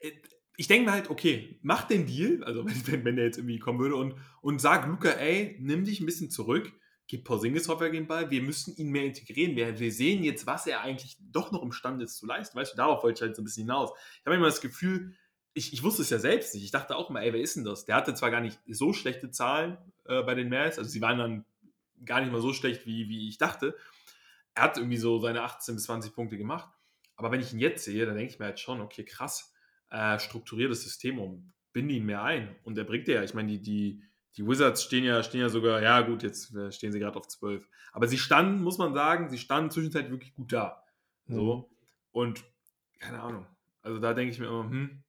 Äh, 0.01 0.11
ich 0.57 0.67
denke 0.67 0.87
mir 0.87 0.93
halt, 0.93 1.11
okay, 1.11 1.57
mach 1.63 1.85
den 1.85 2.07
Deal, 2.07 2.43
also 2.43 2.65
wenn, 2.87 3.05
wenn 3.05 3.17
der 3.17 3.27
jetzt 3.27 3.39
irgendwie 3.39 3.61
kommen 3.61 3.79
würde 3.79 3.95
und, 3.95 4.15
und 4.41 4.61
sag 4.61 4.87
Luca, 4.87 5.11
ey, 5.11 5.57
nimm 5.61 5.85
dich 5.85 6.01
ein 6.01 6.07
bisschen 6.07 6.31
zurück, 6.31 6.73
gib 7.07 7.25
Porzingis 7.25 7.69
häufiger 7.69 7.91
den 7.91 8.09
Ball, 8.09 8.31
wir 8.31 8.43
müssen 8.43 8.77
ihn 8.77 8.91
mehr 8.91 9.05
integrieren. 9.05 9.55
Wir, 9.55 9.79
wir 9.79 9.93
sehen 9.93 10.25
jetzt, 10.25 10.47
was 10.47 10.67
er 10.67 10.81
eigentlich 10.81 11.17
doch 11.21 11.53
noch 11.53 11.63
imstande 11.63 12.05
ist 12.05 12.17
zu 12.17 12.27
leisten. 12.27 12.59
Weißt 12.59 12.73
du, 12.73 12.77
darauf 12.77 13.03
wollte 13.05 13.19
ich 13.19 13.23
halt 13.23 13.37
so 13.37 13.43
ein 13.43 13.45
bisschen 13.45 13.63
hinaus. 13.63 13.91
Ich 14.19 14.27
habe 14.27 14.37
immer 14.37 14.47
das 14.47 14.61
Gefühl, 14.61 15.15
ich, 15.59 15.73
ich 15.73 15.83
wusste 15.83 16.03
es 16.03 16.11
ja 16.11 16.19
selbst 16.19 16.55
nicht. 16.55 16.65
Ich 16.65 16.71
dachte 16.71 16.97
auch 16.97 17.11
mal, 17.11 17.23
ey, 17.23 17.33
wer 17.33 17.41
ist 17.41 17.57
denn 17.57 17.65
das? 17.65 17.85
Der 17.85 17.97
hatte 17.97 18.15
zwar 18.15 18.31
gar 18.31 18.41
nicht 18.41 18.59
so 18.67 18.93
schlechte 18.93 19.31
Zahlen 19.31 19.77
äh, 20.07 20.23
bei 20.23 20.35
den 20.35 20.49
Mavs, 20.49 20.79
also 20.79 20.89
sie 20.89 21.01
waren 21.01 21.19
dann 21.19 21.45
gar 22.05 22.21
nicht 22.21 22.33
mal 22.33 22.41
so 22.41 22.53
schlecht, 22.53 22.87
wie, 22.87 23.09
wie 23.09 23.29
ich 23.29 23.39
dachte 23.39 23.75
er 24.59 24.65
hat 24.65 24.77
irgendwie 24.77 24.97
so 24.97 25.19
seine 25.21 25.43
18 25.43 25.77
bis 25.77 25.85
20 25.85 26.15
Punkte 26.15 26.37
gemacht. 26.37 26.69
Aber 27.17 27.31
wenn 27.31 27.41
ich 27.41 27.53
ihn 27.53 27.61
jetzt 27.61 27.85
sehe, 27.85 28.05
dann 28.07 28.17
denke 28.17 28.33
ich 28.33 28.39
mir 28.39 28.47
halt 28.47 28.61
schon, 28.61 28.81
okay, 28.81 29.05
krass, 29.05 29.55
äh, 29.91 30.19
strukturiert 30.19 30.71
das 30.71 30.83
System 30.83 31.19
um, 31.19 31.53
binde 31.73 31.95
ihn 31.95 32.05
mehr 32.05 32.23
ein. 32.23 32.57
Und 32.65 32.77
er 32.77 32.85
bringt 32.85 33.09
ja, 33.09 33.23
ich 33.23 33.35
meine, 33.35 33.49
die, 33.49 33.63
die, 33.63 34.03
die 34.37 34.47
Wizards 34.47 34.83
stehen 34.83 35.05
ja, 35.05 35.23
stehen 35.23 35.41
ja 35.41 35.49
sogar, 35.49 35.81
ja 35.81 36.01
gut, 36.01 36.23
jetzt 36.23 36.55
äh, 36.55 36.73
stehen 36.73 36.93
sie 36.93 36.99
gerade 36.99 37.17
auf 37.17 37.29
12. 37.29 37.69
Aber 37.93 38.09
sie 38.09 38.19
standen, 38.19 38.63
muss 38.63 38.79
man 38.79 38.95
sagen, 38.95 39.31
sie 39.31 39.39
standen 39.39 39.71
zwischenzeitlich 39.71 40.11
wirklich 40.11 40.35
gut 40.35 40.53
da. 40.53 40.83
So. 41.29 41.57
Mhm. 41.57 41.65
Und 42.13 42.45
keine 42.99 43.21
Ahnung. 43.21 43.47
Also 43.83 44.01
da 44.01 44.13
denke 44.13 44.33
ich 44.33 44.41
mir 44.41 44.47
immer, 44.47 44.69
hm. 44.69 45.03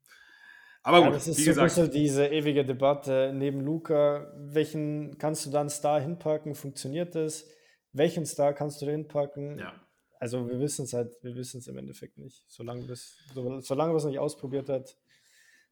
Aber 0.90 0.98
gut, 0.98 1.08
ja, 1.08 1.14
das 1.14 1.28
ist 1.28 1.38
wie 1.38 1.44
so 1.44 1.62
gesagt. 1.62 1.78
Ein 1.78 1.92
diese 1.92 2.28
ewige 2.28 2.66
Debatte 2.66 3.32
neben 3.34 3.62
Luca, 3.62 4.32
welchen 4.38 5.18
kannst 5.18 5.46
du 5.46 5.50
dann 5.50 5.70
Star 5.70 6.02
hinpacken? 6.02 6.56
Funktioniert 6.56 7.16
das? 7.16 7.46
welchen 7.94 8.26
Star 8.26 8.54
kannst 8.54 8.82
du 8.82 8.86
da 8.86 8.92
hinpacken? 8.92 9.58
Ja. 9.58 9.74
Also 10.20 10.48
wir 10.50 10.60
wissen 10.60 10.86
es 10.86 10.94
halt, 10.94 11.16
wir 11.22 11.36
wissen 11.36 11.60
es 11.60 11.68
im 11.68 11.78
Endeffekt 11.78 12.18
nicht. 12.18 12.44
Solange, 12.48 12.86
das, 12.88 13.18
solange 13.62 13.94
wir 13.94 13.98
es 13.98 14.06
nicht 14.06 14.20
ausprobiert 14.20 14.70
hat, 14.70 14.98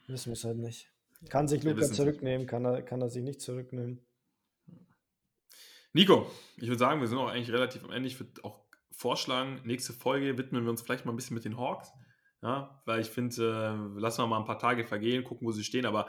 wissen 0.08 0.28
wir 0.28 0.34
es 0.34 0.44
halt 0.44 0.58
nicht. 0.58 0.90
Kann 1.30 1.48
sich 1.48 1.64
Luca 1.64 1.82
zurücknehmen, 1.82 2.48
kann 2.48 2.64
er, 2.64 2.82
kann 2.82 3.02
er 3.02 3.10
sich 3.10 3.24
nicht 3.24 3.42
zurücknehmen. 3.42 4.06
Nico, 5.94 6.30
ich 6.58 6.68
würde 6.68 6.80
sagen, 6.80 7.02
wir 7.02 7.08
sind 7.08 7.18
auch 7.18 7.28
eigentlich 7.28 7.52
relativ 7.52 7.84
am 7.84 7.92
Ende. 7.92 8.08
Ich 8.08 8.20
würde 8.20 8.44
auch 8.44 8.64
vorschlagen, 8.92 9.62
nächste 9.66 9.94
Folge 9.94 10.38
widmen 10.38 10.64
wir 10.64 10.70
uns 10.70 10.82
vielleicht 10.82 11.06
mal 11.06 11.12
ein 11.12 11.16
bisschen 11.16 11.34
mit 11.34 11.44
den 11.44 11.58
Hawks. 11.58 11.92
Ja, 12.48 12.82
weil 12.86 13.02
ich 13.02 13.10
finde, 13.10 13.36
äh, 13.36 14.00
lassen 14.00 14.22
wir 14.22 14.28
mal 14.28 14.40
ein 14.40 14.46
paar 14.46 14.58
Tage 14.58 14.86
vergehen, 14.86 15.26
gucken, 15.26 15.46
wo 15.46 15.52
sie 15.52 15.66
stehen. 15.66 15.86
Aber 15.86 16.08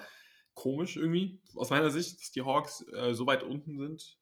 komisch 0.54 0.96
irgendwie, 0.96 1.42
aus 1.56 1.70
meiner 1.70 1.90
Sicht, 1.90 2.20
dass 2.20 2.30
die 2.30 2.42
Hawks 2.42 2.86
äh, 2.92 3.12
so 3.12 3.26
weit 3.26 3.42
unten 3.42 3.76
sind. 3.76 4.16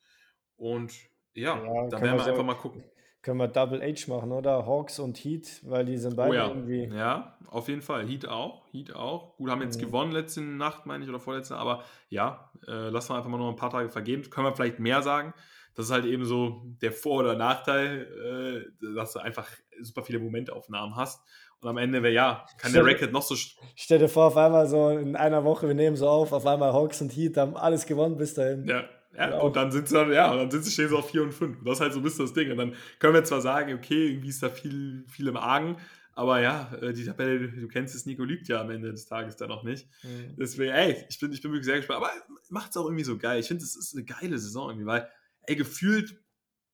Und 0.56 0.94
ja, 1.34 1.62
ja 1.62 1.88
da 1.90 2.00
werden 2.00 2.18
wir, 2.18 2.24
einfach 2.24 2.42
mal 2.42 2.54
gucken. 2.54 2.82
Können 3.26 3.40
wir 3.40 3.48
Double 3.48 3.82
H 3.82 4.06
machen, 4.06 4.30
oder? 4.30 4.66
Hawks 4.66 5.00
und 5.00 5.18
Heat, 5.18 5.60
weil 5.64 5.84
die 5.84 5.96
sind 5.96 6.14
beide 6.14 6.30
oh 6.30 6.34
ja. 6.34 6.46
irgendwie. 6.46 6.84
Ja, 6.84 7.36
auf 7.48 7.66
jeden 7.66 7.82
Fall. 7.82 8.06
Heat 8.06 8.28
auch. 8.28 8.62
Heat 8.70 8.94
auch. 8.94 9.36
Gut, 9.36 9.50
haben 9.50 9.62
jetzt 9.62 9.80
mhm. 9.80 9.86
gewonnen 9.86 10.12
letzte 10.12 10.42
Nacht, 10.42 10.86
meine 10.86 11.02
ich, 11.02 11.10
oder 11.10 11.18
vorletzte, 11.18 11.56
aber 11.56 11.82
ja, 12.08 12.52
äh, 12.68 12.88
lassen 12.88 13.10
wir 13.10 13.16
einfach 13.16 13.28
mal 13.28 13.38
noch 13.38 13.48
ein 13.48 13.56
paar 13.56 13.70
Tage 13.70 13.90
vergehen. 13.90 14.30
Können 14.30 14.46
wir 14.46 14.54
vielleicht 14.54 14.78
mehr 14.78 15.02
sagen. 15.02 15.34
Das 15.74 15.86
ist 15.86 15.90
halt 15.90 16.04
eben 16.04 16.24
so 16.24 16.62
der 16.80 16.92
Vor- 16.92 17.18
oder 17.18 17.34
Nachteil, 17.34 18.64
äh, 18.80 18.94
dass 18.94 19.14
du 19.14 19.18
einfach 19.18 19.48
super 19.82 20.04
viele 20.04 20.20
Momentaufnahmen 20.20 20.94
hast. 20.94 21.20
Und 21.60 21.68
am 21.68 21.78
Ende 21.78 22.04
wäre 22.04 22.14
ja, 22.14 22.46
kann 22.58 22.70
stell, 22.70 22.84
der 22.84 22.92
Racket 22.92 23.12
noch 23.12 23.22
so. 23.22 23.34
Stell 23.74 23.98
dir 23.98 24.08
vor, 24.08 24.26
auf 24.26 24.36
einmal 24.36 24.68
so 24.68 24.90
in 24.90 25.16
einer 25.16 25.42
Woche, 25.42 25.66
wir 25.66 25.74
nehmen 25.74 25.96
so 25.96 26.08
auf, 26.08 26.32
auf 26.32 26.46
einmal 26.46 26.72
Hawks 26.72 27.00
und 27.02 27.10
Heat 27.10 27.36
haben 27.38 27.56
alles 27.56 27.86
gewonnen 27.86 28.18
bis 28.18 28.34
dahin. 28.34 28.68
Ja, 28.68 28.84
ja, 29.16 29.26
genau. 29.26 29.46
und 29.46 29.56
dann 29.56 29.72
sind 29.72 29.88
sie 29.88 29.94
dann, 29.94 30.12
ja, 30.12 30.32
und 30.32 30.52
dann 30.52 30.62
sie, 30.62 30.70
stehen 30.70 30.88
sie 30.88 30.96
auf 30.96 31.10
4 31.10 31.22
und 31.22 31.32
5. 31.32 31.64
Das 31.64 31.74
ist 31.74 31.80
halt 31.80 31.92
so 31.92 32.00
ein 32.00 32.02
bisschen 32.02 32.24
das 32.24 32.34
Ding. 32.34 32.50
Und 32.50 32.58
dann 32.58 32.74
können 32.98 33.14
wir 33.14 33.24
zwar 33.24 33.40
sagen, 33.40 33.74
okay, 33.74 34.08
irgendwie 34.08 34.28
ist 34.28 34.42
da 34.42 34.50
viel, 34.50 35.04
viel 35.08 35.28
im 35.28 35.36
Argen, 35.36 35.76
aber 36.16 36.40
ja, 36.40 36.72
äh, 36.80 36.94
die 36.94 37.04
Tabelle, 37.04 37.48
du 37.48 37.68
kennst 37.68 37.94
es, 37.94 38.06
Nico 38.06 38.24
lügt 38.24 38.48
ja 38.48 38.62
am 38.62 38.70
Ende 38.70 38.90
des 38.90 39.04
Tages 39.04 39.36
dann 39.36 39.50
noch 39.50 39.64
nicht. 39.64 39.86
Mhm. 40.02 40.36
Deswegen, 40.38 40.72
ey, 40.72 41.04
ich 41.10 41.20
bin, 41.20 41.30
ich 41.30 41.42
bin 41.42 41.52
wirklich 41.52 41.66
sehr 41.66 41.76
gespannt. 41.76 41.98
Aber 41.98 42.10
macht 42.48 42.70
es 42.70 42.76
auch 42.78 42.86
irgendwie 42.86 43.04
so 43.04 43.18
geil. 43.18 43.38
Ich 43.40 43.48
finde, 43.48 43.62
es 43.62 43.76
ist 43.76 43.94
eine 43.94 44.04
geile 44.04 44.38
Saison 44.38 44.70
irgendwie, 44.70 44.86
weil, 44.86 45.10
ey, 45.42 45.56
gefühlt, 45.56 46.18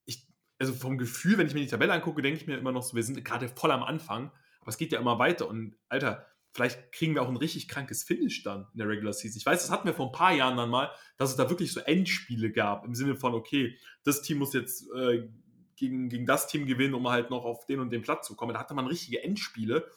ich, 0.05 0.29
also 0.61 0.73
vom 0.73 0.97
Gefühl, 0.97 1.39
wenn 1.39 1.49
ich 1.49 1.55
mir 1.55 1.61
die 1.61 1.67
Tabelle 1.67 1.93
angucke, 1.93 2.23
denke 2.23 2.41
ich 2.41 2.47
mir 2.47 2.57
immer 2.57 2.71
noch 2.71 2.85
so, 2.85 2.95
wir 2.95 3.03
sind 3.03 3.25
gerade 3.25 3.49
voll 3.49 3.73
am 3.73 3.83
Anfang, 3.83 4.31
aber 4.61 4.69
es 4.69 4.79
geht 4.79 4.93
ja 4.93 5.01
immer 5.01 5.19
weiter 5.19 5.49
und 5.49 5.75
Alter, 5.89 6.25
vielleicht 6.53 6.93
kriegen 6.93 7.15
wir 7.15 7.23
auch 7.23 7.29
ein 7.29 7.37
richtig 7.37 7.69
krankes 7.69 8.03
Finish 8.03 8.43
dann 8.43 8.67
in 8.73 8.79
der 8.79 8.89
Regular 8.89 9.13
Season. 9.13 9.39
Ich 9.39 9.47
weiß, 9.47 9.61
das 9.61 9.71
hatten 9.71 9.87
wir 9.87 9.95
vor 9.95 10.07
ein 10.07 10.13
paar 10.13 10.33
Jahren 10.33 10.57
dann 10.57 10.71
mal, 10.71 10.91
dass 11.17 11.31
es 11.31 11.37
da 11.37 11.49
wirklich 11.49 11.73
so 11.73 11.81
Endspiele 11.81 12.53
gab, 12.53 12.85
im 12.85 12.95
Sinne 12.95 13.17
von, 13.17 13.35
okay, 13.35 13.77
das 14.05 14.23
Team 14.23 14.39
muss 14.39 14.53
jetzt 14.53 14.87
äh, 14.95 15.29
gegen, 15.77 16.09
gegen 16.09 16.27
das 16.27 16.47
Team 16.47 16.67
gewinnen, 16.67 16.95
um 16.95 17.09
halt 17.09 17.31
noch 17.31 17.45
auf 17.45 17.67
den 17.67 17.81
und 17.81 17.91
den 17.91 18.03
Platz 18.03 18.27
zu 18.27 18.37
kommen. 18.37 18.55
Da 18.55 18.61
hatte 18.61 18.75
man 18.75 18.87
richtige 18.87 19.23
Endspiele. 19.23 19.91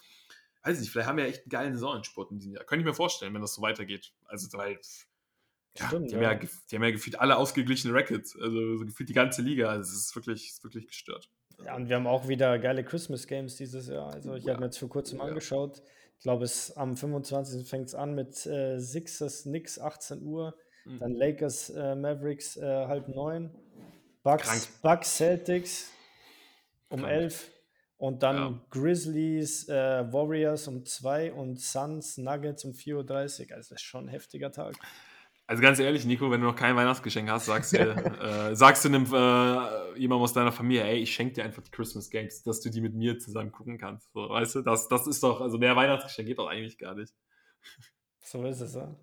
Weiß 0.63 0.79
nicht, 0.79 0.89
vielleicht 0.89 1.07
haben 1.07 1.17
wir 1.17 1.25
echt 1.25 1.43
einen 1.43 1.49
geilen 1.49 1.73
Saisonsport 1.73 2.31
in 2.31 2.39
diesem 2.39 2.53
Jahr. 2.53 2.63
Könnte 2.63 2.81
ich 2.81 2.87
mir 2.87 2.95
vorstellen, 2.95 3.33
wenn 3.33 3.41
das 3.41 3.53
so 3.53 3.61
weitergeht. 3.61 4.13
Also, 4.25 4.47
weil 4.57 4.79
ja, 5.77 5.87
Stimmt, 5.87 6.09
die, 6.09 6.15
haben 6.15 6.23
ja. 6.23 6.31
ja. 6.31 6.39
die 6.39 6.75
haben 6.75 6.83
ja 6.83 6.91
gefühlt 6.91 7.19
alle 7.19 7.37
ausgeglichene 7.37 7.93
Records. 7.93 8.35
Also 8.39 8.77
so 8.77 8.85
gefühlt 8.85 9.09
die 9.09 9.13
ganze 9.13 9.41
Liga. 9.41 9.69
Also 9.69 9.91
es 9.91 10.05
ist 10.05 10.15
wirklich, 10.15 10.47
ist 10.47 10.63
wirklich 10.63 10.87
gestört. 10.87 11.29
Ja, 11.63 11.75
und 11.75 11.89
wir 11.89 11.97
haben 11.97 12.07
auch 12.07 12.27
wieder 12.27 12.57
geile 12.59 12.83
Christmas 12.83 13.27
Games 13.27 13.55
dieses 13.55 13.87
Jahr. 13.87 14.13
Also 14.13 14.35
ich 14.35 14.45
ja. 14.45 14.53
habe 14.53 14.61
mir 14.61 14.67
jetzt 14.67 14.77
vor 14.77 14.89
kurzem 14.89 15.19
ja. 15.19 15.25
angeschaut. 15.25 15.81
Ich 16.17 16.23
glaube, 16.23 16.45
es 16.45 16.75
am 16.75 16.95
25. 16.97 17.67
fängt 17.67 17.87
es 17.87 17.95
an 17.95 18.15
mit 18.15 18.45
äh, 18.45 18.79
Sixers, 18.79 19.43
Knicks, 19.43 19.79
18 19.79 20.23
Uhr. 20.23 20.55
Mhm. 20.85 20.99
Dann 20.99 21.11
Lakers, 21.13 21.69
äh, 21.69 21.95
Mavericks, 21.95 22.57
äh, 22.57 22.63
halb 22.87 23.07
neun. 23.07 23.51
Bucks, 24.23 24.67
Bucks, 24.81 25.17
Celtics 25.17 25.91
um 26.89 27.01
Krank. 27.01 27.13
11. 27.13 27.51
Und 27.97 28.23
dann 28.23 28.35
ja. 28.35 28.61
Grizzlies, 28.71 29.69
äh, 29.69 30.11
Warriors 30.11 30.67
um 30.67 30.83
2 30.83 31.31
und 31.31 31.59
Suns, 31.61 32.17
Nuggets 32.17 32.65
um 32.65 32.71
4.30 32.71 32.95
Uhr. 33.51 33.55
Also 33.55 33.69
das 33.69 33.71
ist 33.71 33.81
schon 33.81 34.05
ein 34.05 34.09
heftiger 34.09 34.51
Tag. 34.51 34.75
Also 35.47 35.61
ganz 35.61 35.77
ehrlich, 35.79 36.05
Nico, 36.05 36.31
wenn 36.31 36.41
du 36.41 36.47
noch 36.47 36.55
kein 36.55 36.75
Weihnachtsgeschenk 36.75 37.29
hast, 37.29 37.45
sagst 37.45 37.73
du, 37.73 37.77
äh, 38.49 38.55
sagst 38.55 38.83
du 38.83 38.89
einem, 38.89 39.05
äh, 39.05 39.99
jemandem 39.99 40.23
aus 40.23 40.33
deiner 40.33 40.51
Familie, 40.51 40.85
ey, 40.85 40.97
ich 40.97 41.13
schenke 41.13 41.35
dir 41.35 41.43
einfach 41.43 41.61
die 41.61 41.71
Christmas 41.71 42.09
Games, 42.09 42.41
dass 42.43 42.61
du 42.61 42.69
die 42.69 42.81
mit 42.81 42.95
mir 42.95 43.19
zusammen 43.19 43.51
gucken 43.51 43.77
kannst. 43.77 44.11
So, 44.13 44.27
weißt 44.29 44.55
du, 44.55 44.61
das, 44.61 44.87
das 44.87 45.05
ist 45.05 45.21
doch, 45.21 45.41
also 45.41 45.57
mehr 45.59 45.75
Weihnachtsgeschenk 45.75 46.27
geht 46.27 46.39
doch 46.39 46.47
eigentlich 46.47 46.77
gar 46.77 46.95
nicht. 46.95 47.13
So 48.27 48.43
ist 48.43 48.59
es, 48.59 48.73
ja. 48.73 48.95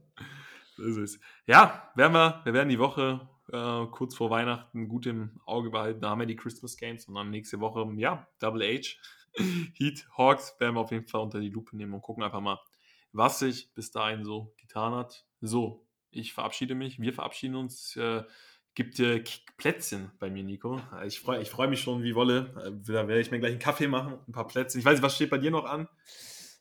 So 0.76 0.82
ist 0.82 0.96
es. 0.96 1.20
Ja, 1.46 1.92
werden 1.94 2.12
wir, 2.12 2.40
wir 2.42 2.52
werden 2.54 2.68
die 2.68 2.80
Woche 2.80 3.28
äh, 3.52 3.86
kurz 3.86 4.16
vor 4.16 4.30
Weihnachten 4.30 4.88
gut 4.88 5.06
im 5.06 5.40
Auge 5.46 5.70
behalten. 5.70 6.00
Da 6.00 6.10
haben 6.10 6.18
wir 6.18 6.26
die 6.26 6.34
Christmas 6.34 6.76
Games 6.76 7.06
und 7.06 7.14
dann 7.14 7.30
nächste 7.30 7.60
Woche, 7.60 7.88
ja, 7.98 8.26
Double 8.40 8.62
H, 8.62 8.96
Heat, 9.78 10.08
Hawks 10.16 10.56
werden 10.58 10.74
wir 10.74 10.80
auf 10.80 10.90
jeden 10.90 11.06
Fall 11.06 11.20
unter 11.20 11.38
die 11.38 11.50
Lupe 11.50 11.76
nehmen 11.76 11.94
und 11.94 12.02
gucken 12.02 12.24
einfach 12.24 12.40
mal, 12.40 12.58
was 13.12 13.38
sich 13.38 13.72
bis 13.74 13.92
dahin 13.92 14.24
so 14.24 14.54
getan 14.60 14.92
hat. 14.92 15.24
So, 15.40 15.86
ich 16.12 16.32
verabschiede 16.32 16.74
mich, 16.74 17.00
wir 17.00 17.12
verabschieden 17.12 17.56
uns. 17.56 17.96
Äh, 17.96 18.22
gibt 18.74 18.98
äh, 19.00 19.22
Plätzchen 19.58 20.10
bei 20.18 20.30
mir, 20.30 20.42
Nico. 20.42 20.80
Ich 21.06 21.20
freue 21.20 21.42
ich 21.42 21.50
freu 21.50 21.68
mich 21.68 21.80
schon 21.80 22.02
wie 22.02 22.14
Wolle. 22.14 22.54
Äh, 22.64 22.92
da 22.92 23.06
werde 23.08 23.20
ich 23.20 23.30
mir 23.30 23.38
gleich 23.38 23.52
einen 23.52 23.60
Kaffee 23.60 23.88
machen, 23.88 24.18
ein 24.26 24.32
paar 24.32 24.46
Plätzchen. 24.46 24.80
Ich 24.80 24.84
weiß 24.84 24.94
nicht, 24.94 25.02
was 25.02 25.14
steht 25.14 25.30
bei 25.30 25.38
dir 25.38 25.50
noch 25.50 25.64
an? 25.64 25.88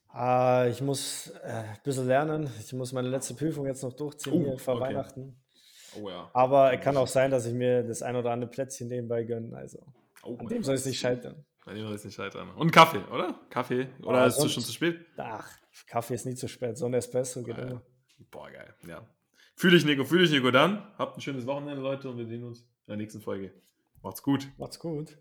Ah, 0.10 0.68
ich 0.70 0.82
muss 0.82 1.28
äh, 1.43 1.47
ein 1.47 1.80
bisschen 1.84 2.08
lernen. 2.08 2.49
Ich 2.60 2.74
muss 2.74 2.91
meine 2.91 3.08
letzte 3.08 3.34
Prüfung 3.34 3.66
jetzt 3.66 3.82
noch 3.82 3.93
durchziehen 3.93 4.34
oh, 4.34 4.49
hier 4.49 4.60
vor 4.60 4.76
okay. 4.76 4.88
Weihnachten. 4.88 5.41
Oh 5.95 6.10
ja. 6.10 6.30
Aber 6.34 6.74
es 6.74 6.82
kann 6.82 6.97
auch 6.97 7.08
sein, 7.08 7.32
dass 7.32 7.45
ich 7.45 7.54
mir 7.54 7.84
das 7.84 8.02
ein 8.02 8.16
oder 8.16 8.32
andere 8.32 8.49
Plätzchen 8.49 8.89
nebenbei 8.89 9.24
gönne. 9.24 9.56
Also 9.56 9.80
oh, 10.24 10.36
an 10.38 10.47
dem 10.47 10.64
soll 10.64 10.76
es 10.76 10.86
nicht 10.86 10.99
scheitern. 10.99 11.45
An 11.66 11.76
dem 11.76 11.86
soll 11.86 11.95
es 11.95 12.04
nicht 12.04 12.16
scheitern. 12.16 12.49
Und 12.56 12.72
Kaffee, 12.72 13.04
oder? 13.10 13.39
Kaffee? 13.49 13.88
Oder 14.04 14.24
oh, 14.24 14.28
ist 14.28 14.38
es 14.38 14.52
schon 14.52 14.64
zu 14.64 14.72
spät? 14.74 14.99
Ach, 15.16 15.49
Kaffee 15.88 16.16
ist 16.16 16.26
nie 16.26 16.36
zu 16.36 16.49
spät. 16.49 16.78
So 16.78 16.88
ein 16.88 16.93
Espresso 16.93 17.41
geht 17.43 17.58
ah, 17.58 17.62
immer. 17.62 17.82
Boah, 18.32 18.49
geil. 18.52 18.74
Ja. 18.88 19.08
Fühle 19.56 19.78
ich, 19.78 19.86
Nico. 19.86 20.06
Fühle 20.06 20.24
ich, 20.24 20.32
Nico. 20.32 20.52
Dann 20.52 20.84
habt 20.97 21.18
ein 21.18 21.22
schönes 21.22 21.45
Wochenende, 21.45 21.82
Leute. 21.82 22.10
Und 22.10 22.18
wir 22.18 22.26
sehen 22.26 22.43
uns 22.43 22.62
in 22.62 22.66
der 22.88 22.97
nächsten 22.97 23.22
Folge. 23.22 23.54
Macht's 24.02 24.24
gut. 24.24 24.47
Macht's 24.58 24.80
gut. 24.80 25.18